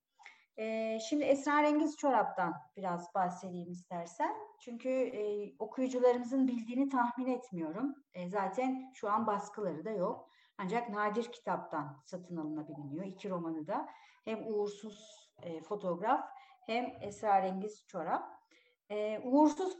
E, 0.56 0.98
şimdi 1.00 1.24
Esrarengiz 1.24 1.96
Çorap'tan 1.96 2.54
biraz 2.76 3.14
bahsedeyim 3.14 3.70
istersen. 3.70 4.34
Çünkü 4.60 4.88
e, 4.88 5.52
okuyucularımızın 5.58 6.48
bildiğini 6.48 6.88
tahmin 6.88 7.26
etmiyorum. 7.26 7.94
E, 8.14 8.28
zaten 8.28 8.92
şu 8.94 9.10
an 9.10 9.26
baskıları 9.26 9.84
da 9.84 9.90
yok. 9.90 10.28
Ancak 10.58 10.88
nadir 10.88 11.32
kitaptan 11.32 12.02
satın 12.06 12.36
alınabiliyor. 12.36 13.04
İki 13.04 13.30
romanı 13.30 13.66
da. 13.66 13.88
Hem 14.24 14.46
Uğursuz 14.46 15.30
e, 15.42 15.60
Fotoğraf 15.60 16.24
hem 16.66 16.92
Esrarengiz 17.00 17.86
Çorap. 17.86 18.42
E, 18.90 19.18
uğursuz, 19.24 19.76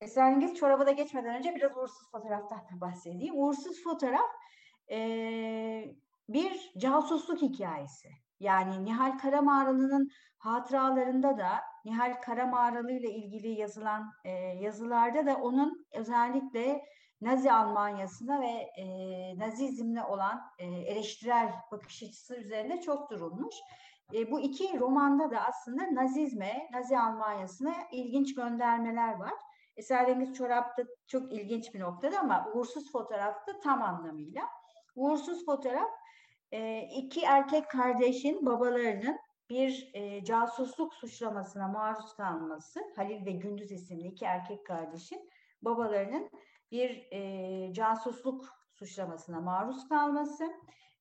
Esrarengiz 0.00 0.54
Çorap'a 0.54 0.86
da 0.86 0.92
geçmeden 0.92 1.36
önce 1.36 1.54
biraz 1.54 1.76
Uğursuz 1.76 2.10
Fotoğraf'tan 2.10 2.58
da 2.58 2.80
bahsedeyim. 2.80 3.38
Uğursuz 3.38 3.82
Fotoğraf 3.84 4.30
e, 4.90 4.98
bir 6.28 6.72
casusluk 6.78 7.42
hikayesi. 7.42 8.08
Yani 8.40 8.84
Nihal 8.84 9.18
Karamağralı'nın 9.18 10.10
hatıralarında 10.38 11.38
da 11.38 11.50
Nihal 11.84 12.20
Karamağralı 12.20 12.92
ile 12.92 13.10
ilgili 13.10 13.48
yazılan 13.48 14.12
e, 14.24 14.30
yazılarda 14.60 15.26
da 15.26 15.36
onun 15.36 15.86
özellikle 15.92 16.82
Nazi 17.20 17.52
Almanyası'na 17.52 18.40
ve 18.40 18.70
e, 18.80 18.86
Nazizmle 19.38 20.04
olan 20.04 20.40
e, 20.58 20.64
eleştirel 20.66 21.52
bakış 21.72 22.02
açısı 22.02 22.36
üzerinde 22.36 22.80
çok 22.80 23.10
durulmuş. 23.10 23.54
E, 24.14 24.30
bu 24.30 24.40
iki 24.40 24.80
romanda 24.80 25.30
da 25.30 25.40
aslında 25.40 25.94
Nazizme, 25.94 26.68
Nazi 26.72 26.98
Almanyası'na 26.98 27.74
ilginç 27.92 28.34
göndermeler 28.34 29.14
var. 29.14 29.34
Esarengiz 29.76 30.34
Çorap'ta 30.34 30.82
çok 31.06 31.32
ilginç 31.32 31.74
bir 31.74 31.80
noktada 31.80 32.20
ama 32.20 32.48
Uğursuz 32.54 32.92
Fotoğraf'ta 32.92 33.60
tam 33.60 33.82
anlamıyla. 33.82 34.42
Uğursuz 34.94 35.46
Fotoğraf 35.46 35.90
e, 36.52 36.88
iki 36.96 37.20
erkek 37.20 37.70
kardeşin 37.70 38.46
babalarının 38.46 39.18
bir 39.50 39.90
e, 39.94 40.24
casusluk 40.24 40.94
suçlamasına 40.94 41.68
maruz 41.68 42.14
kalması, 42.14 42.80
Halil 42.96 43.26
ve 43.26 43.30
Gündüz 43.30 43.72
isimli 43.72 44.08
iki 44.08 44.24
erkek 44.24 44.66
kardeşin 44.66 45.30
babalarının 45.62 46.30
bir 46.70 47.08
e, 47.12 47.72
casusluk 47.72 48.44
suçlamasına 48.72 49.40
maruz 49.40 49.88
kalması, 49.88 50.52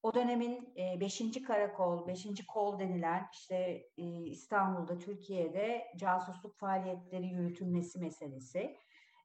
o 0.03 0.13
dönemin 0.13 0.75
5. 0.75 1.21
E, 1.21 1.43
karakol, 1.43 2.08
5. 2.08 2.27
kol 2.47 2.79
denilen 2.79 3.27
işte 3.34 3.55
e, 3.97 4.03
İstanbul'da, 4.25 4.97
Türkiye'de 4.97 5.88
casusluk 5.97 6.58
faaliyetleri 6.58 7.27
yürütülmesi 7.27 7.99
meselesi, 7.99 8.77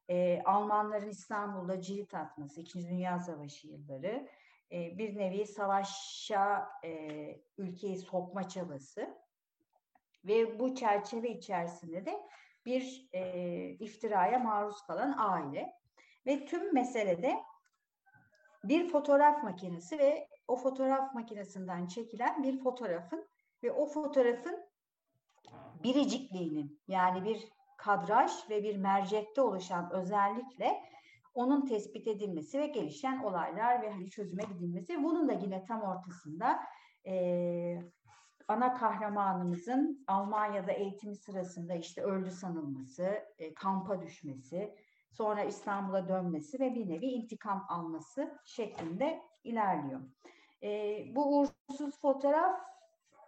e, 0.08 0.42
Almanların 0.44 1.08
İstanbul'da 1.08 1.80
cirit 1.80 2.14
atması, 2.14 2.60
İkinci 2.60 2.88
Dünya 2.88 3.18
Savaşı 3.18 3.68
yılları, 3.68 4.28
e, 4.72 4.98
bir 4.98 5.18
nevi 5.18 5.46
savaşa 5.46 6.68
e, 6.84 6.90
ülkeyi 7.58 7.98
sokma 7.98 8.48
çabası 8.48 9.16
ve 10.24 10.58
bu 10.58 10.74
çerçeve 10.74 11.30
içerisinde 11.30 12.06
de 12.06 12.20
bir 12.66 13.08
e, 13.12 13.22
iftiraya 13.68 14.38
maruz 14.38 14.82
kalan 14.86 15.14
aile 15.18 15.72
ve 16.26 16.46
tüm 16.46 16.74
meselede 16.74 17.36
bir 18.64 18.88
fotoğraf 18.88 19.42
makinesi 19.42 19.98
ve 19.98 20.28
o 20.48 20.56
fotoğraf 20.56 21.14
makinesinden 21.14 21.86
çekilen 21.86 22.42
bir 22.42 22.58
fotoğrafın 22.58 23.28
ve 23.62 23.72
o 23.72 23.86
fotoğrafın 23.86 24.70
biricikliğinin 25.82 26.80
yani 26.88 27.24
bir 27.24 27.48
kadraj 27.76 28.32
ve 28.50 28.62
bir 28.62 28.76
mercekte 28.76 29.40
oluşan 29.40 29.90
özellikle 29.92 30.82
onun 31.34 31.66
tespit 31.66 32.06
edilmesi 32.06 32.58
ve 32.58 32.66
gelişen 32.66 33.22
olaylar 33.22 33.82
ve 33.82 33.90
hani 33.90 34.10
çözüme 34.10 34.42
gidilmesi. 34.42 35.02
Bunun 35.02 35.28
da 35.28 35.32
yine 35.32 35.64
tam 35.64 35.82
ortasında 35.82 36.60
e, 37.06 37.82
ana 38.48 38.74
kahramanımızın 38.74 40.04
Almanya'da 40.06 40.72
eğitimi 40.72 41.16
sırasında 41.16 41.74
işte 41.74 42.02
öldü 42.02 42.30
sanılması, 42.30 43.24
e, 43.38 43.54
kampa 43.54 44.02
düşmesi, 44.02 44.74
sonra 45.10 45.44
İstanbul'a 45.44 46.08
dönmesi 46.08 46.60
ve 46.60 46.74
bir 46.74 46.88
nevi 46.88 47.06
intikam 47.06 47.66
alması 47.68 48.38
şeklinde 48.44 49.22
ilerliyor. 49.44 50.00
E, 50.62 51.02
bu 51.14 51.38
uğursuz 51.38 52.00
fotoğraf 52.00 52.60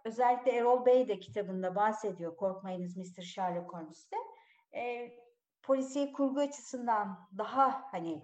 özellikle 0.05 0.51
Erol 0.51 0.85
Bey 0.85 1.07
de 1.07 1.19
kitabında 1.19 1.75
bahsediyor 1.75 2.35
Korkmayınız 2.35 2.97
Mr. 2.97 3.21
Sherlock 3.21 3.73
Holmes'te. 3.73 4.17
E, 4.75 5.11
polisiye 5.63 6.11
kurgu 6.11 6.39
açısından 6.39 7.27
daha 7.37 7.83
hani 7.91 8.21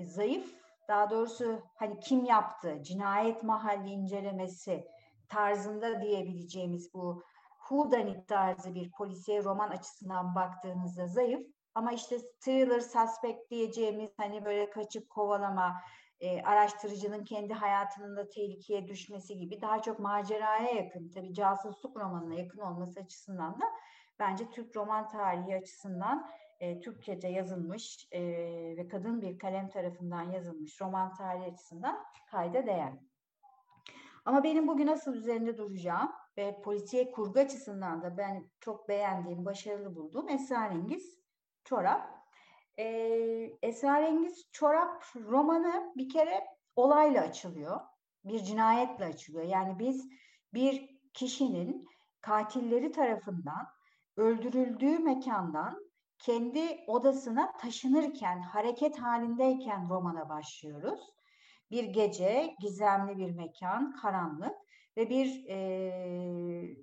zayıf, 0.00 0.54
daha 0.88 1.10
doğrusu 1.10 1.62
hani 1.74 2.00
kim 2.00 2.24
yaptı, 2.24 2.82
cinayet 2.82 3.42
mahalli 3.42 3.90
incelemesi 3.90 4.88
tarzında 5.28 6.02
diyebileceğimiz 6.02 6.94
bu 6.94 7.22
whodunit 7.58 8.28
tarzı 8.28 8.74
bir 8.74 8.90
polisiye 8.90 9.44
roman 9.44 9.70
açısından 9.70 10.34
baktığınızda 10.34 11.06
zayıf. 11.06 11.46
Ama 11.74 11.92
işte 11.92 12.16
thriller 12.40 12.80
suspect 12.80 13.50
diyeceğimiz 13.50 14.10
hani 14.16 14.44
böyle 14.44 14.70
kaçıp 14.70 15.10
kovalama, 15.10 15.76
e, 16.20 16.42
araştırıcının 16.42 17.24
kendi 17.24 17.54
hayatının 17.54 18.16
da 18.16 18.28
tehlikeye 18.28 18.88
düşmesi 18.88 19.38
gibi 19.38 19.60
daha 19.60 19.82
çok 19.82 19.98
maceraya 19.98 20.72
yakın, 20.72 21.08
tabii 21.08 21.34
casusluk 21.34 21.96
romanına 21.96 22.34
yakın 22.34 22.58
olması 22.58 23.00
açısından 23.00 23.60
da 23.60 23.64
bence 24.18 24.50
Türk 24.50 24.76
roman 24.76 25.08
tarihi 25.08 25.56
açısından 25.56 26.30
e, 26.60 26.80
Türkçece 26.80 27.28
yazılmış 27.28 28.08
e, 28.12 28.22
ve 28.76 28.88
kadın 28.88 29.22
bir 29.22 29.38
kalem 29.38 29.68
tarafından 29.68 30.22
yazılmış 30.22 30.80
roman 30.80 31.14
tarihi 31.14 31.52
açısından 31.52 32.04
kayda 32.30 32.66
değer. 32.66 32.92
Ama 34.24 34.44
benim 34.44 34.68
bugün 34.68 34.86
asıl 34.86 35.14
üzerinde 35.14 35.58
duracağım 35.58 36.12
ve 36.38 36.62
polisiye 36.62 37.10
kurgu 37.10 37.38
açısından 37.38 38.02
da 38.02 38.16
ben 38.16 38.50
çok 38.60 38.88
beğendiğim, 38.88 39.44
başarılı 39.44 39.96
bulduğum 39.96 40.28
Esrarengiz 40.28 41.18
Çorap. 41.64 42.16
Ee, 42.78 43.50
Esrarengiz 43.62 44.48
Çorap 44.52 45.02
romanı 45.16 45.92
bir 45.96 46.08
kere 46.08 46.44
olayla 46.76 47.22
açılıyor. 47.22 47.80
Bir 48.24 48.38
cinayetle 48.38 49.04
açılıyor. 49.04 49.44
Yani 49.44 49.78
biz 49.78 50.08
bir 50.54 50.98
kişinin 51.14 51.88
katilleri 52.20 52.92
tarafından 52.92 53.66
öldürüldüğü 54.16 54.98
mekandan 54.98 55.85
kendi 56.26 56.84
odasına 56.86 57.52
taşınırken, 57.56 58.42
hareket 58.42 58.98
halindeyken 58.98 59.88
romana 59.88 60.28
başlıyoruz. 60.28 61.00
Bir 61.70 61.84
gece, 61.84 62.56
gizemli 62.60 63.18
bir 63.18 63.30
mekan, 63.30 63.92
karanlık 63.92 64.54
ve 64.96 65.10
bir 65.10 65.48
e, 65.48 66.76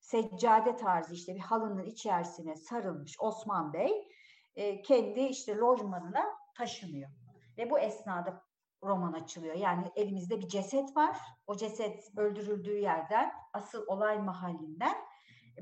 seccade 0.00 0.76
tarzı 0.76 1.14
işte 1.14 1.34
bir 1.34 1.40
halının 1.40 1.84
içerisine 1.84 2.56
sarılmış 2.56 3.16
Osman 3.20 3.72
Bey 3.72 4.08
e, 4.56 4.82
kendi 4.82 5.20
işte 5.20 5.56
lojmanına 5.56 6.24
taşınıyor. 6.56 7.10
Ve 7.58 7.70
bu 7.70 7.78
esnada 7.78 8.42
roman 8.82 9.12
açılıyor. 9.12 9.54
Yani 9.54 9.92
elimizde 9.96 10.38
bir 10.38 10.48
ceset 10.48 10.96
var. 10.96 11.18
O 11.46 11.56
ceset 11.56 12.18
öldürüldüğü 12.18 12.78
yerden, 12.78 13.32
asıl 13.52 13.86
olay 13.86 14.18
mahallinden 14.18 14.96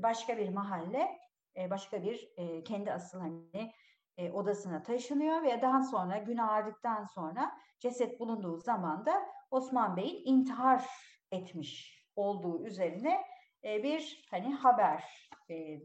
başka 0.03 0.37
bir 0.37 0.49
mahalle, 0.49 1.26
e, 1.57 1.69
başka 1.69 2.03
bir 2.03 2.33
e, 2.37 2.63
kendi 2.63 2.91
asıl 2.91 3.19
hani 3.19 3.73
e, 4.17 4.31
odasına 4.31 4.83
taşınıyor 4.83 5.43
ve 5.43 5.61
daha 5.61 5.83
sonra 5.83 6.17
gün 6.17 6.37
ağardıktan 6.37 7.03
sonra 7.03 7.51
ceset 7.79 8.19
bulunduğu 8.19 8.57
zaman 8.57 9.05
da 9.05 9.25
Osman 9.51 9.97
Bey'in 9.97 10.21
intihar 10.25 10.85
etmiş 11.31 12.03
olduğu 12.15 12.65
üzerine 12.65 13.21
bir 13.63 14.25
hani 14.31 14.53
haber 14.53 15.29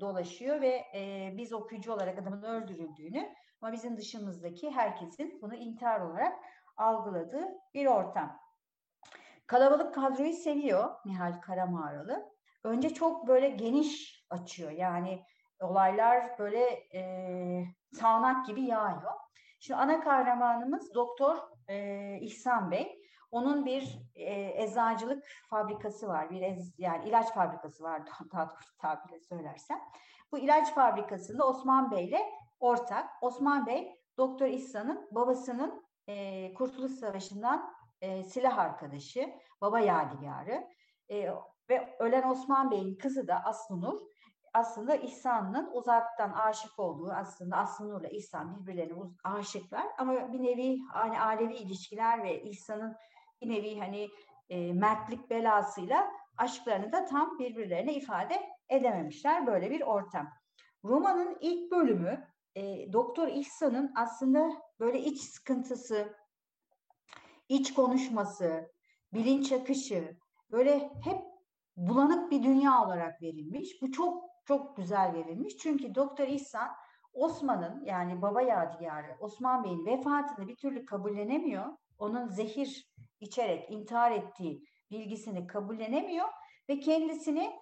dolaşıyor 0.01 0.61
ve 0.61 0.85
biz 1.37 1.53
okuyucu 1.53 1.93
olarak 1.93 2.19
adamın 2.19 2.43
öldürüldüğünü 2.43 3.35
ama 3.63 3.73
bizim 3.73 3.97
dışımızdaki 3.97 4.71
herkesin 4.71 5.39
bunu 5.43 5.55
intihar 5.55 6.01
olarak 6.01 6.39
algıladığı 6.77 7.49
bir 7.75 7.87
ortam. 7.87 8.41
Kalabalık 9.47 9.95
kadroyu 9.95 10.33
seviyor 10.33 10.95
Nihal 11.05 11.41
Karamağralı. 11.41 12.33
Önce 12.65 12.95
çok 12.95 13.27
böyle 13.27 13.49
geniş 13.49 14.25
açıyor. 14.31 14.71
Yani 14.71 15.23
olaylar 15.63 16.39
böyle 16.39 16.65
e, 16.95 17.03
sağanak 17.93 18.47
gibi 18.47 18.63
yağıyor. 18.63 19.13
Şimdi 19.61 19.81
ana 19.81 20.01
kahramanımız 20.01 20.95
Doktor 20.95 21.37
e, 21.69 22.19
İhsan 22.21 22.71
Bey. 22.71 22.99
Onun 23.31 23.67
bir 23.67 23.99
e, 24.15 24.63
eczacılık 24.63 25.25
fabrikası 25.51 26.09
var. 26.09 26.31
Bir 26.31 26.43
ez, 26.43 26.75
yani 26.79 27.09
ilaç 27.09 27.35
fabrikası 27.35 27.85
var 27.85 28.03
daha 28.07 28.51
doğrusu 28.51 28.77
tabirle 28.79 29.21
söylersem. 29.21 29.79
Bu 30.33 30.39
ilaç 30.39 30.75
fabrikasında 30.75 31.49
Osman 31.49 31.91
Bey 31.91 32.05
ile 32.05 32.21
ortak. 32.61 33.11
Osman 33.21 33.67
Bey 33.67 33.99
Doktor 34.19 34.47
İhsan'ın 34.47 35.09
babasının 35.11 35.85
e, 36.07 36.55
Kurtuluş 36.55 36.93
Savaşı'ndan 36.93 37.75
e, 38.01 38.25
silah 38.25 38.59
arkadaşı, 38.59 39.33
baba 39.61 39.81
yadigarı. 39.81 40.69
E, 41.11 41.31
ve 41.71 41.97
ölen 41.99 42.31
Osman 42.31 42.71
Bey'in 42.71 42.95
kızı 42.95 43.29
da 43.29 43.45
Aslı 43.45 43.77
aslında 44.55 44.95
İhsan'ın 44.95 45.71
uzaktan 45.73 46.33
aşık 46.33 46.79
olduğu 46.79 47.13
aslında 47.13 47.57
Aslı 47.57 47.89
Nur'la 47.89 48.09
İhsan 48.09 48.61
birbirlerine 48.61 49.03
aşıklar 49.25 49.87
ama 49.99 50.33
bir 50.33 50.43
nevi 50.43 50.79
hani 50.93 51.21
ailevi 51.21 51.55
ilişkiler 51.55 52.25
ve 52.25 52.43
İhsan'ın 52.43 52.97
bir 53.41 53.49
nevi 53.49 53.79
hani 53.79 54.09
e, 54.49 54.73
mertlik 54.73 55.31
belasıyla 55.31 56.11
aşklarını 56.37 56.93
da 56.93 57.05
tam 57.05 57.39
birbirlerine 57.39 57.95
ifade 57.95 58.43
edememişler. 58.69 59.47
Böyle 59.47 59.71
bir 59.71 59.81
ortam. 59.81 60.29
Romanın 60.85 61.39
ilk 61.41 61.73
bölümü 61.73 62.29
e, 62.55 62.93
Doktor 62.93 63.29
İhsan'ın 63.29 63.93
aslında 63.97 64.51
böyle 64.81 64.99
iç 64.99 65.21
sıkıntısı, 65.21 66.17
iç 67.49 67.75
konuşması, 67.75 68.73
bilinç 69.13 69.53
akışı 69.53 70.17
böyle 70.51 70.79
hep 71.05 71.23
bulanık 71.77 72.31
bir 72.31 72.43
dünya 72.43 72.85
olarak 72.85 73.23
verilmiş. 73.23 73.83
Bu 73.83 73.93
çok 73.93 74.32
çok 74.45 74.77
güzel 74.77 75.15
verilmiş. 75.15 75.57
Çünkü 75.57 75.95
Doktor 75.95 76.29
İhsan 76.29 76.69
Osman'ın 77.13 77.85
yani 77.85 78.23
baba 78.23 78.43
yadigarı 78.43 79.17
Osman 79.21 79.65
Bey'in 79.65 79.87
vefatını 79.87 80.49
bir 80.49 80.57
türlü 80.57 80.85
kabullenemiyor. 80.85 81.67
Onun 81.99 82.29
zehir 82.29 82.93
içerek 83.21 83.71
intihar 83.71 84.11
ettiği 84.11 84.65
bilgisini 84.91 85.47
kabullenemiyor 85.47 86.29
ve 86.69 86.81
kendisini 86.81 87.53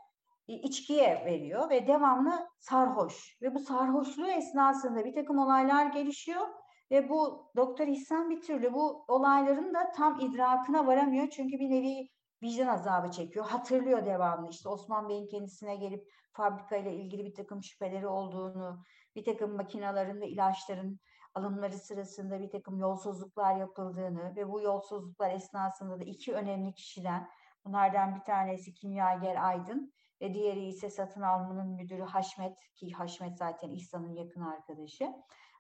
e, 0.48 0.54
içkiye 0.54 1.22
veriyor 1.26 1.70
ve 1.70 1.86
devamlı 1.86 2.48
sarhoş. 2.58 3.42
Ve 3.42 3.54
bu 3.54 3.58
sarhoşluğu 3.58 4.30
esnasında 4.30 5.04
bir 5.04 5.14
takım 5.14 5.38
olaylar 5.38 5.86
gelişiyor 5.86 6.46
ve 6.90 7.08
bu 7.08 7.50
Doktor 7.56 7.86
İhsan 7.86 8.30
bir 8.30 8.40
türlü 8.40 8.72
bu 8.72 9.04
olayların 9.08 9.74
da 9.74 9.92
tam 9.92 10.20
idrakına 10.20 10.86
varamıyor. 10.86 11.30
Çünkü 11.30 11.58
bir 11.58 11.70
nevi 11.70 12.08
vicdan 12.42 12.66
azabı 12.66 13.10
çekiyor. 13.10 13.46
Hatırlıyor 13.46 14.06
devamlı 14.06 14.50
işte 14.50 14.68
Osman 14.68 15.08
Bey'in 15.08 15.26
kendisine 15.26 15.76
gelip 15.76 16.12
fabrika 16.32 16.76
ile 16.76 16.94
ilgili 16.94 17.24
bir 17.24 17.34
takım 17.34 17.62
şüpheleri 17.62 18.06
olduğunu, 18.06 18.84
bir 19.16 19.24
takım 19.24 19.56
makinaların 19.56 20.20
ve 20.20 20.28
ilaçların 20.28 21.00
alımları 21.34 21.78
sırasında 21.78 22.40
bir 22.40 22.50
takım 22.50 22.78
yolsuzluklar 22.78 23.56
yapıldığını 23.56 24.36
ve 24.36 24.48
bu 24.48 24.60
yolsuzluklar 24.60 25.30
esnasında 25.30 26.00
da 26.00 26.04
iki 26.04 26.34
önemli 26.34 26.74
kişiden 26.74 27.28
bunlardan 27.64 28.14
bir 28.14 28.20
tanesi 28.20 28.74
kimyager 28.74 29.36
Aydın 29.36 29.92
ve 30.20 30.34
diğeri 30.34 30.66
ise 30.66 30.90
satın 30.90 31.22
almanın 31.22 31.68
müdürü 31.68 32.02
Haşmet 32.02 32.58
ki 32.74 32.92
Haşmet 32.92 33.38
zaten 33.38 33.70
İhsan'ın 33.70 34.14
yakın 34.14 34.40
arkadaşı. 34.40 35.12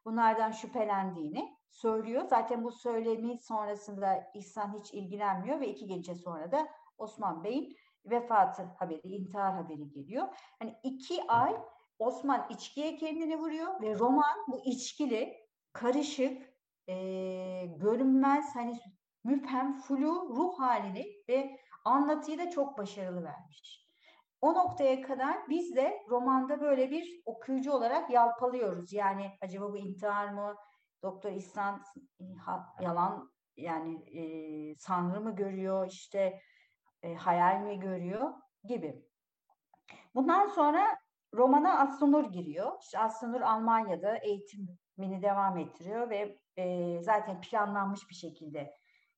Bunlardan 0.04 0.50
şüphelendiğini 0.50 1.56
söylüyor. 1.70 2.24
Zaten 2.30 2.64
bu 2.64 2.72
söylemi 2.72 3.38
sonrasında 3.38 4.30
İhsan 4.34 4.74
hiç 4.78 4.94
ilgilenmiyor 4.94 5.60
ve 5.60 5.68
iki 5.68 5.86
gece 5.86 6.14
sonra 6.14 6.52
da 6.52 6.68
Osman 6.98 7.44
Bey'in 7.44 7.76
vefatı 8.04 8.62
haberi, 8.62 9.08
intihar 9.08 9.54
haberi 9.54 9.90
geliyor. 9.90 10.28
Hani 10.58 10.76
iki 10.82 11.26
ay 11.28 11.56
Osman 11.98 12.46
içkiye 12.50 12.96
kendini 12.96 13.36
vuruyor 13.38 13.82
ve 13.82 13.98
roman 13.98 14.36
bu 14.48 14.60
içkili, 14.64 15.36
karışık, 15.72 16.54
e, 16.88 16.94
görünmez, 17.66 18.44
hani 18.54 18.80
müphem, 19.24 19.80
flu 19.80 20.36
ruh 20.36 20.60
halini 20.60 21.06
ve 21.28 21.60
anlatıyı 21.84 22.38
da 22.38 22.50
çok 22.50 22.78
başarılı 22.78 23.24
vermiş. 23.24 23.79
O 24.40 24.54
noktaya 24.54 25.02
kadar 25.02 25.48
biz 25.48 25.76
de 25.76 26.02
romanda 26.08 26.60
böyle 26.60 26.90
bir 26.90 27.22
okuyucu 27.24 27.72
olarak 27.72 28.10
yalpalıyoruz. 28.10 28.92
Yani 28.92 29.30
acaba 29.40 29.72
bu 29.72 29.76
intihar 29.76 30.28
mı? 30.28 30.54
Doktor 31.02 31.32
İhsan 31.32 31.82
yalan 32.80 33.30
yani 33.56 34.18
e, 34.18 34.22
sanrı 34.74 35.20
mı 35.20 35.36
görüyor? 35.36 35.86
işte 35.90 36.40
e, 37.02 37.14
hayal 37.14 37.60
mi 37.60 37.80
görüyor 37.80 38.32
gibi. 38.64 39.04
Bundan 40.14 40.46
sonra 40.46 40.98
romana 41.34 41.78
Aslanur 41.78 42.32
giriyor. 42.32 42.72
İşte 42.82 42.98
Aslanur 42.98 43.40
Almanya'da 43.40 44.16
eğitimini 44.16 45.22
devam 45.22 45.58
ettiriyor 45.58 46.10
ve 46.10 46.38
e, 46.56 46.96
zaten 47.02 47.40
planlanmış 47.40 48.10
bir 48.10 48.14
şekilde 48.14 48.74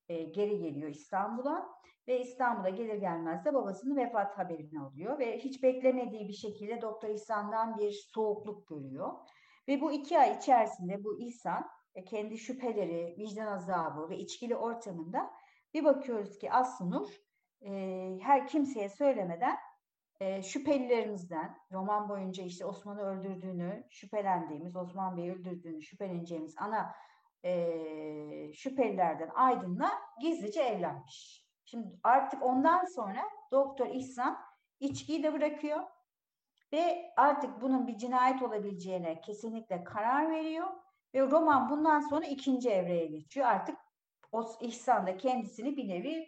e, 0.09 0.23
geri 0.23 0.59
geliyor 0.59 0.91
İstanbul'a 0.91 1.69
ve 2.09 2.21
İstanbul'a 2.21 2.69
gelir 2.69 2.95
gelmez 2.95 3.45
de 3.45 3.55
babasının 3.55 3.97
vefat 3.97 4.39
haberini 4.39 4.81
alıyor 4.81 5.19
ve 5.19 5.39
hiç 5.39 5.63
beklemediği 5.63 6.29
bir 6.29 6.33
şekilde 6.33 6.83
Doktor 6.83 7.09
İhsan'dan 7.09 7.79
bir 7.79 8.09
soğukluk 8.15 8.69
görüyor. 8.69 9.13
Ve 9.69 9.81
bu 9.81 9.93
iki 9.93 10.19
ay 10.19 10.37
içerisinde 10.37 11.05
bu 11.05 11.21
İhsan 11.21 11.69
e, 11.95 12.05
kendi 12.05 12.39
şüpheleri, 12.39 13.17
vicdan 13.19 13.47
azabı 13.47 14.09
ve 14.09 14.19
içkili 14.19 14.57
ortamında 14.57 15.31
bir 15.75 15.85
bakıyoruz 15.85 16.39
ki 16.39 16.53
Aslı 16.53 17.07
e, 17.61 17.71
her 18.23 18.47
kimseye 18.47 18.89
söylemeden 18.89 19.57
e, 20.21 20.43
şüphelilerimizden 20.43 21.59
roman 21.73 22.09
boyunca 22.09 22.45
işte 22.45 22.65
Osman'ı 22.67 23.03
öldürdüğünü 23.03 23.87
şüphelendiğimiz, 23.91 24.77
Osman 24.77 25.17
Bey'i 25.17 25.33
öldürdüğünü 25.33 25.83
şüpheleneceğimiz 25.83 26.55
ana 26.59 26.95
e, 27.45 28.53
şüphelilerden 28.53 29.31
Aydın'la 29.35 29.93
gizlice 30.21 30.61
evlenmiş. 30.63 31.42
Şimdi 31.73 32.01
artık 32.03 32.43
ondan 32.43 32.85
sonra 32.85 33.23
Doktor 33.53 33.87
İhsan 33.87 34.39
içkiyi 34.81 35.23
de 35.23 35.33
bırakıyor 35.33 35.81
ve 36.73 37.13
artık 37.17 37.61
bunun 37.61 37.87
bir 37.87 37.99
cinayet 37.99 38.43
olabileceğine 38.43 39.21
kesinlikle 39.21 39.85
karar 39.85 40.31
veriyor 40.31 40.67
ve 41.15 41.21
roman 41.21 41.71
bundan 41.71 42.01
sonra 42.01 42.27
ikinci 42.27 42.71
evreye 42.71 43.07
geçiyor. 43.07 43.47
Artık 43.47 43.79
o 44.33 44.45
İhsan 44.61 45.07
da 45.07 45.17
kendisini 45.17 45.77
bir 45.77 45.89
nevi 45.89 46.27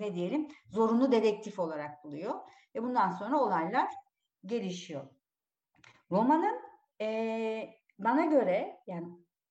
ne 0.00 0.14
diyelim 0.14 0.48
zorunlu 0.66 1.12
dedektif 1.12 1.58
olarak 1.58 2.04
buluyor 2.04 2.34
ve 2.74 2.82
bundan 2.82 3.10
sonra 3.10 3.40
olaylar 3.40 3.88
gelişiyor. 4.46 5.02
Romanın 6.10 6.60
e, 7.00 7.70
bana 7.98 8.24
göre 8.24 8.80
yani 8.86 9.08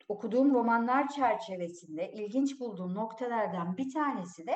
okuduğum 0.08 0.54
romanlar 0.54 1.08
çerçevesinde 1.08 2.12
ilginç 2.12 2.60
bulduğum 2.60 2.96
noktalardan 2.96 3.78
bir 3.78 3.94
tanesi 3.94 4.48
de 4.48 4.56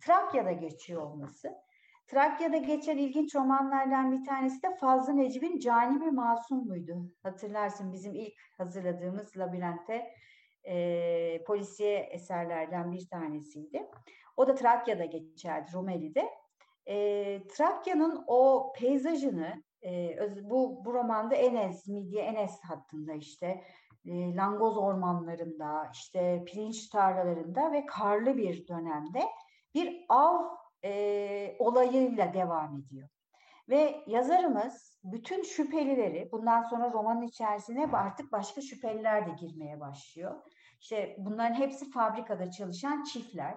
Trakya'da 0.00 0.52
geçiyor 0.52 1.02
olması. 1.02 1.54
Trakya'da 2.06 2.56
geçen 2.56 2.98
ilginç 2.98 3.34
romanlardan 3.34 4.12
bir 4.12 4.24
tanesi 4.24 4.62
de 4.62 4.76
Fazlı 4.76 5.16
Necip'in 5.16 5.58
Cani 5.58 6.00
bir 6.00 6.10
Masum 6.10 6.66
muydu? 6.66 7.12
Hatırlarsın 7.22 7.92
bizim 7.92 8.14
ilk 8.14 8.34
hazırladığımız 8.58 9.36
Labirent'te 9.36 10.10
e, 10.64 11.44
polisiye 11.46 11.98
eserlerden 11.98 12.92
bir 12.92 13.08
tanesiydi. 13.08 13.86
O 14.36 14.46
da 14.46 14.54
Trakya'da 14.54 15.04
geçerdi, 15.04 15.72
Rumeli'de. 15.72 16.30
E, 16.86 17.46
Trakya'nın 17.48 18.24
o 18.26 18.72
peyzajını 18.78 19.62
e, 19.84 20.18
bu, 20.42 20.84
bu 20.84 20.94
romanda 20.94 21.34
Enes, 21.34 21.86
Midye 21.86 22.22
Enes 22.22 22.60
hattında 22.60 23.12
işte 23.12 23.64
e, 24.06 24.34
Langoz 24.34 24.78
ormanlarında, 24.78 25.90
işte 25.92 26.44
pirinç 26.46 26.88
tarlalarında 26.88 27.72
ve 27.72 27.86
karlı 27.86 28.36
bir 28.36 28.68
dönemde 28.68 29.22
bir 29.76 30.04
av 30.08 30.44
e, 30.84 31.56
olayıyla 31.58 32.34
devam 32.34 32.78
ediyor. 32.78 33.08
Ve 33.68 34.04
yazarımız 34.06 35.00
bütün 35.04 35.42
şüphelileri 35.42 36.28
bundan 36.32 36.62
sonra 36.62 36.92
romanın 36.92 37.22
içerisine 37.22 37.86
artık 37.92 38.32
başka 38.32 38.60
şüpheliler 38.60 39.26
de 39.26 39.30
girmeye 39.40 39.80
başlıyor. 39.80 40.42
İşte 40.80 41.16
bunların 41.18 41.54
hepsi 41.54 41.90
fabrikada 41.90 42.50
çalışan 42.50 43.02
çiftler. 43.02 43.54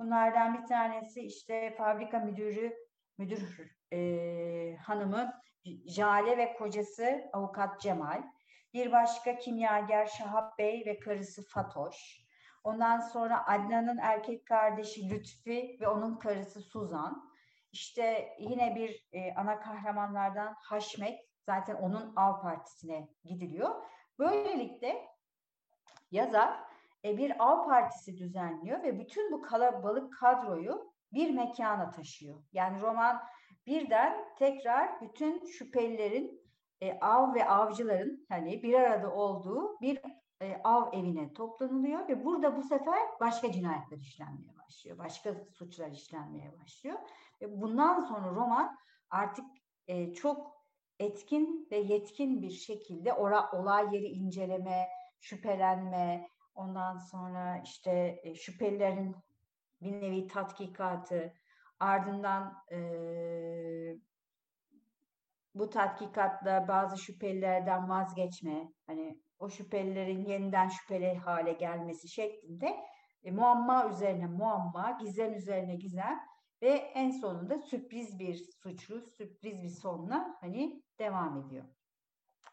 Bunlardan 0.00 0.62
bir 0.62 0.66
tanesi 0.66 1.20
işte 1.20 1.74
fabrika 1.78 2.18
müdürü, 2.18 2.74
müdür 3.18 3.72
e, 3.92 4.76
hanımı 4.76 5.32
Jale 5.86 6.38
ve 6.38 6.52
kocası 6.52 7.30
avukat 7.32 7.80
Cemal. 7.80 8.22
Bir 8.74 8.92
başka 8.92 9.38
kimyager 9.38 10.06
Şahap 10.06 10.58
Bey 10.58 10.82
ve 10.86 10.98
karısı 11.00 11.42
Fatoş. 11.48 12.20
Ondan 12.64 13.00
sonra 13.00 13.46
Adnan'ın 13.46 13.98
erkek 13.98 14.46
kardeşi 14.46 15.10
Lütfi 15.10 15.78
ve 15.80 15.88
onun 15.88 16.18
karısı 16.18 16.60
Suzan. 16.60 17.30
İşte 17.72 18.28
yine 18.38 18.76
bir 18.76 19.08
e, 19.12 19.34
ana 19.34 19.60
kahramanlardan 19.60 20.54
Haşmet 20.58 21.20
zaten 21.46 21.74
onun 21.74 22.12
av 22.16 22.42
partisine 22.42 23.08
gidiliyor. 23.24 23.70
Böylelikle 24.18 25.08
yazar 26.10 26.60
e, 27.04 27.16
bir 27.18 27.44
av 27.44 27.66
partisi 27.66 28.18
düzenliyor 28.18 28.82
ve 28.82 28.98
bütün 28.98 29.32
bu 29.32 29.42
kalabalık 29.42 30.18
kadroyu 30.18 30.92
bir 31.12 31.30
mekana 31.30 31.90
taşıyor. 31.90 32.42
Yani 32.52 32.80
roman 32.80 33.22
birden 33.66 34.24
tekrar 34.38 35.00
bütün 35.00 35.44
şüphelilerin 35.44 36.40
e, 36.80 36.98
av 37.00 37.34
ve 37.34 37.48
avcıların 37.48 38.26
hani 38.28 38.62
bir 38.62 38.74
arada 38.74 39.12
olduğu 39.14 39.80
bir 39.80 40.00
e, 40.40 40.60
av 40.64 40.92
evine 40.92 41.32
toplanılıyor 41.32 42.08
ve 42.08 42.24
burada 42.24 42.56
bu 42.56 42.62
sefer 42.62 42.98
başka 43.20 43.52
cinayetler 43.52 43.98
işlenmeye 43.98 44.58
başlıyor. 44.58 44.98
Başka 44.98 45.34
suçlar 45.52 45.90
işlenmeye 45.90 46.58
başlıyor. 46.58 46.98
Ve 47.40 47.60
bundan 47.60 48.00
sonra 48.00 48.30
roman 48.30 48.78
artık 49.10 49.44
e, 49.88 50.14
çok 50.14 50.60
etkin 50.98 51.68
ve 51.70 51.76
yetkin 51.76 52.42
bir 52.42 52.50
şekilde 52.50 53.12
ora, 53.12 53.52
olay 53.52 53.94
yeri 53.94 54.06
inceleme, 54.06 54.88
şüphelenme, 55.20 56.28
ondan 56.54 56.98
sonra 56.98 57.62
işte 57.64 58.20
e, 58.22 58.34
şüphelilerin 58.34 59.16
bir 59.82 59.92
nevi 59.92 60.26
tatkikatı, 60.26 61.34
ardından 61.80 62.64
e, 62.72 62.78
bu 65.54 65.70
tatkikatla 65.70 66.68
bazı 66.68 66.98
şüphelilerden 66.98 67.88
vazgeçme, 67.88 68.72
hani 68.86 69.20
o 69.38 69.48
şüphelilerin 69.48 70.24
yeniden 70.24 70.68
şüpheli 70.68 71.14
hale 71.14 71.52
gelmesi 71.52 72.08
şeklinde 72.08 72.76
e, 73.22 73.30
muamma 73.30 73.88
üzerine 73.88 74.26
muamma, 74.26 74.98
gizem 75.00 75.34
üzerine 75.34 75.76
gizem 75.76 76.20
ve 76.62 76.68
en 76.68 77.10
sonunda 77.10 77.58
sürpriz 77.58 78.18
bir 78.18 78.34
suçlu, 78.62 79.00
sürpriz 79.00 79.62
bir 79.62 79.68
sonla 79.68 80.36
hani 80.40 80.82
devam 80.98 81.38
ediyor. 81.38 81.64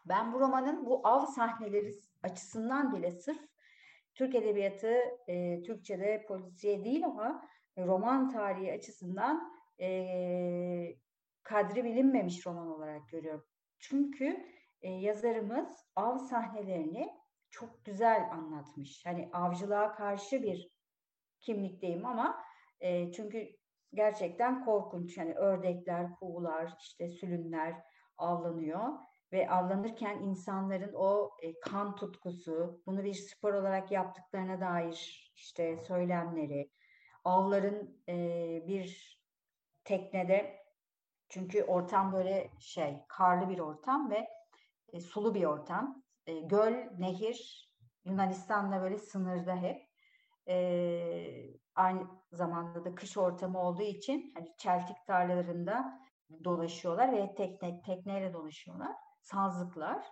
Ben 0.05 0.33
bu 0.33 0.39
romanın 0.39 0.85
bu 0.85 1.07
av 1.07 1.25
sahneleri 1.25 1.91
açısından 2.23 2.95
bile 2.95 3.11
sırf 3.11 3.41
Türk 4.15 4.35
Edebiyatı 4.35 4.93
e, 5.27 5.61
Türkçe'de 5.61 6.25
polisiye 6.27 6.85
değil 6.85 7.05
ama 7.05 7.47
roman 7.77 8.29
tarihi 8.29 8.73
açısından 8.73 9.53
e, 9.79 9.87
kadri 11.47 11.83
bilinmemiş 11.83 12.45
roman 12.47 12.67
olarak 12.67 13.09
görüyorum. 13.09 13.45
Çünkü 13.79 14.45
e, 14.81 14.89
yazarımız 14.89 15.85
av 15.95 16.17
sahnelerini 16.17 17.09
çok 17.49 17.85
güzel 17.85 18.29
anlatmış. 18.31 19.05
Hani 19.05 19.29
avcılığa 19.33 19.95
karşı 19.95 20.43
bir 20.43 20.69
kimlikteyim 21.39 22.05
ama 22.05 22.43
e, 22.79 23.11
çünkü 23.11 23.47
gerçekten 23.93 24.65
korkunç. 24.65 25.17
Yani 25.17 25.33
ördekler, 25.33 26.15
kuğular, 26.15 26.73
işte 26.79 27.09
sülünler 27.09 27.75
avlanıyor 28.17 28.89
ve 29.31 29.49
avlanırken 29.49 30.19
insanların 30.19 30.93
o 30.93 31.31
e, 31.43 31.59
kan 31.59 31.95
tutkusu, 31.95 32.81
bunu 32.85 33.03
bir 33.03 33.13
spor 33.13 33.53
olarak 33.53 33.91
yaptıklarına 33.91 34.61
dair 34.61 35.31
işte 35.35 35.77
söylemleri, 35.77 36.71
avların 37.23 38.03
e, 38.09 38.17
bir 38.67 39.17
teknede 39.83 40.66
çünkü 41.29 41.63
ortam 41.63 42.13
böyle 42.13 42.49
şey 42.59 42.97
karlı 43.07 43.49
bir 43.49 43.59
ortam 43.59 44.09
ve 44.09 44.27
e, 44.93 44.99
sulu 44.99 45.35
bir 45.35 45.43
ortam. 45.43 46.03
E, 46.25 46.39
göl, 46.39 46.73
nehir 46.97 47.69
Yunanistan'la 48.05 48.81
böyle 48.81 48.97
sınırda 48.97 49.55
hep. 49.55 49.87
E, 50.47 50.57
aynı 51.75 52.07
zamanda 52.31 52.85
da 52.85 52.95
kış 52.95 53.17
ortamı 53.17 53.59
olduğu 53.59 53.83
için 53.83 54.31
hani 54.35 54.55
çeltik 54.57 54.97
tarlalarında 55.07 56.01
dolaşıyorlar 56.43 57.11
ve 57.11 57.35
tekne 57.35 57.81
tekneyle 57.81 58.33
dolaşıyorlar. 58.33 58.95
Sazlıklar. 59.21 60.05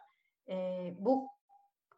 E, 0.49 0.89
bu 0.99 1.29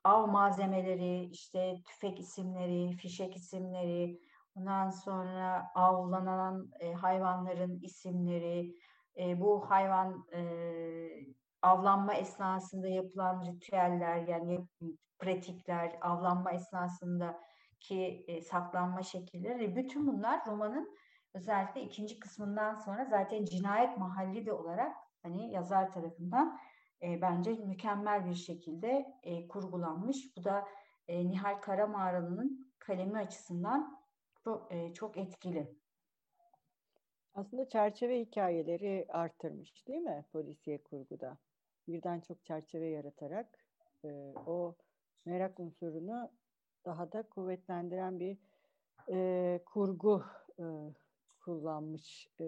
av 0.04 0.28
malzemeleri, 0.28 1.26
işte 1.26 1.76
tüfek 1.88 2.20
isimleri, 2.20 2.98
fişek 2.98 3.36
isimleri, 3.36 4.20
ondan 4.56 4.90
sonra 4.90 5.72
avlanan 5.76 6.72
e, 6.80 6.94
hayvanların 6.94 7.80
isimleri, 7.82 8.76
e, 9.18 9.42
bu 9.42 9.70
hayvan 9.70 10.26
e, 10.34 10.42
avlanma 11.62 12.14
esnasında 12.14 12.88
yapılan 12.88 13.46
ritüeller 13.46 14.28
yani 14.28 14.68
pratikler, 15.20 15.98
avlanma 16.02 16.52
esnasındaki 16.52 18.26
e, 18.28 18.42
saklanma 18.42 19.04
şekilleri 19.04 19.76
bütün 19.76 20.08
bunlar 20.08 20.46
romanın 20.48 20.98
özellikle 21.34 21.82
ikinci 21.82 22.20
kısmından 22.20 22.76
sonra 22.76 23.06
zaten 23.06 23.46
cinayet 23.46 23.98
mahalli 23.98 24.46
de 24.46 24.54
olarak 24.54 24.96
hani 25.24 25.52
yazar 25.52 25.92
tarafından 25.92 26.60
e, 27.02 27.22
bence 27.22 27.52
mükemmel 27.54 28.26
bir 28.26 28.36
şekilde 28.36 29.06
e, 29.24 29.48
kurgulanmış. 29.48 30.38
Bu 30.38 30.44
da 30.44 30.68
e, 31.08 31.30
Nihal 31.30 31.62
Karamağralı'nın 31.62 32.74
kalemi 32.80 33.18
açısından 33.18 34.00
çok, 34.44 34.72
e, 34.72 34.94
çok 34.94 35.18
etkili. 35.18 35.78
Aslında 37.38 37.70
çerçeve 37.70 38.20
hikayeleri 38.20 39.06
artırmış 39.10 39.88
değil 39.88 40.00
mi 40.00 40.26
polisiye 40.32 40.78
kurguda? 40.78 41.38
Birden 41.88 42.20
çok 42.20 42.46
çerçeve 42.46 42.88
yaratarak 42.88 43.66
e, 44.06 44.34
o 44.48 44.76
merak 45.26 45.60
unsurunu 45.60 46.32
daha 46.86 47.12
da 47.12 47.24
kuvvetlendiren 47.24 48.20
bir 48.20 48.38
e, 49.10 49.60
kurgu 49.66 50.24
e, 50.60 50.66
kullanmış. 51.40 52.28
E, 52.42 52.46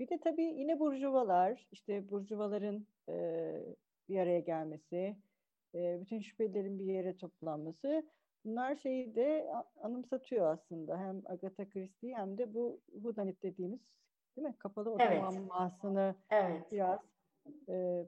bir 0.00 0.08
de 0.08 0.20
tabii 0.20 0.42
yine 0.42 0.80
burjuvalar, 0.80 1.66
işte 1.72 2.10
burjuvaların 2.10 2.86
e, 3.08 3.14
bir 4.08 4.18
araya 4.18 4.40
gelmesi, 4.40 5.16
e, 5.74 6.00
bütün 6.00 6.20
şüphelerin 6.20 6.78
bir 6.78 6.84
yere 6.84 7.16
toplanması 7.16 8.02
bunlar 8.44 8.76
şeyi 8.76 9.14
de 9.14 9.52
anımsatıyor 9.82 10.52
aslında. 10.52 10.98
Hem 10.98 11.22
Agatha 11.26 11.68
Christie 11.68 12.14
hem 12.14 12.38
de 12.38 12.54
bu 12.54 12.80
Whodunit 12.92 13.42
dediğimiz 13.42 13.80
değil 14.38 14.48
mi? 14.48 14.56
Kapalı 14.58 14.90
oda 14.90 15.02
evet. 15.02 15.22
evet. 16.30 16.72
biraz 16.72 17.00
e, 17.68 18.06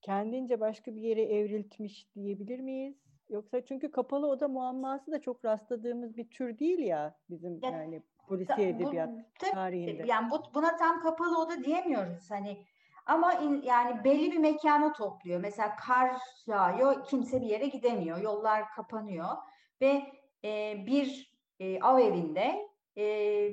kendince 0.00 0.60
başka 0.60 0.94
bir 0.94 1.00
yere 1.00 1.22
evriltmiş 1.22 2.14
diyebilir 2.14 2.60
miyiz? 2.60 2.96
Yoksa 3.28 3.64
çünkü 3.64 3.90
kapalı 3.90 4.26
oda 4.28 4.48
muamması 4.48 5.12
da 5.12 5.20
çok 5.20 5.44
rastladığımız 5.44 6.16
bir 6.16 6.30
tür 6.30 6.58
değil 6.58 6.78
ya 6.78 7.16
bizim 7.30 7.60
ya, 7.62 7.70
yani 7.70 8.02
polisiye 8.28 8.68
edebiyat 8.68 9.10
bu, 9.10 9.50
tarihinde. 9.50 10.06
Yani 10.06 10.30
bu, 10.30 10.42
buna 10.54 10.76
tam 10.76 11.00
kapalı 11.00 11.42
oda 11.42 11.64
diyemiyoruz 11.64 12.30
hani 12.30 12.64
ama 13.06 13.34
in, 13.34 13.62
yani 13.62 14.04
belli 14.04 14.32
bir 14.32 14.38
mekana 14.38 14.92
topluyor. 14.92 15.40
Mesela 15.40 15.76
kar 15.76 16.16
yağıyor, 16.46 17.04
kimse 17.04 17.40
bir 17.40 17.46
yere 17.46 17.66
gidemiyor, 17.66 18.18
yollar 18.18 18.68
kapanıyor 18.68 19.36
ve 19.80 20.02
e, 20.44 20.74
bir 20.86 21.36
e, 21.60 21.80
av 21.80 21.98
evinde 21.98 22.68
e, 22.96 23.02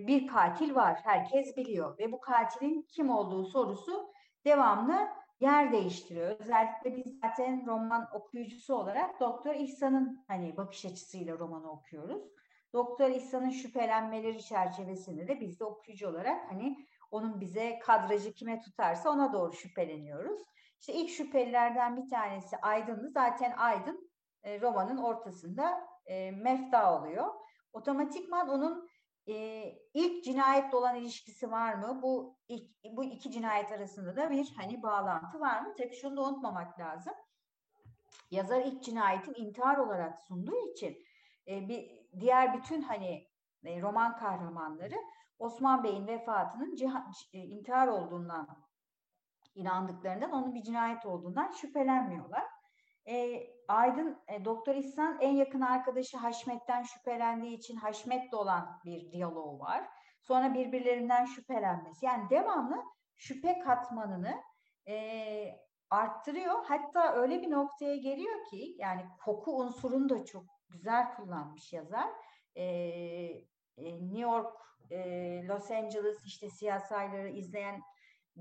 bir 0.08 0.28
katil 0.28 0.76
var. 0.76 1.00
Herkes 1.04 1.58
biliyor 1.58 1.98
ve 2.00 2.12
bu 2.12 2.20
katilin 2.20 2.82
kim 2.82 3.10
olduğu 3.10 3.46
sorusu 3.46 4.14
devamlı 4.46 5.08
yer 5.39 5.72
değiştiriyor. 5.72 6.39
Özellikle 6.39 6.96
biz 6.96 7.20
zaten 7.22 7.66
roman 7.68 8.10
okuyucusu 8.14 8.76
olarak 8.76 9.20
Doktor 9.20 9.56
İhsan'ın 9.56 10.24
hani 10.28 10.58
bakış 10.58 10.86
açısıyla 10.86 11.39
romanı 11.39 11.72
okuyoruz. 11.72 12.24
Doktor 12.74 13.10
İhsan'ın 13.10 13.50
şüphelenmeleri 13.50 14.44
çerçevesinde 14.44 15.28
de 15.28 15.41
biz 15.41 15.60
de 15.60 15.66
okuyucu 15.66 16.10
olarak 16.10 16.52
hani 16.52 16.78
onun 17.12 17.41
bize 17.41 17.80
kadrajı 17.80 18.34
kime 18.34 18.60
tutarsa 18.60 19.10
ona 19.10 19.34
doğru 19.34 19.54
şüpheleniyoruz. 19.54 20.41
İşte 20.80 20.94
ilk 20.94 21.10
şüphelilerden 21.10 21.98
bir 21.98 22.10
tanesi 22.10 22.58
Aydın'dı. 22.58 23.10
Zaten 23.10 23.54
Aydın 23.58 24.12
e, 24.44 24.62
romanın 24.62 24.98
ortasında 24.98 25.88
e, 26.06 26.32
mefta 26.32 27.00
oluyor. 27.00 27.28
Otomatikman 27.74 28.50
onun 28.50 28.89
e, 29.28 29.66
ilk 29.94 30.24
cinayetle 30.24 30.78
olan 30.78 30.96
ilişkisi 30.96 31.52
var 31.52 31.74
mı? 31.74 32.00
Bu 32.02 32.38
ilk, 32.48 32.70
bu 32.92 33.04
iki 33.04 33.32
cinayet 33.32 33.72
arasında 33.72 34.16
da 34.16 34.30
bir 34.30 34.54
hani 34.58 34.84
bağlantı 34.84 35.40
var 35.40 35.62
mı? 35.62 35.74
Tabii 35.78 35.96
şunu 35.96 36.18
da 36.18 36.22
unutmamak 36.22 36.80
lazım. 36.80 37.14
Yazar 38.32 38.62
ilk 38.62 38.84
cinayetin 38.84 39.34
intihar 39.34 39.78
olarak 39.78 40.20
sunduğu 40.20 40.72
için 40.72 40.98
e, 41.48 41.68
bir 41.68 41.92
diğer 42.20 42.58
bütün 42.58 42.82
hani 42.82 43.28
e, 43.64 43.82
roman 43.82 44.18
kahramanları 44.18 44.96
Osman 45.40 45.84
Bey'in 45.84 46.08
vefatının 46.08 46.76
ciha, 46.76 47.06
e, 47.34 47.38
intihar 47.38 47.88
olduğundan 47.88 48.48
inandıklarından 49.56 50.32
onun 50.32 50.56
bir 50.56 50.64
cinayet 50.64 51.06
olduğundan 51.06 51.52
şüphelenmiyorlar. 51.52 52.44
E, 53.08 53.47
Aydın, 53.68 54.18
e, 54.28 54.45
Doktor 54.45 54.76
İhsan 54.76 55.18
en 55.22 55.36
yakın 55.36 55.62
arkadaşı 55.62 56.18
Haşmet'ten 56.18 56.84
şüphelendiği 56.84 57.58
için 57.58 57.76
Haşmet'le 57.76 58.34
olan 58.34 58.80
bir 58.86 59.12
diyaloğu 59.12 59.60
var. 59.60 59.89
Sonra 60.22 60.54
birbirlerinden 60.54 61.26
şüphelenmesi. 61.26 62.06
Yani 62.06 62.30
devamlı 62.30 62.84
şüphe 63.16 63.60
katmanını 63.60 64.41
e, 64.88 64.95
arttırıyor. 65.89 66.66
Hatta 66.66 67.14
öyle 67.14 67.41
bir 67.41 67.51
noktaya 67.51 67.95
geliyor 67.95 68.45
ki 68.49 68.76
yani 68.78 69.06
koku 69.26 69.58
unsurunu 69.58 70.10
da 70.10 70.26
çok 70.26 70.43
güzel 70.70 71.16
kullanmış 71.16 71.74
yazar. 71.74 72.10
E, 72.56 72.64
e, 73.78 73.93
New 74.01 74.20
York, 74.20 74.56
e, 74.89 74.97
Los 75.47 75.72
Angeles 75.72 76.26
işte 76.26 76.49
siyasayları 76.49 77.30
izleyen 77.30 77.82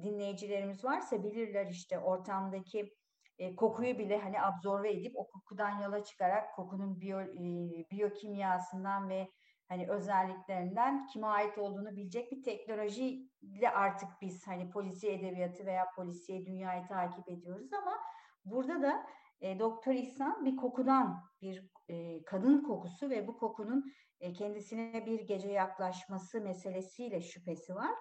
dinleyicilerimiz 0.03 0.85
varsa 0.85 1.25
bilirler 1.25 1.67
işte 1.67 1.99
ortamdaki 1.99 2.95
e, 3.39 3.57
kokuyu 3.57 3.99
bile 3.99 4.19
hani 4.19 4.43
absorbe 4.43 4.91
edip 4.93 5.13
o 5.17 5.29
kokudan 5.29 5.81
yola 5.81 6.05
çıkarak 6.05 6.55
kokunun 6.55 7.01
biyo, 7.01 7.21
e, 7.21 7.91
biyokimyasından 7.91 9.09
ve 9.09 9.29
hani 9.69 9.91
özelliklerinden 9.91 11.07
kime 11.07 11.27
ait 11.27 11.59
olduğunu 11.59 11.97
bilecek 11.97 12.33
bir 12.33 12.43
teknolojiyle 12.43 13.71
artık 13.75 14.09
biz 14.21 14.47
hani 14.47 14.71
polisiye 14.71 15.15
edebiyatı 15.15 15.67
veya 15.67 15.87
polisiye 15.97 16.47
dünyayı 16.47 16.87
takip 16.87 17.29
ediyoruz. 17.29 17.73
Ama 17.73 17.99
burada 18.45 18.83
da 18.83 19.07
e, 19.41 19.59
Doktor 19.59 19.93
İhsan 19.93 20.45
bir 20.45 20.57
kokudan 20.57 21.23
bir 21.43 21.71
e, 21.89 22.25
kadın 22.25 22.63
kokusu 22.63 23.11
ve 23.11 23.27
bu 23.27 23.39
kokunun 23.39 23.93
e, 24.21 24.33
kendisine 24.33 25.07
bir 25.07 25.21
gece 25.21 25.49
yaklaşması 25.49 26.41
meselesiyle 26.41 27.21
şüphesi 27.21 27.75
var. 27.75 27.95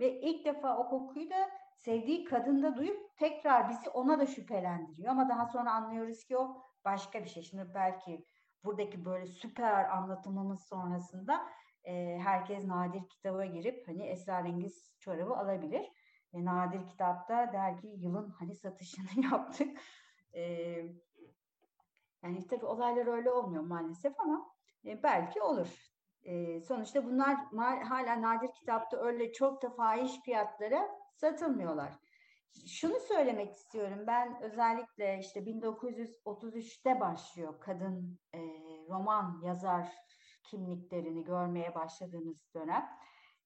Ve 0.00 0.20
ilk 0.20 0.44
defa 0.44 0.78
o 0.78 0.88
kokuyu 0.88 1.30
da 1.30 1.50
sevdiği 1.76 2.24
kadında 2.24 2.76
duyup 2.76 3.16
tekrar 3.16 3.68
bizi 3.68 3.90
ona 3.90 4.18
da 4.18 4.26
şüphelendiriyor 4.26 5.10
ama 5.10 5.28
daha 5.28 5.46
sonra 5.46 5.72
anlıyoruz 5.72 6.24
ki 6.24 6.38
o 6.38 6.62
başka 6.84 7.24
bir 7.24 7.28
şey. 7.28 7.42
Şimdi 7.42 7.74
belki 7.74 8.26
buradaki 8.64 9.04
böyle 9.04 9.26
süper 9.26 9.84
anlatımımız 9.84 10.64
sonrasında 10.64 11.46
e, 11.84 12.18
herkes 12.22 12.64
nadir 12.64 13.08
kitaba 13.08 13.44
girip 13.44 13.88
hani 13.88 14.06
esrarengiz 14.06 14.96
çorabı 15.00 15.36
alabilir. 15.36 15.92
E, 16.32 16.44
nadir 16.44 16.86
kitapta 16.86 17.52
der 17.52 17.80
ki 17.80 17.86
yılın 17.96 18.30
hani 18.30 18.54
satışını 18.54 19.06
yaptık. 19.32 19.78
E, 20.34 20.42
yani 22.22 22.46
tabii 22.46 22.66
olaylar 22.66 23.06
öyle 23.06 23.30
olmuyor 23.30 23.62
maalesef 23.62 24.20
ama 24.20 24.46
e, 24.84 25.02
belki 25.02 25.42
olur. 25.42 25.86
E, 26.22 26.60
sonuçta 26.60 27.04
bunlar 27.04 27.36
hala 27.82 28.22
nadir 28.22 28.52
kitapta 28.52 28.96
öyle 28.96 29.32
çok 29.32 29.62
da 29.62 29.70
fahiş 29.70 30.20
fiyatlara 30.20 30.88
satılmıyorlar. 31.16 31.92
Şunu 32.66 33.00
söylemek 33.00 33.52
istiyorum. 33.52 34.04
Ben 34.06 34.42
özellikle 34.42 35.18
işte 35.18 35.40
1933'te 35.40 37.00
başlıyor 37.00 37.60
kadın 37.60 38.18
e, 38.34 38.38
roman 38.88 39.40
yazar 39.44 39.92
kimliklerini 40.42 41.24
görmeye 41.24 41.74
başladığımız 41.74 42.54
dönem. 42.54 42.88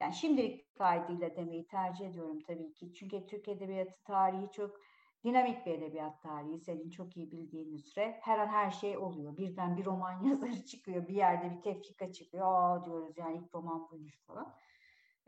Yani 0.00 0.14
şimdilik 0.14 0.74
kaydıyla 0.74 1.36
demeyi 1.36 1.66
tercih 1.66 2.06
ediyorum 2.06 2.38
tabii 2.46 2.72
ki. 2.72 2.94
Çünkü 2.94 3.26
Türk 3.26 3.48
Edebiyatı 3.48 4.02
tarihi 4.04 4.50
çok 4.52 4.80
dinamik 5.24 5.66
bir 5.66 5.72
edebiyat 5.72 6.22
tarihi. 6.22 6.60
Senin 6.60 6.90
çok 6.90 7.16
iyi 7.16 7.30
bildiğin 7.30 7.72
üzere 7.72 8.18
her 8.22 8.38
an 8.38 8.48
her 8.48 8.70
şey 8.70 8.98
oluyor. 8.98 9.36
Birden 9.36 9.76
bir 9.76 9.84
roman 9.84 10.24
yazarı 10.30 10.66
çıkıyor, 10.66 11.08
bir 11.08 11.14
yerde 11.14 11.56
bir 11.56 11.62
tefrika 11.62 12.12
çıkıyor. 12.12 12.46
Aa 12.46 12.84
diyoruz 12.84 13.18
yani 13.18 13.36
ilk 13.36 13.54
roman 13.54 13.90
buymuş 13.90 14.26
falan. 14.26 14.54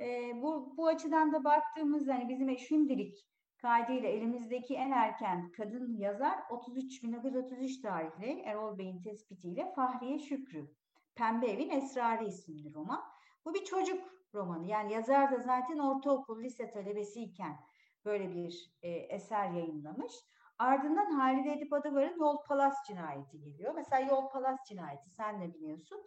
E, 0.03 0.42
bu, 0.42 0.76
bu 0.76 0.86
açıdan 0.86 1.32
da 1.32 1.44
baktığımızda 1.44 2.14
hani 2.14 2.28
bizim 2.28 2.59
şimdilik 2.59 3.26
kaydıyla 3.57 4.09
elimizdeki 4.09 4.74
en 4.74 4.90
erken 4.90 5.53
kadın 5.53 5.96
yazar 5.96 6.38
33 6.50 7.03
1933 7.03 7.80
tarihli 7.80 8.40
Erol 8.40 8.78
Bey'in 8.78 9.03
tespitiyle 9.03 9.72
Fahriye 9.76 10.18
Şükrü. 10.18 10.70
Pembe 11.14 11.46
Evin 11.46 11.70
Esrarı 11.70 12.24
isimli 12.24 12.74
roman. 12.74 13.03
Bu 13.44 13.55
bir 13.55 13.64
çocuk 13.64 14.00
romanı. 14.34 14.66
Yani 14.66 14.92
yazar 14.92 15.32
da 15.32 15.38
zaten 15.38 15.78
ortaokul, 15.78 16.42
lise 16.42 16.70
talebesiyken 16.70 17.57
böyle 18.05 18.34
bir 18.34 18.72
e, 18.82 18.90
eser 18.90 19.50
yayınlamış. 19.50 20.12
Ardından 20.59 21.11
Halide 21.11 21.53
Edip 21.53 21.72
Adıvar'ın 21.72 22.18
Yol 22.18 22.44
Palas 22.48 22.74
cinayeti 22.86 23.40
geliyor. 23.40 23.74
Mesela 23.74 24.00
Yol 24.00 24.28
Palas 24.28 24.59
cinayeti 24.68 25.11
sen 25.11 25.40
de 25.40 25.55
biliyorsun. 25.55 25.98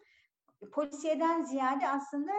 Polisiyeden 0.71 1.41
ziyade 1.41 1.87
aslında 1.87 2.31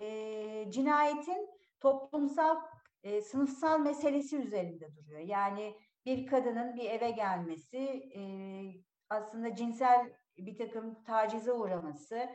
e, 0.00 0.70
cinayetin 0.70 1.48
toplumsal 1.80 2.56
e, 3.02 3.20
sınıfsal 3.20 3.80
meselesi 3.80 4.36
üzerinde 4.36 4.96
duruyor. 4.96 5.20
Yani 5.20 5.74
bir 6.06 6.26
kadının 6.26 6.76
bir 6.76 6.90
eve 6.90 7.10
gelmesi, 7.10 7.78
e, 8.16 8.22
aslında 9.10 9.54
cinsel 9.54 10.12
bir 10.38 10.58
takım 10.58 11.02
tacize 11.04 11.52
uğraması, 11.52 12.28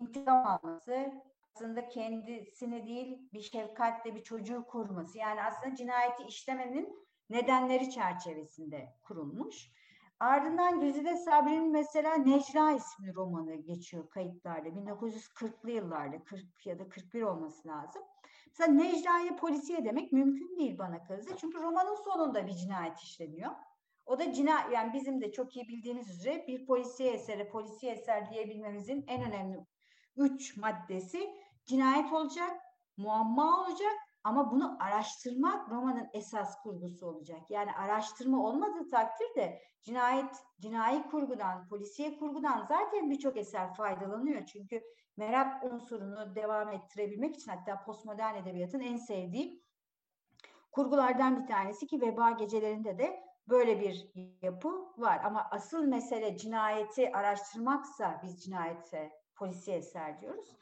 intikam 0.00 0.46
alması, 0.46 1.12
aslında 1.54 1.88
kendisini 1.88 2.86
değil 2.86 3.18
bir 3.32 3.40
şefkatle 3.40 4.14
bir 4.14 4.22
çocuğu 4.22 4.64
koruması. 4.66 5.18
Yani 5.18 5.42
aslında 5.42 5.74
cinayeti 5.74 6.22
işlemenin 6.22 7.06
nedenleri 7.30 7.90
çerçevesinde 7.90 8.94
kurulmuş. 9.02 9.70
Ardından 10.20 10.80
Güzide 10.80 11.16
Sabri'nin 11.16 11.72
mesela 11.72 12.14
Necla 12.14 12.72
isimli 12.72 13.14
romanı 13.14 13.54
geçiyor 13.54 14.10
kayıtlarda. 14.10 14.68
1940'lı 14.68 15.70
yıllarda, 15.70 16.24
40 16.24 16.66
ya 16.66 16.78
da 16.78 16.88
41 16.88 17.22
olması 17.22 17.68
lazım. 17.68 18.02
Mesela 18.46 18.72
Necla'ya 18.72 19.36
polisiye 19.36 19.84
demek 19.84 20.12
mümkün 20.12 20.56
değil 20.56 20.78
bana 20.78 21.04
kalırsa. 21.04 21.36
Çünkü 21.36 21.62
romanın 21.62 21.94
sonunda 21.94 22.46
bir 22.46 22.52
cinayet 22.52 22.98
işleniyor. 22.98 23.50
O 24.06 24.18
da 24.18 24.32
cinayet, 24.32 24.72
yani 24.72 24.92
bizim 24.92 25.20
de 25.20 25.32
çok 25.32 25.56
iyi 25.56 25.68
bildiğiniz 25.68 26.10
üzere 26.10 26.44
bir 26.48 26.66
polisiye 26.66 27.12
esere, 27.12 27.48
polisiye 27.48 27.92
eser 27.92 28.30
diyebilmemizin 28.30 29.04
en 29.08 29.22
önemli 29.22 29.58
üç 30.16 30.56
maddesi 30.56 31.34
cinayet 31.64 32.12
olacak, 32.12 32.60
muamma 32.96 33.60
olacak 33.60 33.92
ama 34.24 34.50
bunu 34.50 34.76
araştırmak 34.82 35.70
romanın 35.70 36.08
esas 36.12 36.62
kurgusu 36.62 37.06
olacak. 37.06 37.40
Yani 37.50 37.72
araştırma 37.72 38.46
olmadığı 38.46 38.88
takdirde 38.88 39.62
cinayet, 39.82 40.36
cinayi 40.60 41.02
kurgudan, 41.02 41.68
polisiye 41.68 42.18
kurgudan 42.18 42.66
zaten 42.68 43.10
birçok 43.10 43.36
eser 43.36 43.74
faydalanıyor. 43.74 44.46
Çünkü 44.46 44.82
merak 45.16 45.64
unsurunu 45.64 46.34
devam 46.34 46.68
ettirebilmek 46.68 47.36
için 47.36 47.50
hatta 47.50 47.84
postmodern 47.84 48.34
edebiyatın 48.34 48.80
en 48.80 48.96
sevdiği 48.96 49.62
kurgulardan 50.72 51.42
bir 51.42 51.46
tanesi 51.46 51.86
ki 51.86 52.00
Veba 52.00 52.30
Gecelerinde 52.30 52.98
de 52.98 53.20
böyle 53.48 53.80
bir 53.80 54.10
yapı 54.42 54.88
var. 54.96 55.20
Ama 55.24 55.48
asıl 55.50 55.84
mesele 55.84 56.36
cinayeti 56.36 57.16
araştırmaksa 57.16 58.20
biz 58.22 58.44
cinayete 58.44 59.10
polisiye 59.34 59.76
eser 59.76 60.20
diyoruz. 60.20 60.56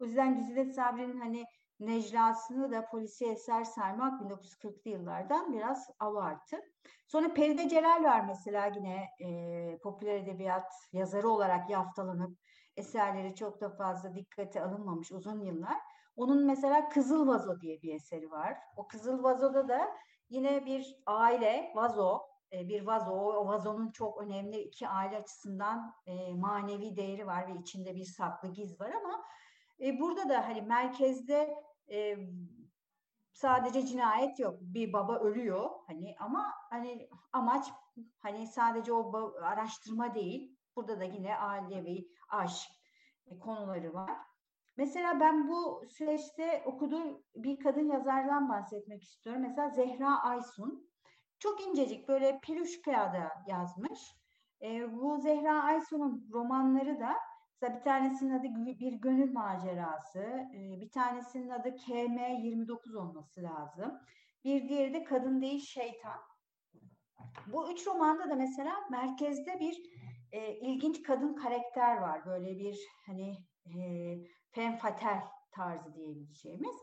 O 0.00 0.04
yüzden 0.04 0.38
Güzide 0.38 0.72
Sabri'nin 0.72 1.20
hani 1.20 1.44
Necla'sını 1.80 2.72
da 2.72 2.86
polisiye 2.86 3.32
eser 3.32 3.64
saymak 3.64 4.22
1940'lı 4.22 4.90
yıllardan 4.90 5.52
biraz 5.52 5.90
avartı. 5.98 6.60
Sonra 7.06 7.34
Peride 7.34 7.68
Celal 7.68 8.04
var 8.04 8.24
mesela 8.26 8.66
yine 8.66 9.08
e, 9.20 9.78
popüler 9.78 10.14
edebiyat 10.14 10.72
yazarı 10.92 11.28
olarak 11.28 11.70
yaftalanıp 11.70 12.38
eserleri 12.76 13.34
çok 13.34 13.60
da 13.60 13.70
fazla 13.70 14.14
dikkate 14.14 14.62
alınmamış 14.62 15.12
uzun 15.12 15.40
yıllar. 15.40 15.76
Onun 16.16 16.46
mesela 16.46 16.88
Kızıl 16.88 17.26
Vazo 17.26 17.60
diye 17.60 17.82
bir 17.82 17.94
eseri 17.94 18.30
var. 18.30 18.58
O 18.76 18.86
Kızıl 18.86 19.22
Vazo'da 19.22 19.68
da 19.68 19.96
yine 20.28 20.66
bir 20.66 20.96
aile, 21.06 21.72
vazo, 21.74 22.20
e, 22.52 22.68
bir 22.68 22.86
vazo. 22.86 23.12
O 23.12 23.48
vazonun 23.48 23.90
çok 23.90 24.22
önemli 24.22 24.60
iki 24.60 24.88
aile 24.88 25.16
açısından 25.16 25.94
e, 26.06 26.34
manevi 26.34 26.96
değeri 26.96 27.26
var 27.26 27.48
ve 27.48 27.60
içinde 27.60 27.94
bir 27.94 28.04
saklı 28.04 28.48
giz 28.48 28.80
var 28.80 28.90
ama 28.90 29.24
e, 29.80 30.00
burada 30.00 30.28
da 30.28 30.48
hani 30.48 30.62
merkezde 30.62 31.54
e, 31.90 32.16
sadece 33.32 33.86
cinayet 33.86 34.38
yok. 34.38 34.58
Bir 34.60 34.92
baba 34.92 35.18
ölüyor 35.18 35.70
hani 35.86 36.16
ama 36.18 36.52
hani 36.70 37.08
amaç 37.32 37.66
hani 38.18 38.46
sadece 38.46 38.92
o 38.92 39.32
araştırma 39.42 40.14
değil. 40.14 40.56
Burada 40.76 41.00
da 41.00 41.04
yine 41.04 41.36
ailevi 41.36 42.08
aşk 42.28 42.70
e, 43.26 43.38
konuları 43.38 43.94
var. 43.94 44.18
Mesela 44.76 45.20
ben 45.20 45.48
bu 45.48 45.82
süreçte 45.88 46.62
okuduğum 46.66 47.22
bir 47.36 47.58
kadın 47.58 47.88
yazardan 47.88 48.48
bahsetmek 48.48 49.02
istiyorum. 49.02 49.42
Mesela 49.42 49.70
Zehra 49.70 50.22
Aysun. 50.22 50.90
Çok 51.38 51.66
incecik 51.66 52.08
böyle 52.08 52.40
piluş 52.40 52.82
kağıda 52.82 53.32
yazmış. 53.46 54.00
E, 54.62 54.96
bu 54.96 55.18
Zehra 55.20 55.62
Aysun'un 55.62 56.28
romanları 56.32 57.00
da 57.00 57.14
Mesela 57.62 57.78
bir 57.78 57.84
tanesinin 57.84 58.30
adı 58.30 58.42
Bir 58.80 58.92
Gönül 58.92 59.32
Macerası, 59.32 60.20
e, 60.54 60.80
bir 60.80 60.90
tanesinin 60.90 61.50
adı 61.50 61.68
KM29 61.68 62.96
olması 62.96 63.42
lazım. 63.42 64.00
Bir 64.44 64.68
diğeri 64.68 64.94
de 64.94 65.04
Kadın 65.04 65.40
Değil 65.42 65.60
Şeytan. 65.60 66.20
Bu 67.46 67.72
üç 67.72 67.86
romanda 67.86 68.30
da 68.30 68.34
mesela 68.34 68.74
merkezde 68.90 69.60
bir 69.60 69.82
e, 70.32 70.54
ilginç 70.54 71.02
kadın 71.02 71.34
karakter 71.34 71.96
var. 71.96 72.26
Böyle 72.26 72.58
bir 72.58 72.78
hani 73.06 73.36
e, 73.66 73.78
femme 74.50 74.78
fatale 74.78 75.24
tarzı 75.52 75.94
diyebileceğimiz. 75.94 76.76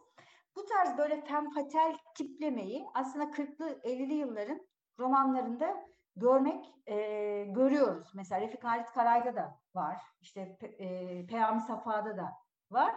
Bu 0.56 0.66
tarz 0.66 0.98
böyle 0.98 1.22
femme 1.22 1.50
fatale 1.50 1.98
tiplemeyi 2.18 2.86
aslında 2.94 3.26
40'lı 3.26 3.80
50'li 3.84 4.14
yılların 4.14 4.68
romanlarında 5.00 5.86
görmek, 6.16 6.66
e, 6.88 6.96
görüyoruz. 7.44 8.12
Mesela 8.16 8.42
Refik 8.42 8.64
Halit 8.64 8.92
Karay'da 8.92 9.36
da 9.36 9.61
var. 9.76 10.02
İşte 10.22 10.58
e, 10.62 11.26
Peyami 11.26 11.62
Safa'da 11.62 12.18
da 12.18 12.34
var. 12.72 12.96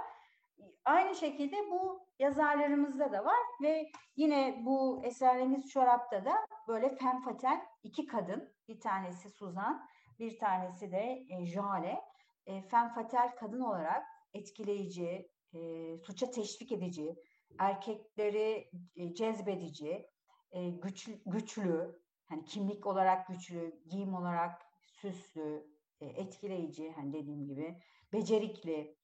aynı 0.85 1.15
şekilde 1.15 1.57
bu 1.71 2.07
yazarlarımızda 2.19 3.13
da 3.13 3.25
var 3.25 3.43
ve 3.63 3.91
yine 4.17 4.63
bu 4.65 5.03
Esrarengiz 5.05 5.69
Çorap'ta 5.69 6.25
da 6.25 6.47
böyle 6.69 6.97
fenfatel 6.97 7.61
iki 7.83 8.07
kadın, 8.07 8.55
bir 8.69 8.81
tanesi 8.81 9.31
Suzan, 9.31 9.89
bir 10.19 10.39
tanesi 10.39 10.93
de 10.93 11.25
e, 11.29 11.47
Jale, 11.47 12.01
e, 12.47 12.63
fenfatel 12.63 13.37
kadın 13.37 13.61
olarak 13.61 14.07
etkileyici, 14.35 15.31
e, 15.55 15.59
suça 15.99 16.31
teşvik 16.31 16.73
edici, 16.73 17.15
erkekleri 17.59 18.71
e, 18.97 19.15
cezbedici, 19.15 20.07
e, 20.51 20.71
güç, 20.71 21.09
güçlü, 21.27 22.01
hani 22.27 22.45
kimlik 22.45 22.87
olarak 22.87 23.29
güçlü, 23.29 23.81
giyim 23.91 24.15
olarak 24.15 24.63
süslü, 24.87 25.74
etkileyici, 26.01 26.93
hani 26.93 27.13
dediğim 27.13 27.47
gibi, 27.47 27.79
becerikli, 28.13 28.97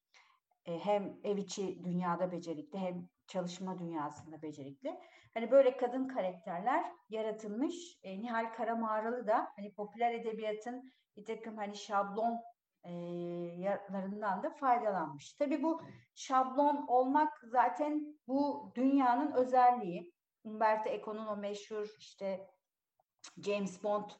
e, 0.64 0.78
hem 0.78 1.20
ev 1.24 1.36
içi 1.36 1.84
dünyada 1.84 2.32
becerikli 2.32 2.78
hem 2.78 3.09
çalışma 3.26 3.78
dünyasında 3.78 4.43
becerikli. 4.43 5.01
Hani 5.34 5.51
böyle 5.51 5.76
kadın 5.76 6.09
karakterler 6.09 6.93
yaratılmış. 7.09 7.99
E, 8.03 8.20
Nihal 8.20 8.53
Karamağralı 8.53 9.26
da 9.26 9.53
hani 9.57 9.74
popüler 9.74 10.14
edebiyatın 10.14 10.93
bir 11.16 11.24
takım 11.24 11.57
hani 11.57 11.76
şablon 11.76 12.41
e, 12.84 12.93
yarlarından 13.59 14.43
da 14.43 14.51
faydalanmış. 14.51 15.32
Tabii 15.32 15.62
bu 15.62 15.82
şablon 16.14 16.84
olmak 16.88 17.41
zaten 17.43 18.18
bu 18.26 18.72
dünyanın 18.74 19.32
özelliği. 19.32 20.12
Umberto 20.45 20.91
Eco'nun 20.91 21.26
o 21.26 21.36
meşhur 21.36 21.88
işte 21.99 22.47
James 23.45 23.82
Bond 23.82 24.11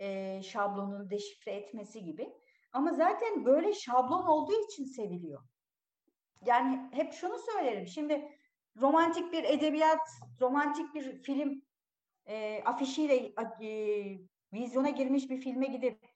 e, 0.00 0.40
şablonunu 0.42 1.10
deşifre 1.10 1.52
etmesi 1.52 2.04
gibi. 2.04 2.32
Ama 2.72 2.92
zaten 2.92 3.44
böyle 3.44 3.74
şablon 3.74 4.26
olduğu 4.26 4.64
için 4.64 4.84
seviliyor. 4.84 5.42
Yani 6.44 6.88
hep 6.92 7.12
şunu 7.12 7.38
söylerim. 7.38 7.86
Şimdi 7.86 8.28
romantik 8.80 9.32
bir 9.32 9.44
edebiyat, 9.44 10.08
romantik 10.40 10.94
bir 10.94 11.22
film 11.22 11.62
e, 12.26 12.62
afişiyle 12.64 13.32
e, 13.62 13.70
vizyona 14.52 14.90
girmiş 14.90 15.30
bir 15.30 15.40
filme 15.40 15.66
gidip 15.66 16.06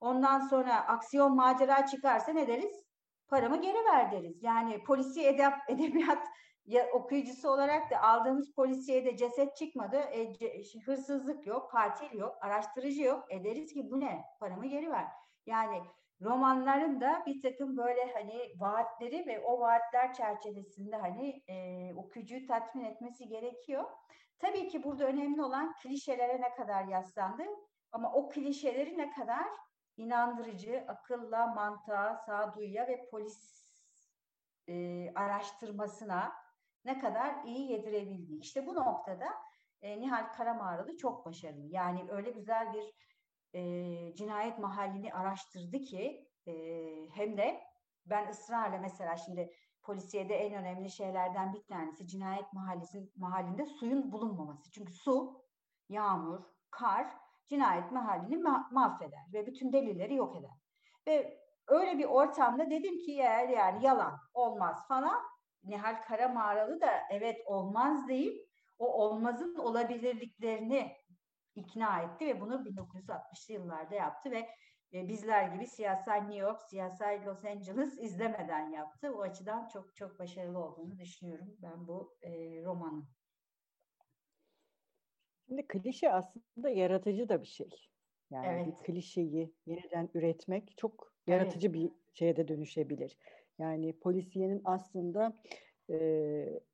ondan 0.00 0.40
sonra 0.40 0.86
aksiyon 0.86 1.36
macera 1.36 1.86
çıkarsa 1.86 2.32
ne 2.32 2.46
deriz? 2.46 2.84
Paramı 3.28 3.60
geri 3.60 3.84
ver 3.92 4.12
deriz. 4.12 4.42
Yani 4.42 4.84
polisi 4.84 5.22
edeb 5.22 5.52
edebiyat 5.68 6.26
ya, 6.66 6.90
okuyucusu 6.92 7.50
olarak 7.50 7.90
da 7.90 8.02
aldığımız 8.02 8.52
polisiye 8.52 9.04
de 9.04 9.16
ceset 9.16 9.56
çıkmadı. 9.56 9.96
E, 9.96 10.34
ce, 10.34 10.62
hırsızlık 10.84 11.46
yok, 11.46 11.70
katil 11.70 12.18
yok, 12.18 12.36
araştırıcı 12.40 13.02
yok. 13.02 13.24
E 13.30 13.44
deriz 13.44 13.74
ki 13.74 13.90
bu 13.90 14.00
ne? 14.00 14.24
Paramı 14.40 14.66
geri 14.66 14.90
ver. 14.90 15.06
Yani 15.46 15.82
romanların 16.22 17.00
da 17.00 17.22
bir 17.26 17.42
takım 17.42 17.76
böyle 17.76 18.12
hani 18.12 18.52
vaatleri 18.58 19.26
ve 19.26 19.40
o 19.40 19.60
vaatler 19.60 20.14
çerçevesinde 20.14 20.96
hani 20.96 21.42
e, 21.48 21.94
okuyucuyu 21.94 22.46
tatmin 22.46 22.84
etmesi 22.84 23.28
gerekiyor. 23.28 23.84
Tabii 24.38 24.68
ki 24.68 24.82
burada 24.82 25.04
önemli 25.04 25.42
olan 25.42 25.74
klişelere 25.82 26.40
ne 26.40 26.54
kadar 26.54 26.84
yaslandı 26.84 27.42
ama 27.92 28.12
o 28.12 28.28
klişeleri 28.28 28.98
ne 28.98 29.10
kadar 29.10 29.46
inandırıcı, 29.96 30.84
akılla, 30.88 31.46
mantığa, 31.46 32.16
sağduyuya 32.16 32.88
ve 32.88 33.08
polis 33.10 33.70
e, 34.68 35.06
araştırmasına 35.14 36.32
ne 36.84 36.98
kadar 36.98 37.44
iyi 37.44 37.72
yedirebildiği. 37.72 38.40
İşte 38.40 38.66
bu 38.66 38.74
noktada 38.74 39.26
e, 39.82 40.00
Nihal 40.00 40.32
Karamağralı 40.32 40.96
çok 40.96 41.26
başarılı. 41.26 41.66
Yani 41.66 42.06
öyle 42.10 42.30
güzel 42.30 42.72
bir 42.72 42.94
e, 43.54 44.14
cinayet 44.14 44.58
mahallini 44.58 45.14
araştırdı 45.14 45.78
ki 45.78 46.28
e, 46.46 46.52
hem 47.14 47.36
de 47.36 47.60
ben 48.06 48.28
ısrarla 48.30 48.78
mesela 48.78 49.16
şimdi 49.16 49.50
polisiyede 49.82 50.34
en 50.34 50.54
önemli 50.54 50.90
şeylerden 50.90 51.54
bir 51.54 51.62
tanesi 51.66 52.06
cinayet 52.06 52.52
mahallesi 52.52 53.10
mahallinde 53.16 53.66
suyun 53.66 54.12
bulunmaması. 54.12 54.70
Çünkü 54.70 54.92
su, 54.92 55.42
yağmur, 55.88 56.40
kar 56.70 57.16
cinayet 57.48 57.92
mahallini 57.92 58.34
ma- 58.34 58.74
mahveder 58.74 59.32
ve 59.32 59.46
bütün 59.46 59.72
delilleri 59.72 60.14
yok 60.14 60.36
eder. 60.36 60.60
Ve 61.06 61.40
öyle 61.68 61.98
bir 61.98 62.04
ortamda 62.04 62.70
dedim 62.70 62.98
ki 62.98 63.12
eğer 63.12 63.48
yani 63.48 63.84
yalan 63.84 64.18
olmaz 64.34 64.88
falan 64.88 65.22
Nihal 65.64 66.02
Karamağralı 66.02 66.80
da 66.80 66.90
evet 67.10 67.40
olmaz 67.46 68.08
deyip 68.08 68.50
o 68.78 68.92
olmazın 68.92 69.54
olabilirliklerini 69.54 70.96
ikna 71.54 72.02
etti 72.02 72.26
ve 72.26 72.40
bunu 72.40 72.54
1960'lı 72.54 73.54
yıllarda 73.54 73.94
yaptı 73.94 74.30
ve 74.30 74.48
e, 74.92 75.08
bizler 75.08 75.48
gibi 75.48 75.66
siyasal 75.66 76.20
New 76.20 76.36
York, 76.36 76.62
siyasal 76.62 77.26
Los 77.26 77.44
Angeles 77.44 77.98
izlemeden 77.98 78.70
yaptı. 78.70 79.14
O 79.16 79.20
açıdan 79.20 79.68
çok 79.68 79.96
çok 79.96 80.18
başarılı 80.18 80.58
olduğunu 80.58 80.98
düşünüyorum 80.98 81.56
ben 81.58 81.88
bu 81.88 82.16
e, 82.22 82.30
romanın. 82.64 83.08
Şimdi 85.46 85.66
klişe 85.66 86.12
aslında 86.12 86.70
yaratıcı 86.70 87.28
da 87.28 87.42
bir 87.42 87.46
şey. 87.46 87.70
Yani 88.30 88.46
evet. 88.46 88.66
bir 88.66 88.84
klişeyi 88.84 89.54
yeniden 89.66 90.08
üretmek 90.14 90.76
çok 90.76 91.14
yaratıcı 91.26 91.66
evet. 91.66 91.74
bir 91.74 91.92
şeye 92.14 92.36
de 92.36 92.48
dönüşebilir. 92.48 93.18
Yani 93.60 93.92
polisiyenin 93.92 94.60
aslında 94.64 95.32
e, 95.90 95.96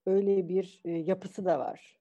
öyle 0.06 0.48
bir 0.48 0.82
e, 0.84 0.90
yapısı 0.90 1.44
da 1.44 1.58
var. 1.58 1.98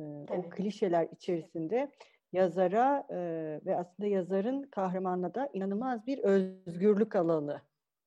E, 0.00 0.04
o 0.28 0.50
klişeler 0.50 1.08
içerisinde 1.12 1.90
yazara 2.32 3.06
e, 3.10 3.16
ve 3.66 3.76
aslında 3.76 4.08
yazarın 4.08 4.62
kahramanına 4.62 5.34
da 5.34 5.50
inanılmaz 5.52 6.06
bir 6.06 6.18
özgürlük 6.18 7.16
alanı 7.16 7.60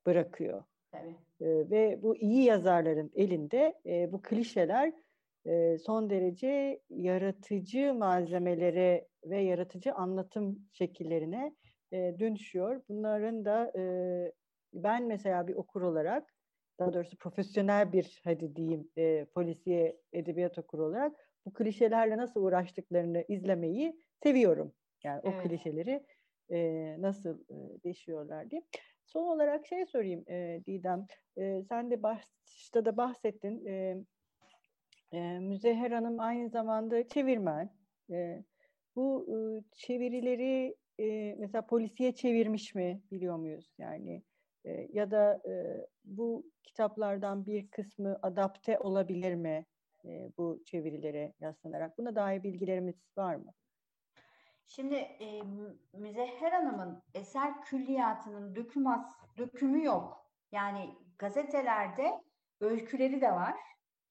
bırakıyor. 0.06 0.64
Tabii. 0.92 1.16
E, 1.42 1.70
ve 1.70 2.00
bu 2.04 2.16
iyi 2.16 2.44
yazarların 2.44 3.12
elinde 3.16 3.74
e, 3.86 4.12
bu 4.12 4.22
klişeler 4.22 4.94
e, 5.46 5.78
son 5.78 6.10
derece 6.10 6.80
yaratıcı 6.90 7.94
malzemelere 7.94 9.08
ve 9.24 9.42
yaratıcı 9.42 9.94
anlatım 9.94 10.60
şekillerine 10.74 11.56
e, 11.92 12.16
dönüşüyor. 12.20 12.82
Bunların 12.90 13.46
da 13.46 13.72
e, 13.78 13.84
ben 14.84 15.04
mesela 15.04 15.48
bir 15.48 15.54
okur 15.56 15.82
olarak 15.82 16.34
daha 16.80 16.94
doğrusu 16.94 17.18
profesyonel 17.18 17.94
bir 17.94 18.22
hadi 18.24 18.56
diyeyim 18.56 18.90
e, 18.98 19.26
polisiye 19.26 20.02
edebiyat 20.14 20.58
okuru 20.58 20.86
olarak 20.86 21.16
bu 21.46 21.54
klişelerle 21.54 22.18
nasıl 22.18 22.44
uğraştıklarını 22.44 23.26
izlemeyi 23.28 24.02
seviyorum. 24.24 24.74
Yani 25.04 25.22
evet. 25.24 25.36
o 25.40 25.48
klişeleri 25.48 26.06
e, 26.50 27.02
nasıl 27.02 27.40
e, 27.40 27.84
deşiyorlar 27.84 28.52
diye. 28.52 28.62
Son 29.06 29.24
olarak 29.24 29.68
şey 29.68 29.86
sorayım 29.86 30.24
e, 30.30 30.62
Didem. 30.68 31.08
E, 31.38 31.64
sen 31.70 31.92
de 31.92 32.04
başta 32.04 32.86
da 32.86 32.98
bahsettin. 32.98 33.66
E, 33.66 33.98
e, 35.12 35.40
Müzeher 35.40 35.92
Hanım 35.92 36.20
aynı 36.20 36.50
zamanda 36.50 37.08
çevirmen. 37.08 37.70
E, 38.12 38.44
bu 38.96 39.28
e, 39.30 39.36
çevirileri 39.72 40.76
e, 41.00 41.36
mesela 41.40 41.66
polisiye 41.66 42.16
çevirmiş 42.16 42.76
mi 42.76 43.02
biliyor 43.12 43.38
muyuz? 43.38 43.74
Yani 43.78 44.24
e, 44.66 44.88
ya 44.94 45.12
da 45.12 45.42
e, 45.46 45.86
bu 46.04 46.44
kitaplardan 46.64 47.46
bir 47.46 47.68
kısmı 47.68 48.20
adapte 48.22 48.80
olabilir 48.80 49.36
mi 49.36 49.66
e, 50.06 50.32
bu 50.38 50.64
çevirilere 50.66 51.34
yaslanarak? 51.40 51.98
Buna 51.98 52.16
dair 52.16 52.44
bilgilerimiz 52.44 52.96
var 53.18 53.36
mı? 53.36 53.54
Şimdi 54.68 54.96
e, 54.96 55.42
Müzehher 55.94 56.52
Hanım'ın 56.52 57.04
eser 57.14 57.62
külliyatının 57.62 58.56
dökümas, 58.56 59.16
dökümü 59.38 59.84
yok. 59.84 60.26
Yani 60.52 60.96
gazetelerde 61.18 62.22
öyküleri 62.60 63.22
de 63.22 63.32
var, 63.32 63.56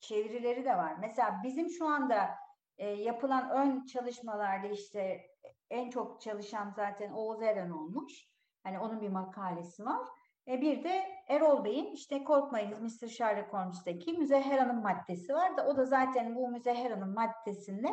çevirileri 0.00 0.64
de 0.64 0.76
var. 0.76 0.96
Mesela 1.00 1.40
bizim 1.44 1.70
şu 1.70 1.86
anda 1.86 2.30
e, 2.78 2.88
yapılan 2.88 3.50
ön 3.50 3.86
çalışmalarda 3.86 4.66
işte 4.66 5.26
en 5.70 5.90
çok 5.90 6.20
çalışan 6.20 6.70
zaten 6.76 7.12
Oğuz 7.12 7.42
Eren 7.42 7.70
olmuş. 7.70 8.28
Hani 8.62 8.78
onun 8.78 9.00
bir 9.00 9.08
makalesi 9.08 9.84
var. 9.84 10.08
E 10.48 10.60
bir 10.60 10.84
de 10.84 11.04
Erol 11.28 11.64
Bey'in 11.64 11.92
işte 11.92 12.24
Korkmayınız 12.24 13.02
Mr. 13.02 13.08
Sherlock 13.08 13.52
Holmes'teki 13.52 14.12
Müzehher 14.12 14.58
Hanım 14.58 14.82
maddesi 14.82 15.34
var 15.34 15.56
da 15.56 15.66
o 15.66 15.76
da 15.76 15.84
zaten 15.84 16.36
bu 16.36 16.48
Müzehher 16.48 16.90
Hanım 16.90 17.14
maddesinde 17.14 17.88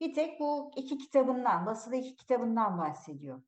bir 0.00 0.14
tek 0.14 0.40
bu 0.40 0.70
iki 0.76 0.98
kitabından, 0.98 1.66
basılı 1.66 1.96
iki 1.96 2.16
kitabından 2.16 2.78
bahsediyor. 2.78 3.42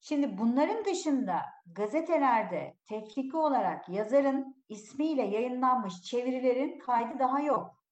Şimdi 0.00 0.38
bunların 0.38 0.84
dışında 0.84 1.42
gazetelerde 1.74 2.76
tefriki 2.88 3.36
olarak 3.36 3.88
yazarın 3.88 4.64
ismiyle 4.68 5.22
yayınlanmış 5.22 6.02
çevirilerin 6.02 6.78
kaydı 6.78 7.18
daha 7.18 7.40
yok. 7.40 7.82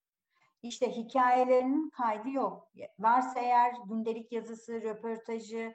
İşte 0.62 0.96
hikayelerinin 0.96 1.90
kaydı 1.90 2.30
yok. 2.30 2.68
Varsa 2.98 3.40
eğer 3.40 3.74
gündelik 3.88 4.32
yazısı, 4.32 4.82
röportajı, 4.82 5.74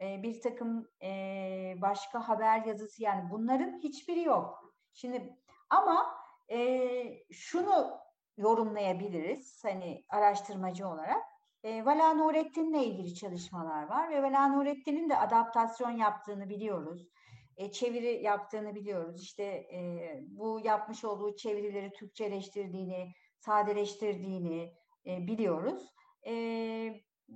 e, 0.00 0.22
bir 0.22 0.40
takım 0.40 0.88
e, 1.02 1.74
başka 1.82 2.28
haber 2.28 2.64
yazısı 2.64 3.02
yani 3.02 3.30
bunların 3.30 3.78
hiçbiri 3.78 4.22
yok. 4.22 4.74
Şimdi 4.94 5.36
ama 5.70 6.14
e, 6.50 6.90
şunu 7.30 7.90
yorumlayabiliriz 8.36 9.64
hani 9.64 10.04
araştırmacı 10.08 10.88
olarak. 10.88 11.22
E, 11.64 11.84
Vala 11.84 12.14
Nurettin'le 12.14 12.82
ilgili 12.82 13.14
çalışmalar 13.14 13.86
var 13.86 14.10
ve 14.10 14.22
Vala 14.22 14.48
Nurettin'in 14.48 15.10
de 15.10 15.16
adaptasyon 15.16 15.90
yaptığını 15.90 16.48
biliyoruz. 16.48 17.08
e, 17.56 17.72
çeviri 17.72 18.22
yaptığını 18.22 18.74
biliyoruz. 18.74 19.22
İşte 19.22 19.44
e, 19.44 20.20
bu 20.22 20.60
yapmış 20.64 21.04
olduğu 21.04 21.36
çevirileri 21.36 21.92
Türkçeleştirdiğini, 21.92 23.12
sadeleştirdiğini 23.38 24.74
e, 25.06 25.26
biliyoruz. 25.26 25.94
E, 26.26 26.32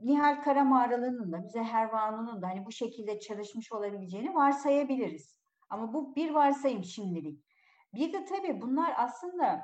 Nihal 0.02 0.42
Karamağralı'nın 0.42 1.32
da, 1.32 1.38
Müzehher 1.38 1.84
Vanu'nun 1.92 2.42
da 2.42 2.48
hani 2.48 2.66
bu 2.66 2.72
şekilde 2.72 3.20
çalışmış 3.20 3.72
olabileceğini 3.72 4.34
varsayabiliriz. 4.34 5.40
Ama 5.70 5.94
bu 5.94 6.16
bir 6.16 6.30
varsayım 6.30 6.84
şimdilik. 6.84 7.44
Bir 7.94 8.12
de 8.12 8.24
tabii 8.24 8.62
bunlar 8.62 8.94
aslında 8.96 9.62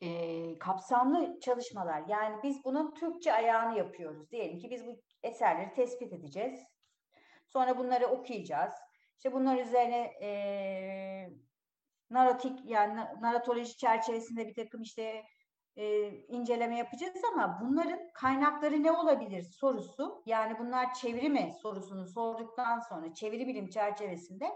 e, 0.00 0.58
kapsamlı 0.58 1.40
çalışmalar. 1.40 2.02
Yani 2.08 2.36
biz 2.42 2.64
bunun 2.64 2.94
Türkçe 2.94 3.32
ayağını 3.32 3.78
yapıyoruz. 3.78 4.30
Diyelim 4.30 4.58
ki 4.58 4.70
biz 4.70 4.86
bu 4.86 5.00
eserleri 5.22 5.74
tespit 5.74 6.12
edeceğiz. 6.12 6.60
Sonra 7.46 7.78
bunları 7.78 8.06
okuyacağız. 8.06 8.72
İşte 9.16 9.32
bunlar 9.32 9.58
üzerine 9.58 10.10
e, 10.22 10.30
narotik 12.10 12.58
yani 12.64 13.00
naratoloji 13.20 13.76
çerçevesinde 13.76 14.48
bir 14.48 14.54
takım 14.54 14.82
işte 14.82 15.24
e, 15.76 16.10
inceleme 16.10 16.78
yapacağız 16.78 17.22
ama 17.32 17.58
bunların 17.62 17.98
kaynakları 18.14 18.82
ne 18.82 18.92
olabilir 18.92 19.42
sorusu 19.42 20.22
yani 20.26 20.58
bunlar 20.58 20.94
çeviri 20.94 21.28
mi 21.28 21.52
sorusunu 21.62 22.06
sorduktan 22.06 22.80
sonra 22.80 23.14
çeviri 23.14 23.46
bilim 23.46 23.68
çerçevesinde 23.68 24.46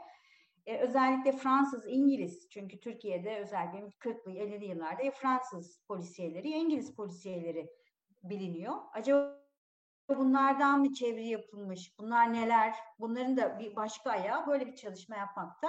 e, 0.66 0.78
özellikle 0.78 1.32
Fransız, 1.32 1.84
İngiliz 1.86 2.48
çünkü 2.50 2.80
Türkiye'de 2.80 3.38
özellikle 3.38 3.78
40'lı 3.78 4.32
50'li 4.32 4.64
yıllarda 4.64 5.02
ya 5.02 5.10
Fransız 5.10 5.80
polisiyeleri 5.88 6.48
İngiliz 6.48 6.94
polisiyeleri 6.94 7.70
biliniyor. 8.22 8.74
Acaba 8.92 9.46
bunlardan 10.08 10.80
mı 10.80 10.92
çeviri 10.92 11.28
yapılmış? 11.28 11.98
Bunlar 11.98 12.32
neler? 12.32 12.74
Bunların 12.98 13.36
da 13.36 13.58
bir 13.58 13.76
başka 13.76 14.10
ayağı 14.10 14.46
böyle 14.46 14.66
bir 14.66 14.76
çalışma 14.76 15.16
yapmakta 15.16 15.68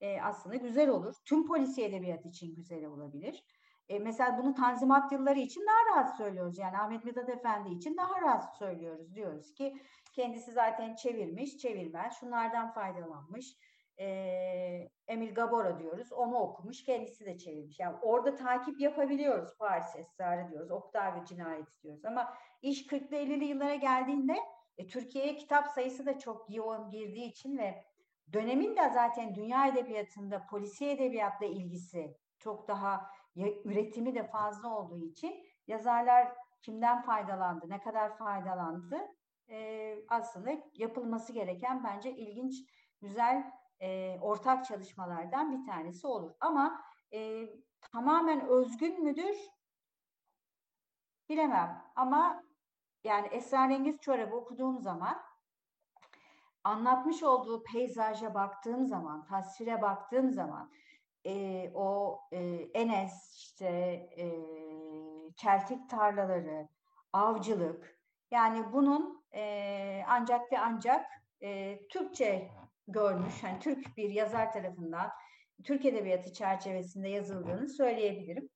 e, 0.00 0.20
aslında 0.20 0.56
güzel 0.56 0.88
olur. 0.88 1.14
Tüm 1.24 1.46
polisiye 1.46 1.88
edebiyat 1.88 2.26
için 2.26 2.54
güzel 2.54 2.84
olabilir. 2.84 3.44
E, 3.90 3.98
mesela 3.98 4.38
bunu 4.38 4.54
Tanzimat 4.54 5.12
yılları 5.12 5.38
için 5.38 5.66
daha 5.66 5.96
rahat 5.96 6.16
söylüyoruz. 6.16 6.58
Yani 6.58 6.78
Ahmet 6.78 7.04
Mithat 7.04 7.28
Efendi 7.28 7.74
için 7.74 7.96
daha 7.96 8.20
rahat 8.20 8.56
söylüyoruz. 8.56 9.14
Diyoruz 9.14 9.54
ki 9.54 9.76
kendisi 10.12 10.52
zaten 10.52 10.94
çevirmiş, 10.94 11.58
çevirmez. 11.58 12.14
Şunlardan 12.20 12.72
faydalanmış. 12.72 13.56
E, 13.98 14.06
Emil 15.08 15.34
Gabora 15.34 15.78
diyoruz. 15.78 16.12
Onu 16.12 16.36
okumuş, 16.36 16.84
kendisi 16.84 17.26
de 17.26 17.38
çevirmiş. 17.38 17.80
Yani 17.80 17.96
orada 18.02 18.34
takip 18.34 18.80
yapabiliyoruz. 18.80 19.58
Paris 19.58 19.96
Esrarı 19.96 20.50
diyoruz, 20.50 20.70
Octavio 20.70 21.24
Cinayeti 21.24 21.82
diyoruz. 21.82 22.04
Ama 22.04 22.34
iş 22.62 22.86
40'lı 22.86 23.16
50'li 23.16 23.44
yıllara 23.44 23.74
geldiğinde 23.74 24.36
e, 24.78 24.86
Türkiye'ye 24.86 25.36
kitap 25.36 25.68
sayısı 25.68 26.06
da 26.06 26.18
çok 26.18 26.46
yoğun 26.48 26.90
girdiği 26.90 27.30
için 27.30 27.58
ve 27.58 27.84
dönemin 28.32 28.76
de 28.76 28.90
zaten 28.94 29.34
dünya 29.34 29.66
edebiyatında 29.66 30.46
polisiye 30.46 30.92
edebiyatla 30.92 31.46
ilgisi 31.46 32.16
çok 32.38 32.68
daha 32.68 33.10
üretimi 33.36 34.14
de 34.14 34.26
fazla 34.26 34.68
olduğu 34.68 35.04
için 35.04 35.46
yazarlar 35.66 36.32
kimden 36.62 37.02
faydalandı, 37.02 37.68
ne 37.68 37.80
kadar 37.80 38.16
faydalandı 38.18 38.98
e, 39.48 39.96
aslında 40.08 40.50
yapılması 40.74 41.32
gereken 41.32 41.84
bence 41.84 42.10
ilginç, 42.10 42.54
güzel 43.00 43.52
e, 43.80 44.18
ortak 44.20 44.64
çalışmalardan 44.64 45.52
bir 45.52 45.66
tanesi 45.66 46.06
olur. 46.06 46.32
Ama 46.40 46.82
e, 47.12 47.48
tamamen 47.92 48.48
özgün 48.48 49.04
müdür? 49.04 49.36
Bilemem 51.28 51.84
ama 51.96 52.42
yani 53.04 53.26
Esrarengiz 53.26 54.00
Çorabı 54.00 54.36
okuduğum 54.36 54.80
zaman 54.80 55.22
anlatmış 56.64 57.22
olduğu 57.22 57.62
peyzaja 57.62 58.34
baktığım 58.34 58.86
zaman, 58.86 59.24
tasvire 59.24 59.82
baktığım 59.82 60.30
zaman 60.30 60.70
e, 61.26 61.70
o 61.74 62.20
e, 62.32 62.38
Enes 62.74 63.36
işte 63.36 63.68
e, 64.18 64.26
çeltik 65.36 65.90
tarlaları, 65.90 66.68
avcılık 67.12 67.98
yani 68.30 68.72
bunun 68.72 69.24
e, 69.34 70.02
ancak 70.08 70.52
ve 70.52 70.58
ancak 70.58 71.06
e, 71.42 71.78
Türkçe 71.88 72.48
görmüş, 72.88 73.42
yani 73.42 73.58
Türk 73.60 73.96
bir 73.96 74.10
yazar 74.10 74.52
tarafından 74.52 75.10
Türk 75.64 75.84
Edebiyatı 75.84 76.32
çerçevesinde 76.32 77.08
yazıldığını 77.08 77.68
söyleyebilirim. 77.68 78.48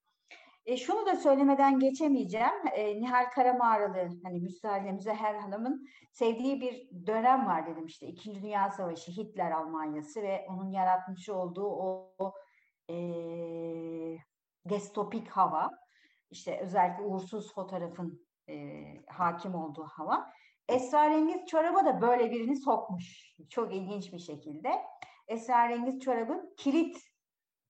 E, 0.65 0.77
şunu 0.77 1.05
da 1.05 1.15
söylemeden 1.15 1.79
geçemeyeceğim. 1.79 2.67
E, 2.73 3.01
Nihal 3.01 3.29
Karamağralı, 3.29 4.09
hani 4.23 4.39
Müsaade 4.39 4.91
Müzeher 4.91 5.35
Hanım'ın 5.35 5.87
sevdiği 6.11 6.61
bir 6.61 6.89
dönem 7.07 7.45
var 7.45 7.67
dedim 7.67 7.85
işte. 7.85 8.07
İkinci 8.07 8.41
Dünya 8.41 8.69
Savaşı, 8.69 9.11
Hitler 9.11 9.51
Almanyası 9.51 10.21
ve 10.21 10.45
onun 10.49 10.71
yaratmış 10.71 11.29
olduğu 11.29 11.67
o, 11.67 12.13
o 12.19 12.33
e, 12.89 12.97
distopik 14.69 15.27
hava. 15.27 15.69
İşte 16.29 16.59
özellikle 16.59 17.03
uğursuz 17.03 17.53
fotoğrafın 17.53 18.27
e, 18.49 18.55
hakim 19.07 19.55
olduğu 19.55 19.83
hava. 19.83 20.31
Esrarengiz 20.69 21.45
Çorab'a 21.45 21.85
da 21.85 22.01
böyle 22.01 22.31
birini 22.31 22.57
sokmuş. 22.57 23.35
Çok 23.49 23.75
ilginç 23.75 24.13
bir 24.13 24.19
şekilde. 24.19 24.69
Esrarengiz 25.27 25.99
Çorab'ın 25.99 26.53
kilit 26.57 26.97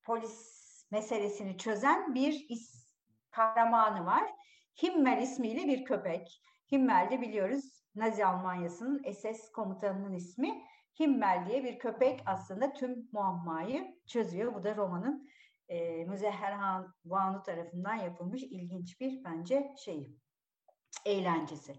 polis 0.04 0.56
meselesini 0.92 1.58
çözen 1.58 2.16
bir 2.16 2.46
is 2.50 2.94
kahramanı 3.32 4.06
var. 4.06 4.24
Himmel 4.84 5.22
ismiyle 5.22 5.68
bir 5.68 5.86
köpek. 5.86 6.42
Himmel 6.72 7.10
de 7.12 7.22
biliyoruz 7.22 7.86
Nazi 7.96 8.26
Almanyası'nın 8.26 9.12
SS 9.12 9.52
komutanının 9.52 10.14
ismi. 10.14 10.64
Himmel 11.00 11.46
diye 11.50 11.64
bir 11.64 11.80
köpek 11.80 12.24
aslında 12.26 12.74
tüm 12.74 13.10
muammayı 13.12 13.96
çözüyor. 14.08 14.56
Bu 14.56 14.64
da 14.64 14.76
romanın 14.76 15.30
e, 15.70 16.06
Müzehherhan 16.06 16.94
Vanu 17.06 17.44
tarafından 17.44 17.96
yapılmış 17.96 18.44
ilginç 18.44 19.02
bir 19.02 19.24
bence 19.24 19.74
şey 19.78 20.18
eğlencesi. 21.06 21.74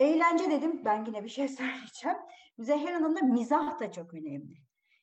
Eğlence 0.00 0.50
dedim 0.50 0.84
ben 0.84 1.04
yine 1.04 1.24
bir 1.24 1.28
şey 1.28 1.48
söyleyeceğim. 1.58 2.18
Müzehher 2.58 2.92
Hanım'da 2.92 3.20
mizah 3.20 3.80
da 3.80 3.92
çok 3.92 4.14
önemli. 4.14 4.54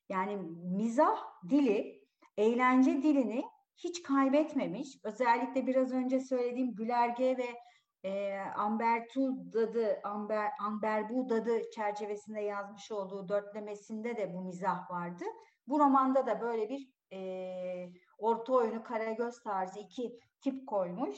Yani 0.10 0.38
mizah 0.78 1.18
dili, 1.50 2.08
eğlence 2.38 3.04
dilini 3.04 3.44
hiç 3.78 4.04
kaybetmemiş. 4.04 4.98
Özellikle 5.04 5.68
biraz 5.68 5.92
önce 5.92 6.20
söylediğim 6.20 6.76
Gülerge 6.76 7.38
ve 7.38 7.48
e, 8.08 8.40
Ambertu 8.56 9.54
Dadı, 9.54 10.00
Amber, 10.04 10.52
Amberbu 10.60 11.30
Dadı 11.30 11.70
çerçevesinde 11.76 12.42
yazmış 12.42 12.92
olduğu 12.92 13.30
dörtlemesinde 13.30 14.18
de 14.18 14.34
bu 14.34 14.42
mizah 14.42 14.92
vardı. 14.92 15.24
Bu 15.68 15.80
romanda 15.80 16.26
da 16.26 16.42
böyle 16.42 16.70
bir 16.70 16.90
e, 17.14 17.20
orta 18.18 18.54
oyunu 18.54 18.84
Karagöz 18.84 19.44
tarzı 19.44 19.80
iki 19.80 20.20
tip 20.42 20.68
koymuş. 20.68 21.18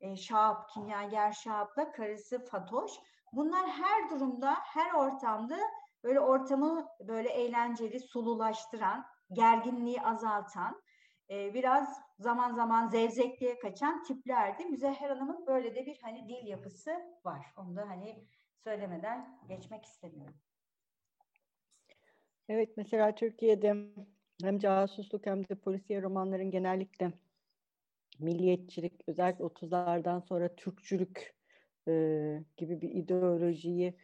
E, 0.00 0.16
Şahap, 0.16 0.68
kimyager 0.68 1.32
Şahap'la 1.32 1.92
karısı 1.92 2.44
Fatoş. 2.44 2.92
Bunlar 3.32 3.66
her 3.68 4.10
durumda, 4.10 4.54
her 4.64 4.92
ortamda 4.92 5.58
böyle 6.04 6.20
ortamı 6.20 6.86
böyle 7.00 7.28
eğlenceli, 7.28 8.00
sululaştıran, 8.00 9.06
gerginliği 9.32 10.02
azaltan, 10.02 10.82
e, 11.30 11.54
biraz 11.54 12.00
zaman 12.20 12.54
zaman 12.54 12.88
zevzekliğe 12.88 13.58
kaçan 13.58 14.02
tiplerdi. 14.02 14.64
Müzehher 14.64 15.10
Hanım'ın 15.10 15.46
böyle 15.46 15.74
de 15.74 15.86
bir 15.86 15.98
hani 16.02 16.28
dil 16.28 16.46
yapısı 16.46 16.90
var. 17.24 17.46
Onu 17.56 17.76
da 17.76 17.88
hani 17.88 18.24
söylemeden 18.64 19.38
geçmek 19.48 19.84
istemiyorum. 19.84 20.34
Evet 22.48 22.76
mesela 22.76 23.14
Türkiye'de 23.14 23.76
hem 24.42 24.58
casusluk 24.58 25.26
hem 25.26 25.48
de 25.48 25.54
polisiye 25.54 26.02
romanların 26.02 26.50
genellikle 26.50 27.12
milliyetçilik 28.18 28.92
özellikle 29.06 29.44
30'lardan 29.44 30.20
sonra 30.20 30.56
Türkçülük 30.56 31.34
e, 31.88 31.92
gibi 32.56 32.80
bir 32.80 32.90
ideolojiyi 32.90 33.94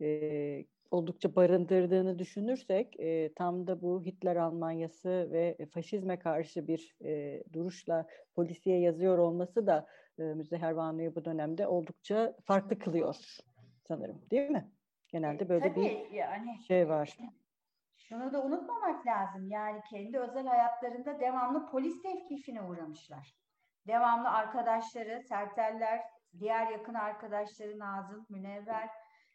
e, 0.00 0.06
oldukça 0.90 1.36
barındırdığını 1.36 2.18
düşünürsek 2.18 3.00
e, 3.00 3.34
tam 3.34 3.66
da 3.66 3.82
bu 3.82 4.02
Hitler 4.04 4.36
Almanyası 4.36 5.28
ve 5.32 5.56
faşizme 5.74 6.18
karşı 6.18 6.66
bir 6.66 6.96
e, 7.04 7.42
duruşla 7.52 8.06
polisiye 8.34 8.80
yazıyor 8.80 9.18
olması 9.18 9.66
da 9.66 9.86
e, 10.18 10.22
Müzehher 10.22 10.76
Banu'yu 10.76 11.14
bu 11.14 11.24
dönemde 11.24 11.66
oldukça 11.66 12.36
farklı 12.44 12.78
kılıyor 12.78 13.14
sanırım 13.88 14.22
değil 14.30 14.50
mi? 14.50 14.70
Genelde 15.08 15.48
böyle 15.48 15.68
Tabii, 15.68 15.80
bir 15.80 16.10
yani, 16.10 16.58
şey 16.68 16.88
var. 16.88 17.18
Şunu 17.96 18.32
da 18.32 18.42
unutmamak 18.42 19.06
lazım. 19.06 19.48
Yani 19.48 19.80
kendi 19.90 20.18
özel 20.18 20.46
hayatlarında 20.46 21.20
devamlı 21.20 21.66
polis 21.70 22.02
tevkifine 22.02 22.62
uğramışlar. 22.62 23.36
Devamlı 23.86 24.28
arkadaşları, 24.28 25.22
Serteller, 25.22 26.00
diğer 26.38 26.70
yakın 26.70 26.94
arkadaşları 26.94 27.78
Nazım, 27.78 28.26
Münevver, 28.28 28.88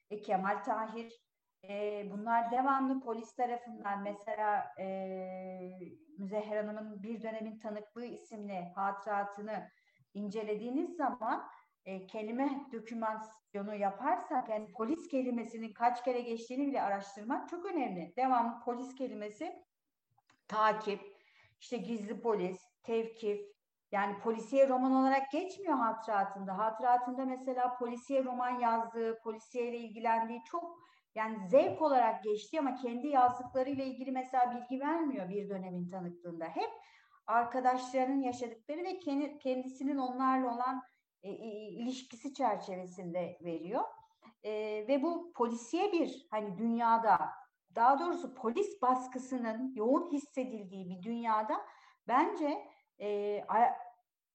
e, 0.10 0.22
Kemal 0.22 0.64
Tahir 0.64 1.22
e, 1.70 2.05
bunlar 2.12 2.51
devamlı 2.51 3.01
polis 3.01 3.36
tarafından 3.36 4.03
mesela 4.03 4.76
e, 4.80 4.88
Müzehher 6.18 6.64
Hanım'ın 6.64 7.03
bir 7.03 7.22
dönemin 7.22 7.59
tanıklığı 7.59 8.05
isimli 8.05 8.72
hatıratını 8.76 9.70
incelediğiniz 10.14 10.95
zaman 10.95 11.47
e, 11.86 12.07
kelime 12.07 12.49
dokümasyonu 12.74 13.76
yaparsak 13.76 14.49
yani 14.49 14.72
polis 14.72 15.07
kelimesinin 15.07 15.74
kaç 15.74 16.03
kere 16.03 16.22
geçtiğini 16.22 16.68
bile 16.68 16.82
araştırmak 16.82 17.49
çok 17.49 17.66
önemli. 17.66 18.14
Devamlı 18.18 18.59
polis 18.66 18.95
kelimesi 18.95 19.64
takip, 20.47 21.01
işte 21.59 21.78
gizli 21.78 22.22
polis, 22.22 22.59
tevkif, 22.84 23.41
yani 23.91 24.20
polisiye 24.20 24.70
roman 24.70 24.91
olarak 24.91 25.32
geçmiyor 25.32 25.78
hatıratında. 25.78 26.57
Hatıratında 26.57 27.26
mesela 27.26 27.78
polisiye 27.78 28.24
roman 28.24 28.59
yazdığı, 28.59 29.20
polisiye 29.20 29.70
ile 29.70 29.78
ilgilendiği 29.78 30.43
çok 30.43 30.82
yani 31.16 31.49
zevk 31.49 31.82
olarak 31.82 32.24
geçti 32.24 32.59
ama 32.59 32.76
kendi 32.76 33.07
yazdıklarıyla 33.07 33.84
ilgili 33.84 34.12
mesela 34.12 34.55
bilgi 34.55 34.82
vermiyor 34.82 35.30
bir 35.30 35.49
dönemin 35.49 35.89
tanıklığında. 35.89 36.45
Hep 36.45 36.70
arkadaşlarının 37.28 38.22
yaşadıkları 38.22 38.84
ve 38.84 38.99
kendisinin 39.39 39.97
onlarla 39.97 40.55
olan 40.55 40.82
e, 41.24 41.32
ilişkisi 41.70 42.34
çerçevesinde 42.34 43.38
veriyor. 43.41 43.84
E, 44.43 44.51
ve 44.88 45.03
bu 45.03 45.34
polisiye 45.34 45.91
bir 45.91 46.28
hani 46.32 46.57
dünyada 46.57 47.20
daha 47.76 47.99
doğrusu 47.99 48.36
polis 48.36 48.82
baskısının 48.82 49.74
yoğun 49.76 50.12
hissedildiği 50.12 50.89
bir 50.89 51.03
dünyada 51.03 51.62
bence 52.07 52.68
e, 53.01 53.41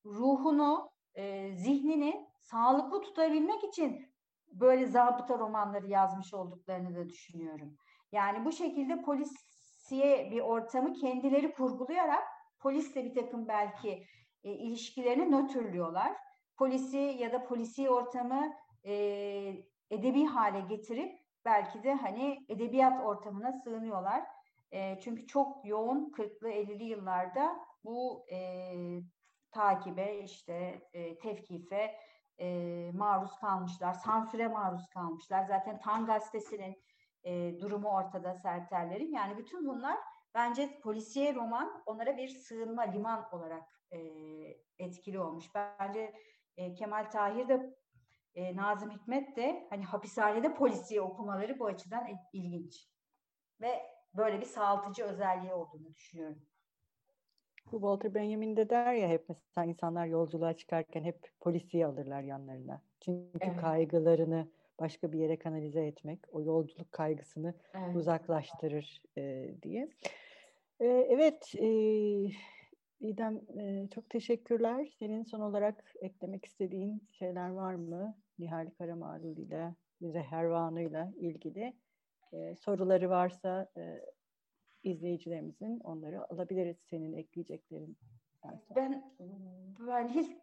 ruhunu, 0.04 0.90
zihnini 1.54 2.26
sağlıklı 2.40 3.00
tutabilmek 3.00 3.64
için 3.64 4.15
böyle 4.52 4.86
zabıta 4.86 5.38
romanları 5.38 5.86
yazmış 5.86 6.34
olduklarını 6.34 6.96
da 6.96 7.08
düşünüyorum. 7.08 7.76
Yani 8.12 8.44
bu 8.44 8.52
şekilde 8.52 9.02
polisiye 9.02 10.30
bir 10.30 10.40
ortamı 10.40 10.92
kendileri 10.92 11.52
kurgulayarak 11.52 12.24
polisle 12.60 13.04
bir 13.04 13.14
takım 13.14 13.48
belki 13.48 14.06
e, 14.44 14.52
ilişkilerini 14.52 15.30
nötrlüyorlar. 15.30 16.16
Polisi 16.56 16.98
ya 16.98 17.32
da 17.32 17.44
polisi 17.44 17.90
ortamı 17.90 18.52
e, 18.84 18.94
edebi 19.90 20.24
hale 20.24 20.60
getirip 20.60 21.18
belki 21.44 21.82
de 21.82 21.94
hani 21.94 22.38
edebiyat 22.48 23.04
ortamına 23.04 23.52
sığınıyorlar. 23.52 24.24
E, 24.72 25.00
çünkü 25.00 25.26
çok 25.26 25.66
yoğun 25.66 26.10
40'lı 26.10 26.48
50'li 26.48 26.84
yıllarda 26.84 27.56
bu 27.84 28.26
e, 28.32 28.38
takibe 29.50 30.18
işte 30.18 30.82
e, 30.92 31.18
tevkife 31.18 31.94
e, 32.40 32.90
maruz 32.94 33.38
kalmışlar, 33.38 33.92
sansüre 33.92 34.48
maruz 34.48 34.88
kalmışlar. 34.88 35.44
Zaten 35.44 35.80
Tan 35.80 36.06
gazetesinin 36.06 36.82
e, 37.24 37.60
durumu 37.60 37.88
ortada 37.88 38.34
Serterlerin. 38.34 39.12
Yani 39.12 39.38
bütün 39.38 39.66
bunlar 39.66 39.98
bence 40.34 40.80
polisiye 40.80 41.34
roman 41.34 41.82
onlara 41.86 42.16
bir 42.16 42.28
sığınma, 42.28 42.82
liman 42.82 43.28
olarak 43.32 43.64
e, 43.90 43.98
etkili 44.78 45.20
olmuş. 45.20 45.44
Bence 45.54 46.14
e, 46.56 46.74
Kemal 46.74 47.10
Tahir 47.10 47.48
de 47.48 47.76
e, 48.34 48.56
Nazım 48.56 48.90
Hikmet 48.90 49.36
de 49.36 49.66
hani 49.70 49.84
hapishanede 49.84 50.54
polisiye 50.54 51.00
okumaları 51.00 51.58
bu 51.58 51.66
açıdan 51.66 52.06
ilginç. 52.32 52.88
Ve 53.60 53.82
böyle 54.14 54.40
bir 54.40 54.46
sağaltıcı 54.46 55.04
özelliği 55.04 55.52
olduğunu 55.52 55.94
düşünüyorum. 55.94 56.42
Bu 57.72 57.76
Walter 57.76 58.14
Benjamin 58.14 58.56
de 58.56 58.70
der 58.70 58.94
ya 58.94 59.08
hep 59.08 59.28
mesela 59.28 59.64
insanlar 59.64 60.06
yolculuğa 60.06 60.52
çıkarken 60.52 61.04
hep 61.04 61.18
polisiye 61.40 61.86
alırlar 61.86 62.22
yanlarına. 62.22 62.82
Çünkü 63.00 63.38
evet. 63.40 63.56
kaygılarını 63.56 64.48
başka 64.80 65.12
bir 65.12 65.18
yere 65.18 65.38
kanalize 65.38 65.86
etmek, 65.86 66.20
o 66.32 66.42
yolculuk 66.42 66.92
kaygısını 66.92 67.54
evet. 67.74 67.96
uzaklaştırır 67.96 69.02
e, 69.18 69.54
diye. 69.62 69.88
E, 70.80 70.86
evet, 70.86 71.54
e, 71.58 71.68
İdem 73.00 73.40
e, 73.58 73.88
çok 73.94 74.10
teşekkürler. 74.10 74.88
Senin 74.98 75.22
son 75.22 75.40
olarak 75.40 75.94
eklemek 76.00 76.44
istediğin 76.44 77.02
şeyler 77.10 77.48
var 77.48 77.74
mı? 77.74 78.16
Nihal 78.38 78.70
Karamarul 78.78 79.36
ile, 79.36 79.74
Zehervanu 80.00 80.80
ile 80.80 81.12
ilgili 81.16 81.72
e, 82.32 82.54
soruları 82.56 83.10
varsa 83.10 83.68
e, 83.76 84.00
izleyicilerimizin 84.86 85.80
onları 85.80 86.32
alabiliriz 86.32 86.76
senin 86.90 87.12
ekleyeceklerin. 87.12 87.96
Ben 88.76 89.12
ben 89.78 90.08
hiç 90.08 90.36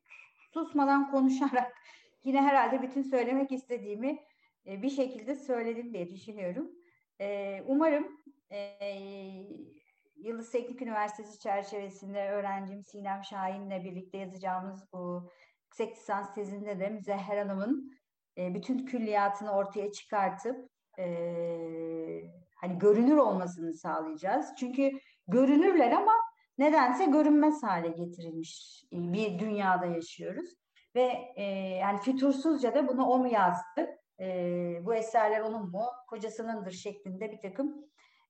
susmadan 0.53 1.11
konuşarak 1.11 1.73
yine 2.23 2.41
herhalde 2.41 2.81
bütün 2.81 3.01
söylemek 3.01 3.51
istediğimi 3.51 4.19
e, 4.67 4.81
bir 4.81 4.89
şekilde 4.89 5.35
söyledim 5.35 5.93
diye 5.93 6.09
düşünüyorum. 6.09 6.71
E, 7.21 7.59
umarım 7.67 8.07
e, 8.51 8.89
Yıldız 10.15 10.51
Teknik 10.51 10.81
Üniversitesi 10.81 11.39
çerçevesinde 11.39 12.29
öğrencim 12.29 12.83
Sinem 12.83 13.23
Şahin'le 13.23 13.83
birlikte 13.83 14.17
yazacağımız 14.17 14.93
bu 14.93 15.31
yüksek 15.63 15.97
lisans 15.97 16.35
tezinde 16.35 16.79
de 16.79 16.89
Müzehher 16.89 17.37
Hanım'ın 17.37 17.91
bütün 18.37 18.85
külliyatını 18.85 19.51
ortaya 19.51 19.91
çıkartıp 19.91 20.69
hani 22.63 22.79
görünür 22.79 23.17
olmasını 23.17 23.73
sağlayacağız. 23.73 24.49
Çünkü 24.59 24.91
görünürler 25.27 25.91
ama 25.91 26.13
nedense 26.57 27.05
görünmez 27.05 27.63
hale 27.63 27.87
getirilmiş 27.87 28.83
bir 28.91 29.39
dünyada 29.39 29.85
yaşıyoruz. 29.85 30.49
Ve 30.95 31.33
e, 31.35 31.43
yani 31.77 31.99
fütursuzca 31.99 32.75
da 32.75 32.87
bunu 32.87 33.05
o 33.05 33.19
mu 33.19 33.27
yazdı? 33.27 33.89
E, 34.19 34.25
bu 34.81 34.95
eserler 34.95 35.41
onun 35.41 35.71
mu? 35.71 35.85
Kocasınındır 36.09 36.71
şeklinde 36.71 37.31
bir 37.31 37.39
takım 37.39 37.85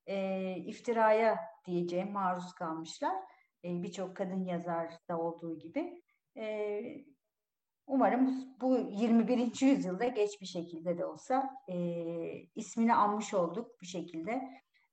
e, 0.07 0.49
iftiraya 0.55 1.39
diyeceğim 1.65 2.11
maruz 2.11 2.53
kalmışlar. 2.53 3.15
E, 3.63 3.83
Birçok 3.83 4.15
kadın 4.15 4.45
yazar 4.45 4.93
da 5.09 5.17
olduğu 5.19 5.59
gibi. 5.59 6.01
E, 6.37 6.81
Umarım 7.87 8.47
bu 8.61 8.77
21. 8.77 9.61
yüzyılda 9.61 10.07
geç 10.07 10.41
bir 10.41 10.45
şekilde 10.45 10.97
de 10.97 11.05
olsa 11.05 11.49
e, 11.67 11.75
ismini 12.55 12.93
anmış 12.93 13.33
olduk 13.33 13.81
bir 13.81 13.87
şekilde 13.87 14.41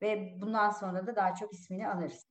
ve 0.02 0.36
bundan 0.40 0.70
sonra 0.70 1.06
da 1.06 1.16
daha 1.16 1.34
çok 1.34 1.52
ismini 1.52 1.88
anırız. 1.88 2.26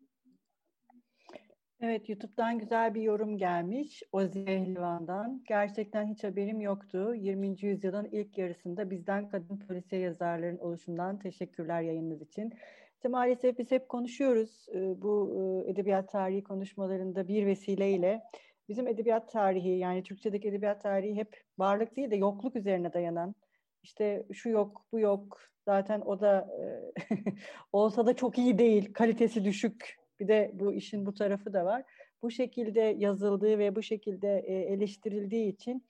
Evet, 1.82 2.10
YouTube'dan 2.10 2.60
güzel 2.60 2.96
bir 2.96 3.02
yorum 3.02 3.38
gelmiş. 3.38 4.04
Oziye 4.12 4.62
Hilvan'dan. 4.62 5.44
Gerçekten 5.48 6.08
hiç 6.08 6.24
haberim 6.24 6.62
yoktu. 6.62 7.16
20. 7.16 7.56
yüzyılın 7.62 8.10
ilk 8.12 8.38
yarısında 8.38 8.90
bizden 8.90 9.30
kadın 9.30 9.58
polisiye 9.58 10.02
yazarların 10.02 10.58
oluşundan 10.58 11.20
teşekkürler 11.20 11.82
yayınınız 11.82 12.22
için. 12.22 12.54
İşte 12.94 13.10
maalesef 13.10 13.58
biz 13.58 13.72
hep 13.72 13.90
konuşuyoruz 13.90 14.68
bu 14.76 15.34
edebiyat 15.68 16.12
tarihi 16.12 16.44
konuşmalarında 16.44 17.28
bir 17.28 17.46
vesileyle 17.46 18.24
bizim 18.70 18.88
edebiyat 18.88 19.32
tarihi 19.32 19.70
yani 19.70 20.04
Türkçedeki 20.04 20.48
edebiyat 20.48 20.82
tarihi 20.82 21.16
hep 21.16 21.44
varlık 21.58 21.96
değil 21.96 22.12
de 22.12 22.16
yokluk 22.16 22.56
üzerine 22.56 22.94
dayanan 22.94 23.36
işte 23.84 24.26
şu 24.34 24.50
yok 24.50 24.86
bu 24.92 25.00
yok 25.00 25.42
zaten 25.66 26.02
o 26.02 26.22
da 26.22 26.48
e, 26.60 27.16
olsa 27.74 28.06
da 28.06 28.16
çok 28.16 28.38
iyi 28.38 28.58
değil 28.58 28.94
kalitesi 28.94 29.46
düşük 29.46 30.00
bir 30.20 30.28
de 30.28 30.52
bu 30.54 30.74
işin 30.74 31.06
bu 31.06 31.14
tarafı 31.14 31.54
da 31.54 31.66
var. 31.66 31.84
Bu 32.22 32.32
şekilde 32.32 32.80
yazıldığı 32.80 33.60
ve 33.60 33.76
bu 33.76 33.82
şekilde 33.84 34.44
e, 34.48 34.54
eleştirildiği 34.54 35.54
için 35.54 35.86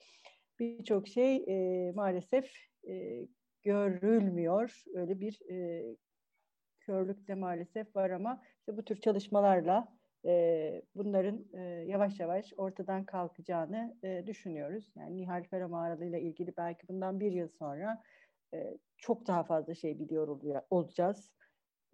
birçok 0.58 1.08
şey 1.08 1.36
e, 1.36 1.92
maalesef 1.92 2.52
görülmüyor. 3.62 4.82
Öyle 4.94 5.20
bir 5.20 5.40
körlük 6.80 7.28
de 7.28 7.34
maalesef 7.34 7.96
var 7.96 8.10
ama 8.10 8.42
işte 8.58 8.76
bu 8.76 8.84
tür 8.84 8.96
çalışmalarla 8.96 9.99
e, 10.24 10.82
bunların 10.94 11.44
e, 11.52 11.60
yavaş 11.62 12.20
yavaş 12.20 12.52
ortadan 12.56 13.04
kalkacağını 13.04 13.96
e, 14.04 14.26
düşünüyoruz. 14.26 14.92
Yani 14.96 15.16
Nihal 15.16 15.44
Karamağaralı 15.50 16.04
ile 16.04 16.20
ilgili 16.20 16.56
belki 16.56 16.88
bundan 16.88 17.20
bir 17.20 17.32
yıl 17.32 17.48
sonra 17.48 18.02
e, 18.54 18.78
çok 18.96 19.26
daha 19.26 19.44
fazla 19.44 19.74
şey 19.74 19.98
biliyor 19.98 20.28
oluyor, 20.28 20.62
olacağız. 20.70 21.32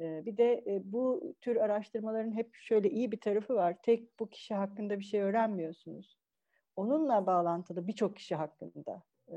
E, 0.00 0.26
bir 0.26 0.36
de 0.36 0.64
e, 0.66 0.92
bu 0.92 1.34
tür 1.40 1.56
araştırmaların 1.56 2.32
hep 2.36 2.54
şöyle 2.54 2.90
iyi 2.90 3.12
bir 3.12 3.20
tarafı 3.20 3.54
var. 3.54 3.76
Tek 3.82 4.20
bu 4.20 4.28
kişi 4.30 4.54
hakkında 4.54 4.98
bir 4.98 5.04
şey 5.04 5.20
öğrenmiyorsunuz. 5.20 6.18
Onunla 6.76 7.26
bağlantılı 7.26 7.86
birçok 7.86 8.16
kişi 8.16 8.34
hakkında 8.34 9.02
e, 9.28 9.36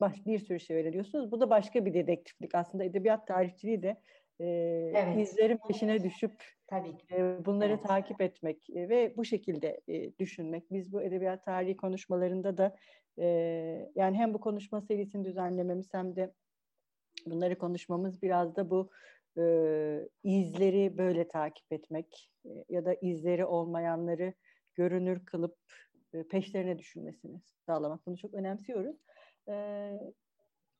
baş, 0.00 0.26
bir 0.26 0.38
sürü 0.38 0.60
şey 0.60 0.76
öğreniyorsunuz. 0.76 1.32
Bu 1.32 1.40
da 1.40 1.50
başka 1.50 1.84
bir 1.84 1.94
dedektiflik. 1.94 2.54
Aslında 2.54 2.84
edebiyat 2.84 3.26
tarihçiliği 3.26 3.82
de 3.82 4.00
e, 4.42 4.46
evet. 4.94 5.18
izlerin 5.18 5.58
peşine 5.68 6.04
düşüp 6.04 6.32
Tabii 6.72 6.96
ki. 6.96 7.06
E, 7.14 7.44
bunları 7.44 7.72
evet. 7.72 7.82
takip 7.82 8.20
etmek 8.20 8.70
e, 8.70 8.88
ve 8.88 9.14
bu 9.16 9.24
şekilde 9.24 9.80
e, 9.88 10.18
düşünmek. 10.18 10.70
Biz 10.70 10.92
bu 10.92 11.02
edebiyat 11.02 11.44
tarihi 11.44 11.76
konuşmalarında 11.76 12.58
da 12.58 12.76
e, 13.18 13.26
yani 13.94 14.16
hem 14.16 14.34
bu 14.34 14.40
konuşma 14.40 14.80
serisini 14.80 15.24
düzenlememiz 15.24 15.94
hem 15.94 16.16
de 16.16 16.32
bunları 17.26 17.58
konuşmamız 17.58 18.22
biraz 18.22 18.56
da 18.56 18.70
bu 18.70 18.90
e, 19.38 19.42
izleri 20.22 20.98
böyle 20.98 21.28
takip 21.28 21.72
etmek 21.72 22.30
e, 22.44 22.48
ya 22.68 22.84
da 22.84 22.94
izleri 22.94 23.44
olmayanları 23.44 24.32
görünür 24.74 25.24
kılıp 25.24 25.56
e, 26.14 26.22
peşlerine 26.22 26.78
düşünmesini 26.78 27.40
sağlamak. 27.66 28.06
Bunu 28.06 28.16
çok 28.16 28.34
önemsiyoruz. 28.34 28.96
E, 29.48 29.54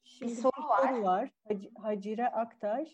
şimdi 0.04 0.32
bir 0.32 0.36
soru 0.36 0.68
var. 0.68 0.88
Soru 0.88 1.02
var. 1.02 1.30
Hacire 1.82 2.28
Aktaş. 2.28 2.88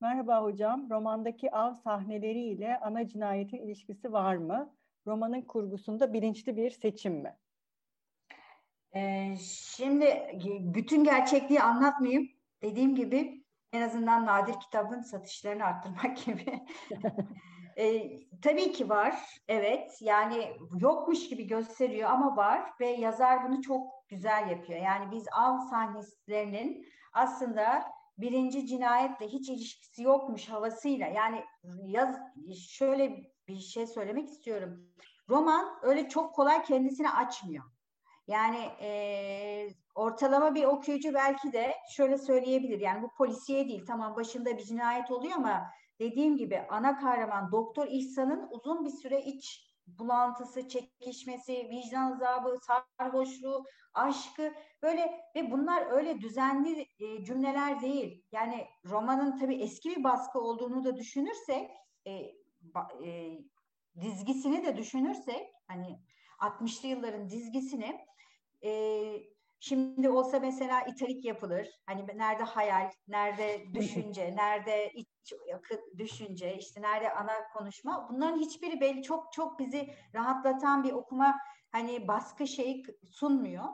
Merhaba 0.00 0.42
hocam, 0.42 0.90
romandaki 0.90 1.50
av 1.52 1.74
sahneleriyle 1.74 2.78
ana 2.80 3.08
cinayetin 3.08 3.56
ilişkisi 3.56 4.12
var 4.12 4.36
mı? 4.36 4.74
Romanın 5.06 5.42
kurgusunda 5.42 6.12
bilinçli 6.12 6.56
bir 6.56 6.70
seçim 6.70 7.14
mi? 7.14 7.36
Ee, 8.96 9.36
şimdi 9.40 10.38
bütün 10.60 11.04
gerçekliği 11.04 11.62
anlatmayayım. 11.62 12.28
Dediğim 12.62 12.94
gibi 12.94 13.44
en 13.72 13.82
azından 13.82 14.26
nadir 14.26 14.54
kitabın 14.60 15.00
satışlarını 15.00 15.64
arttırmak 15.64 16.16
gibi. 16.26 16.66
e, 17.76 18.10
tabii 18.42 18.72
ki 18.72 18.88
var. 18.88 19.18
Evet. 19.48 19.98
Yani 20.00 20.56
yokmuş 20.78 21.28
gibi 21.28 21.46
gösteriyor 21.46 22.10
ama 22.10 22.36
var 22.36 22.70
ve 22.80 22.86
yazar 22.86 23.48
bunu 23.48 23.62
çok 23.62 24.08
güzel 24.08 24.50
yapıyor. 24.50 24.80
Yani 24.80 25.10
biz 25.10 25.26
av 25.32 25.58
sahnelerinin 25.58 26.86
aslında 27.12 27.84
birinci 28.18 28.66
cinayetle 28.66 29.28
hiç 29.28 29.48
ilişkisi 29.48 30.02
yokmuş 30.02 30.48
havasıyla 30.48 31.06
yani 31.06 31.44
yaz 31.84 32.16
şöyle 32.68 33.32
bir 33.48 33.58
şey 33.58 33.86
söylemek 33.86 34.28
istiyorum. 34.28 34.90
Roman 35.28 35.78
öyle 35.82 36.08
çok 36.08 36.34
kolay 36.34 36.62
kendisini 36.62 37.10
açmıyor. 37.10 37.64
Yani 38.26 38.70
e, 38.80 39.68
ortalama 39.94 40.54
bir 40.54 40.64
okuyucu 40.64 41.14
belki 41.14 41.52
de 41.52 41.74
şöyle 41.96 42.18
söyleyebilir. 42.18 42.80
Yani 42.80 43.02
bu 43.02 43.10
polisiye 43.18 43.68
değil. 43.68 43.84
Tamam 43.86 44.16
başında 44.16 44.58
bir 44.58 44.62
cinayet 44.62 45.10
oluyor 45.10 45.34
ama 45.36 45.70
dediğim 46.00 46.36
gibi 46.36 46.60
ana 46.68 46.98
kahraman 46.98 47.52
Doktor 47.52 47.86
İhsan'ın 47.86 48.48
uzun 48.50 48.84
bir 48.84 48.90
süre 48.90 49.22
iç 49.22 49.73
bulantısı, 49.86 50.68
çekişmesi, 50.68 51.52
vicdan 51.52 52.12
azabı, 52.12 52.58
sarhoşluğu, 52.98 53.64
aşkı 53.94 54.52
böyle 54.82 55.20
ve 55.36 55.50
bunlar 55.50 55.90
öyle 55.90 56.20
düzenli 56.20 56.88
e, 56.98 57.24
cümleler 57.24 57.80
değil. 57.80 58.24
Yani 58.32 58.66
romanın 58.84 59.38
tabii 59.38 59.54
eski 59.62 59.90
bir 59.90 60.04
baskı 60.04 60.40
olduğunu 60.40 60.84
da 60.84 60.96
düşünürsek 60.96 61.70
e, 62.06 62.34
ba, 62.60 62.88
e, 63.04 63.38
dizgisini 64.00 64.64
de 64.64 64.76
düşünürsek 64.76 65.52
hani 65.66 65.98
60'lı 66.38 66.88
yılların 66.88 67.28
dizgisini 67.28 68.06
e, 68.64 68.70
şimdi 69.64 70.08
olsa 70.08 70.40
mesela 70.40 70.80
italik 70.80 71.24
yapılır. 71.24 71.68
Hani 71.86 72.06
nerede 72.14 72.42
hayal, 72.42 72.90
nerede 73.08 73.64
düşünce, 73.74 74.36
nerede 74.36 74.92
iç 74.92 75.08
düşünce, 75.98 76.56
işte 76.56 76.82
nerede 76.82 77.12
ana 77.12 77.48
konuşma. 77.56 78.08
Bunların 78.10 78.38
hiçbiri 78.38 78.80
belli 78.80 79.02
çok 79.02 79.32
çok 79.32 79.58
bizi 79.58 79.94
rahatlatan 80.14 80.84
bir 80.84 80.92
okuma 80.92 81.36
hani 81.72 82.08
baskı 82.08 82.46
şeyi 82.46 82.82
sunmuyor. 83.10 83.64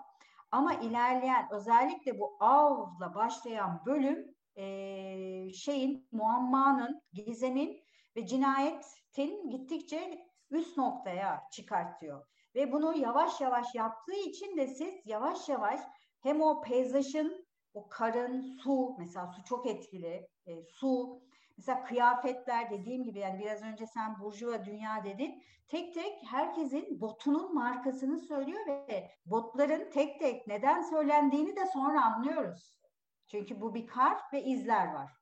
Ama 0.50 0.74
ilerleyen 0.74 1.48
özellikle 1.52 2.18
bu 2.18 2.36
avla 2.40 3.14
başlayan 3.14 3.82
bölüm 3.86 4.34
e, 4.56 5.52
şeyin 5.52 6.08
muammanın, 6.12 7.02
gizemin 7.12 7.82
ve 8.16 8.26
cinayetin 8.26 9.50
gittikçe 9.50 10.26
üst 10.50 10.76
noktaya 10.76 11.42
çıkartıyor. 11.52 12.26
Ve 12.54 12.72
bunu 12.72 12.98
yavaş 12.98 13.40
yavaş 13.40 13.74
yaptığı 13.74 14.16
için 14.16 14.56
de 14.56 14.66
siz 14.66 15.06
yavaş 15.06 15.48
yavaş 15.48 15.80
hem 16.20 16.40
o 16.40 16.62
peyzajın, 16.62 17.46
o 17.74 17.88
karın, 17.88 18.42
su, 18.42 18.96
mesela 18.98 19.26
su 19.26 19.44
çok 19.44 19.66
etkili, 19.66 20.28
e, 20.46 20.62
su, 20.62 21.20
mesela 21.56 21.84
kıyafetler 21.84 22.70
dediğim 22.70 23.04
gibi 23.04 23.18
yani 23.18 23.40
biraz 23.40 23.62
önce 23.62 23.86
sen 23.86 24.20
burjuva 24.20 24.64
dünya 24.64 25.04
dedin. 25.04 25.42
Tek 25.68 25.94
tek 25.94 26.18
herkesin 26.26 27.00
botunun 27.00 27.54
markasını 27.54 28.18
söylüyor 28.18 28.66
ve 28.66 29.10
botların 29.26 29.90
tek 29.90 30.20
tek 30.20 30.46
neden 30.46 30.82
söylendiğini 30.82 31.56
de 31.56 31.66
sonra 31.66 32.04
anlıyoruz. 32.04 32.80
Çünkü 33.26 33.60
bu 33.60 33.74
bir 33.74 33.86
kar 33.86 34.18
ve 34.32 34.44
izler 34.44 34.94
var. 34.94 35.12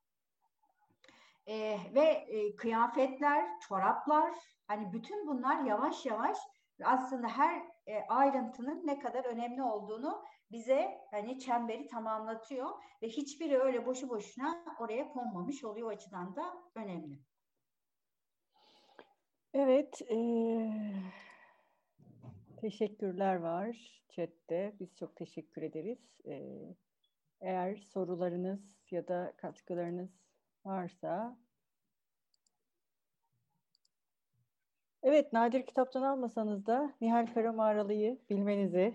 E, 1.46 1.78
ve 1.94 2.04
e, 2.04 2.56
kıyafetler, 2.56 3.60
çoraplar, 3.60 4.34
hani 4.66 4.92
bütün 4.92 5.26
bunlar 5.26 5.64
yavaş 5.64 6.06
yavaş 6.06 6.38
aslında 6.84 7.28
her 7.28 7.62
e, 7.86 8.00
ayrıntının 8.08 8.86
ne 8.86 8.98
kadar 8.98 9.24
önemli 9.24 9.62
olduğunu 9.62 10.24
bize 10.50 11.00
hani 11.10 11.38
çemberi 11.38 11.86
tamamlatıyor 11.86 12.70
ve 13.02 13.08
hiçbiri 13.08 13.58
öyle 13.58 13.86
boşu 13.86 14.08
boşuna 14.08 14.64
oraya 14.80 15.08
konmamış 15.08 15.64
oluyor 15.64 15.86
o 15.86 15.90
açıdan 15.90 16.36
da 16.36 16.42
önemli. 16.74 17.18
Evet, 19.54 20.02
e, 20.02 20.18
teşekkürler 22.60 23.34
var 23.34 24.02
chatte. 24.08 24.76
Biz 24.80 24.96
çok 24.96 25.16
teşekkür 25.16 25.62
ederiz. 25.62 26.20
E, 26.26 26.42
eğer 27.40 27.76
sorularınız 27.76 28.90
ya 28.90 29.08
da 29.08 29.34
katkılarınız 29.36 30.10
varsa 30.64 31.38
Evet, 35.08 35.32
nadir 35.32 35.66
kitaptan 35.66 36.02
almasanız 36.02 36.66
da 36.66 36.92
Nihal 37.00 37.26
Karamağralı'yı 37.34 38.18
bilmenizi. 38.30 38.94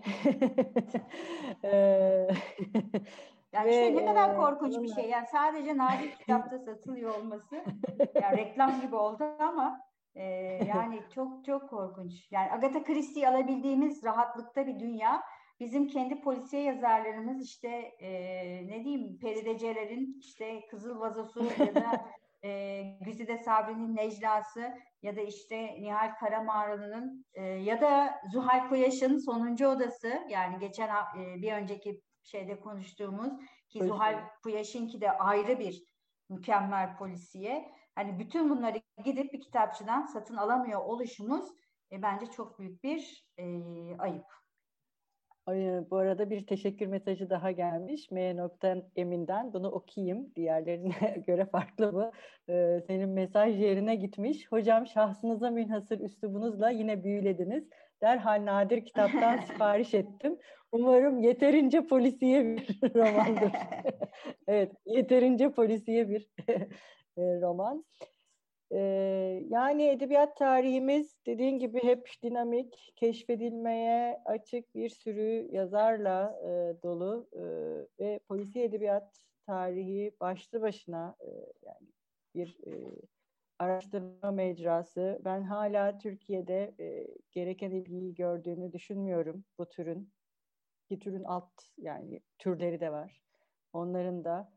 yani 3.52 3.70
işte 3.70 3.96
ne 3.96 4.06
kadar 4.06 4.36
korkunç 4.36 4.78
bir 4.82 4.94
şey. 4.94 5.08
Yani 5.08 5.26
sadece 5.32 5.76
nadir 5.76 6.10
kitapta 6.10 6.58
satılıyor 6.58 7.18
olması. 7.18 7.56
yani 8.22 8.36
reklam 8.36 8.80
gibi 8.80 8.96
oldu 8.96 9.24
ama 9.38 9.80
e, 10.14 10.24
yani 10.68 11.00
çok 11.14 11.44
çok 11.44 11.70
korkunç. 11.70 12.12
Yani 12.30 12.52
Agatha 12.52 12.84
Christie'yi 12.84 13.28
alabildiğimiz 13.28 14.04
rahatlıkta 14.04 14.66
bir 14.66 14.80
dünya. 14.80 15.22
Bizim 15.60 15.86
kendi 15.86 16.20
polisiye 16.20 16.62
yazarlarımız 16.62 17.44
işte 17.44 17.68
e, 17.98 18.10
ne 18.66 18.84
diyeyim 18.84 19.18
Perideceler'in 19.18 20.18
işte 20.20 20.66
Kızıl 20.70 21.00
Vazosu 21.00 21.44
ya 21.58 21.74
da 21.74 22.04
e, 22.44 22.82
Güzide 23.00 23.38
Sabri'nin 23.38 23.96
Neclası 23.96 24.74
ya 25.02 25.16
da 25.16 25.20
işte 25.20 25.82
Nihal 25.82 26.14
Karamağralı'nın 26.20 27.26
e, 27.34 27.42
ya 27.42 27.80
da 27.80 28.20
Zuhal 28.32 28.68
Koyaş'ın 28.68 29.18
Sonuncu 29.18 29.68
Odası 29.68 30.22
yani 30.28 30.58
geçen 30.58 30.88
e, 30.88 31.42
bir 31.42 31.52
önceki 31.52 32.00
şeyde 32.22 32.60
konuştuğumuz 32.60 33.32
ki 33.68 33.78
Polisi. 33.78 33.88
Zuhal 33.88 34.14
Kuyaş'ınki 34.42 35.00
de 35.00 35.10
ayrı 35.10 35.58
bir 35.58 35.84
mükemmel 36.30 36.96
polisiye. 36.96 37.72
Hani 37.94 38.18
bütün 38.18 38.50
bunları 38.50 38.82
gidip 39.04 39.32
bir 39.32 39.40
kitapçıdan 39.40 40.06
satın 40.06 40.36
alamıyor 40.36 40.80
oluşumuz 40.80 41.44
e, 41.92 42.02
bence 42.02 42.26
çok 42.26 42.58
büyük 42.58 42.82
bir 42.82 43.26
e, 43.38 43.44
ayıp. 43.98 44.43
Bu 45.90 45.96
arada 45.96 46.30
bir 46.30 46.46
teşekkür 46.46 46.86
mesajı 46.86 47.30
daha 47.30 47.50
gelmiş. 47.50 48.10
M. 48.10 48.36
Emin'den. 48.96 49.52
Bunu 49.52 49.68
okuyayım. 49.68 50.34
Diğerlerine 50.36 51.22
göre 51.26 51.46
farklı 51.46 51.92
bu. 51.92 52.12
Ee, 52.52 52.80
senin 52.86 53.08
mesaj 53.08 53.60
yerine 53.60 53.94
gitmiş. 53.94 54.52
Hocam 54.52 54.86
şahsınıza 54.86 55.50
münhasır 55.50 56.00
üslubunuzla 56.00 56.70
yine 56.70 57.04
büyülediniz. 57.04 57.64
Derhal 58.02 58.44
nadir 58.44 58.84
kitaptan 58.84 59.36
sipariş 59.52 59.94
ettim. 59.94 60.38
Umarım 60.72 61.18
yeterince 61.18 61.86
polisiye 61.86 62.44
bir 62.44 62.80
romandır. 62.94 63.52
evet, 64.48 64.72
yeterince 64.86 65.50
polisiye 65.50 66.08
bir 66.08 66.28
roman. 67.18 67.84
Yani 69.48 69.88
edebiyat 69.88 70.36
tarihimiz 70.36 71.16
dediğin 71.26 71.58
gibi 71.58 71.82
hep 71.82 72.08
dinamik, 72.22 72.92
keşfedilmeye 72.96 74.22
açık 74.24 74.74
bir 74.74 74.88
sürü 74.88 75.48
yazarla 75.52 76.40
e, 76.42 76.82
dolu 76.82 77.28
e, 77.32 77.42
ve 78.04 78.20
polisi 78.28 78.60
edebiyat 78.60 79.24
tarihi 79.46 80.12
başlı 80.20 80.60
başına 80.62 81.16
e, 81.20 81.28
yani 81.62 81.88
bir 82.34 82.58
e, 82.66 82.72
araştırma 83.58 84.30
mecrası. 84.30 85.20
Ben 85.24 85.42
hala 85.42 85.98
Türkiye'de 85.98 86.74
e, 86.80 87.06
gereken 87.32 87.70
ilgiyi 87.70 88.14
gördüğünü 88.14 88.72
düşünmüyorum 88.72 89.44
bu 89.58 89.68
türün. 89.68 90.12
Bir 90.90 91.00
türün 91.00 91.24
alt 91.24 91.52
yani 91.78 92.20
türleri 92.38 92.80
de 92.80 92.92
var. 92.92 93.22
Onların 93.72 94.24
da 94.24 94.53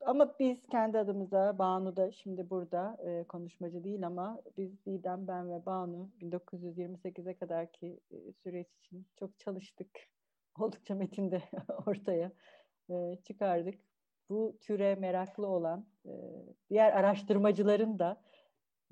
ama 0.00 0.34
biz 0.40 0.66
kendi 0.66 0.98
adımıza, 0.98 1.58
Banu 1.58 1.96
da 1.96 2.12
şimdi 2.12 2.50
burada 2.50 2.96
e, 3.06 3.24
konuşmacı 3.24 3.84
değil 3.84 4.06
ama 4.06 4.40
biz 4.56 4.86
Didem, 4.86 5.28
ben 5.28 5.50
ve 5.50 5.66
Banu 5.66 6.10
1928'e 6.20 7.34
kadar 7.34 7.72
ki 7.72 8.00
e, 8.10 8.32
süreç 8.32 8.68
için 8.74 9.06
çok 9.18 9.38
çalıştık. 9.38 9.88
Oldukça 10.60 10.94
metinde 10.94 11.42
ortaya 11.86 12.32
e, 12.90 13.16
çıkardık. 13.22 13.80
Bu 14.30 14.56
türe 14.60 14.94
meraklı 14.94 15.46
olan 15.46 15.86
e, 16.06 16.12
diğer 16.70 16.92
araştırmacıların 16.92 17.98
da 17.98 18.22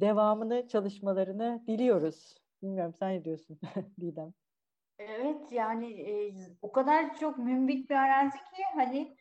devamını, 0.01 0.68
çalışmalarını 0.68 1.64
diliyoruz. 1.66 2.35
Bilmiyorum 2.62 2.95
sen 2.99 3.11
ne 3.11 3.25
diyorsun 3.25 3.61
Didem? 4.01 4.33
Evet 4.99 5.53
yani 5.53 5.93
e, 5.93 6.35
o 6.62 6.73
kadar 6.73 7.16
çok 7.16 7.39
mümbit 7.39 7.91
bir 7.91 7.95
arazi 7.95 8.39
ki 8.39 8.62
hani 8.75 9.11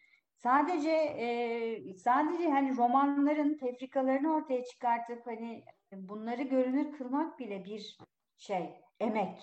Sadece 0.44 0.92
e, 0.92 1.94
sadece 1.94 2.50
hani 2.50 2.78
romanların 2.78 3.58
tefrikalarını 3.58 4.34
ortaya 4.34 4.64
çıkartıp 4.64 5.28
hani 5.28 5.64
bunları 5.94 6.42
görünür 6.42 6.92
kılmak 6.98 7.40
bile 7.40 7.66
bir 7.66 7.98
şey, 8.38 8.82
emek. 9.00 9.42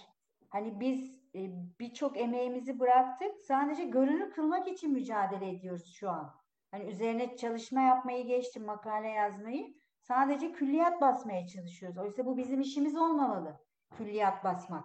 Hani 0.49 0.81
biz 0.81 1.11
e, 1.35 1.41
birçok 1.81 2.17
emeğimizi 2.17 2.81
bıraktık. 2.81 3.41
Sadece 3.41 3.85
görünür 3.85 4.31
kılmak 4.31 4.69
için 4.69 4.93
mücadele 4.93 5.51
ediyoruz 5.51 5.95
şu 5.95 6.11
an. 6.11 6.35
Hani 6.71 6.85
üzerine 6.85 7.37
çalışma 7.37 7.81
yapmayı 7.81 8.27
geçtim, 8.27 8.65
makale 8.65 9.09
yazmayı. 9.09 9.75
Sadece 10.01 10.53
külliyat 10.53 11.01
basmaya 11.01 11.47
çalışıyoruz. 11.47 11.99
Oysa 11.99 12.27
bu 12.27 12.37
bizim 12.37 12.61
işimiz 12.61 12.97
olmamalı. 12.97 13.61
Külliyat 13.97 14.45
basmak. 14.45 14.85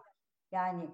Yani 0.51 0.89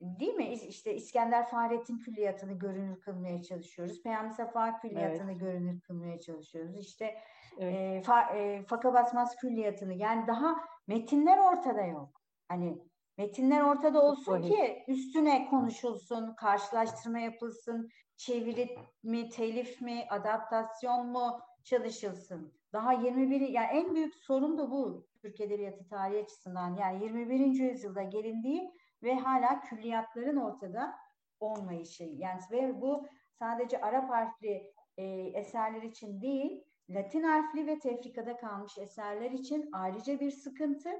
değil 0.00 0.34
mi? 0.34 0.52
İşte 0.52 0.94
İskender 0.94 1.48
Fahrettin 1.48 1.98
külliyatını 1.98 2.52
görünür 2.52 3.00
kılmaya 3.00 3.42
çalışıyoruz. 3.42 4.02
Peyami 4.02 4.32
Safa 4.32 4.80
külliyatını 4.80 5.30
evet. 5.30 5.40
görünür 5.40 5.80
kılmaya 5.80 6.20
çalışıyoruz. 6.20 6.78
İşte 6.78 7.16
evet. 7.58 7.74
e, 7.74 8.02
fa, 8.02 8.22
e, 8.22 8.62
Faka 8.62 8.94
Basmaz 8.94 9.36
külliyatını 9.36 9.94
yani 9.94 10.26
daha 10.26 10.56
metinler 10.86 11.38
ortada 11.38 11.82
yok. 11.82 12.22
Hani 12.48 12.78
metinler 13.18 13.60
ortada 13.60 14.02
olsun 14.02 14.42
ki 14.42 14.84
üstüne 14.88 15.46
konuşulsun, 15.50 16.34
karşılaştırma 16.34 17.18
yapılsın, 17.18 17.88
çeviri 18.16 18.76
mi, 19.02 19.28
telif 19.28 19.80
mi, 19.80 20.06
adaptasyon 20.10 21.06
mu 21.06 21.40
çalışılsın. 21.64 22.52
Daha 22.72 22.92
21 22.92 23.40
yani 23.40 23.68
en 23.72 23.94
büyük 23.94 24.14
sorun 24.14 24.58
da 24.58 24.70
bu 24.70 25.06
Türk 25.22 25.40
Edebiyatı 25.40 25.88
tarihi 25.88 26.22
açısından. 26.22 26.76
Yani 26.76 27.04
21. 27.04 27.38
yüzyılda 27.70 28.02
gelindiği 28.02 28.72
ve 29.02 29.14
hala 29.14 29.60
külliyatların 29.60 30.36
ortada 30.36 30.94
olmayışı. 31.40 32.04
Yani 32.04 32.40
ve 32.50 32.80
bu 32.80 33.08
sadece 33.38 33.80
Arap 33.80 34.10
harfli 34.10 34.72
e, 34.96 35.04
eserler 35.34 35.82
için 35.82 36.20
değil, 36.20 36.64
Latin 36.90 37.22
harfli 37.22 37.66
ve 37.66 37.78
tefrikada 37.78 38.36
kalmış 38.36 38.78
eserler 38.78 39.30
için 39.30 39.68
ayrıca 39.72 40.20
bir 40.20 40.30
sıkıntı. 40.30 40.90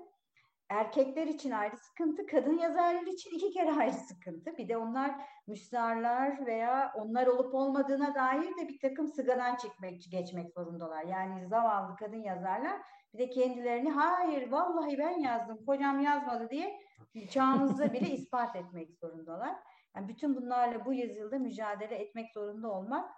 Erkekler 0.71 1.27
için 1.27 1.51
ayrı 1.51 1.77
sıkıntı, 1.77 2.27
kadın 2.27 2.59
yazarlar 2.59 3.07
için 3.07 3.31
iki 3.31 3.51
kere 3.51 3.73
ayrı 3.73 3.93
sıkıntı. 3.93 4.57
Bir 4.57 4.69
de 4.69 4.77
onlar 4.77 5.15
müstarlar 5.47 6.47
veya 6.47 6.93
onlar 6.97 7.27
olup 7.27 7.55
olmadığına 7.55 8.15
dair 8.15 8.57
de 8.57 8.69
bir 8.69 8.79
takım 8.81 9.09
sıgadan 9.09 9.57
çekmek, 9.57 10.03
geçmek 10.11 10.53
zorundalar. 10.53 11.05
Yani 11.05 11.49
zavallı 11.49 11.97
kadın 11.97 12.23
yazarlar 12.23 12.83
bir 13.15 13.19
de 13.19 13.31
kendilerini 13.31 13.91
hayır 13.91 14.51
vallahi 14.51 14.99
ben 14.99 15.19
yazdım, 15.19 15.65
kocam 15.67 16.01
yazmadı 16.01 16.51
diye 16.51 16.81
çağımızda 17.31 17.93
bile 17.93 18.11
ispat 18.15 18.57
etmek 18.57 18.99
zorundalar. 18.99 19.57
Yani 19.97 20.09
bütün 20.09 20.37
bunlarla 20.37 20.85
bu 20.85 20.95
yüzyılda 20.95 21.39
mücadele 21.39 21.95
etmek 21.95 22.33
zorunda 22.33 22.71
olmak 22.71 23.11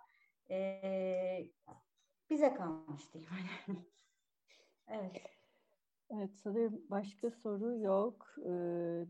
e, 0.50 1.50
bize 2.30 2.54
kalmış 2.54 3.14
diyeyim. 3.14 3.32
evet. 4.88 5.41
Evet 6.14 6.30
sanırım 6.44 6.82
başka 6.90 7.30
soru 7.30 7.78
yok. 7.78 8.34
Ee, 8.38 8.50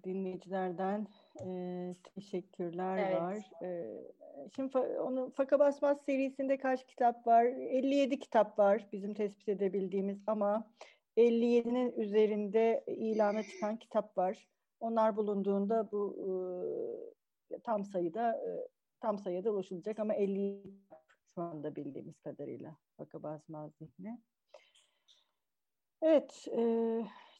dinleyicilerden 0.04 1.06
e, 1.44 1.96
teşekkürler 2.14 2.98
evet. 2.98 3.20
var. 3.20 3.50
Ee, 3.62 4.00
şimdi 4.56 4.78
onun 4.78 5.30
Faka 5.30 5.58
Basmaz 5.58 6.00
serisinde 6.06 6.58
kaç 6.58 6.86
kitap 6.86 7.26
var? 7.26 7.44
57 7.44 8.18
kitap 8.18 8.58
var 8.58 8.88
bizim 8.92 9.14
tespit 9.14 9.48
edebildiğimiz 9.48 10.18
ama 10.26 10.70
57'nin 11.16 11.92
üzerinde 11.92 12.84
ilana 12.86 13.42
çıkan 13.42 13.76
kitap 13.76 14.18
var. 14.18 14.48
Onlar 14.80 15.16
bulunduğunda 15.16 15.92
bu 15.92 16.16
e, 17.50 17.58
tam 17.58 17.84
sayıda 17.84 18.32
e, 18.32 18.68
tam 19.00 19.18
sayıda 19.18 19.50
ulaşılacak 19.50 19.98
ama 19.98 20.14
50 20.14 20.62
şu 21.34 21.42
anda 21.42 21.76
bildiğimiz 21.76 22.20
kadarıyla 22.20 22.76
Faka 22.96 23.22
Basmaz 23.22 23.72
zihni. 23.78 24.18
Evet, 26.02 26.48
e, 26.58 26.62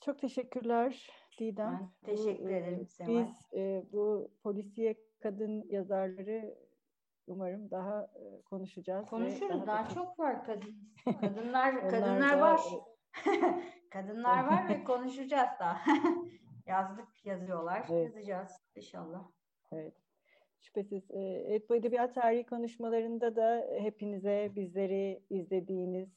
çok 0.00 0.18
teşekkürler 0.18 1.10
Didem. 1.38 1.90
Ben 2.06 2.16
teşekkür 2.16 2.50
ederim 2.50 2.86
Seval. 2.86 3.08
Biz 3.08 3.58
e, 3.58 3.84
bu 3.92 4.30
polisiye 4.42 4.94
kadın 5.22 5.64
yazarları 5.68 6.54
umarım 7.26 7.70
daha 7.70 8.02
e, 8.02 8.42
konuşacağız. 8.42 9.06
Konuşuruz. 9.06 9.50
Daha, 9.50 9.66
daha 9.66 9.88
çok 9.88 10.18
var 10.18 10.44
kadın. 10.44 10.74
Kadınlar 11.20 11.88
kadınlar 11.88 12.38
var. 12.38 12.60
kadınlar 13.90 14.46
var 14.46 14.68
ve 14.68 14.84
konuşacağız 14.84 15.50
daha. 15.60 15.80
Yazdık 16.66 17.26
yazıyorlar. 17.26 17.86
Evet. 17.90 18.14
Yazacağız 18.14 18.52
inşallah. 18.76 19.28
Evet. 19.72 19.94
Şüphesiz. 20.60 21.10
Evet, 21.10 21.70
bu 21.70 21.76
edebiyat 21.76 22.14
tarihi 22.14 22.46
konuşmalarında 22.46 23.36
da 23.36 23.66
hepinize 23.78 24.52
bizleri 24.56 25.22
izlediğiniz 25.30 26.08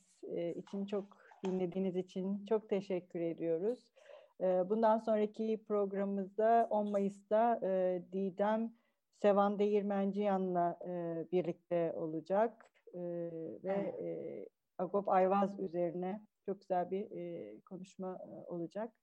için 0.55 0.85
çok 0.85 1.24
dinlediğiniz 1.45 1.95
için 1.95 2.45
çok 2.45 2.69
teşekkür 2.69 3.19
ediyoruz. 3.19 3.93
Bundan 4.41 4.97
sonraki 4.97 5.63
programımızda 5.67 6.67
10 6.69 6.91
Mayıs'ta 6.91 7.59
Didem 8.13 8.73
Sevan 9.21 9.59
Değirmenciyan'la 9.59 10.79
birlikte 11.31 11.93
olacak 11.95 12.65
ve 13.63 13.95
Agop 14.77 15.09
Ayvaz 15.09 15.59
üzerine 15.59 16.21
çok 16.45 16.61
güzel 16.61 16.91
bir 16.91 17.07
konuşma 17.61 18.17
olacak. 18.47 18.93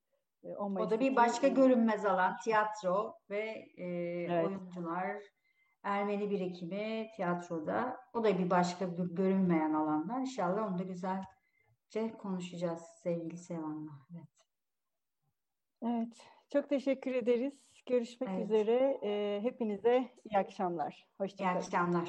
10 0.58 0.74
o 0.74 0.90
da 0.90 1.00
bir 1.00 1.16
başka 1.16 1.48
görünmez 1.48 2.04
alan 2.04 2.36
tiyatro 2.44 3.14
ve 3.30 3.68
e, 3.76 3.84
evet. 3.84 4.46
oyuncular, 4.46 5.16
Ermeni 5.82 6.30
birikimi 6.30 7.08
tiyatroda. 7.16 7.96
O 8.14 8.24
da 8.24 8.38
bir 8.38 8.50
başka 8.50 8.84
görünmeyen 9.10 9.74
alanlar. 9.74 10.20
İnşallah 10.20 10.70
onu 10.70 10.78
da 10.78 10.82
güzelce 11.92 12.16
konuşacağız 12.18 12.80
sevgili 13.02 13.36
Sevan'la. 13.36 13.92
Evet. 14.12 14.28
Evet. 15.82 16.16
Çok 16.52 16.68
teşekkür 16.68 17.14
ederiz. 17.14 17.54
Görüşmek 17.86 18.30
evet. 18.32 18.44
üzere. 18.44 18.98
E, 19.02 19.40
hepinize 19.42 20.08
iyi 20.24 20.38
akşamlar. 20.38 21.06
Hoşçakalın. 21.18 21.54
İyi 21.54 21.58
akşamlar. 21.58 22.08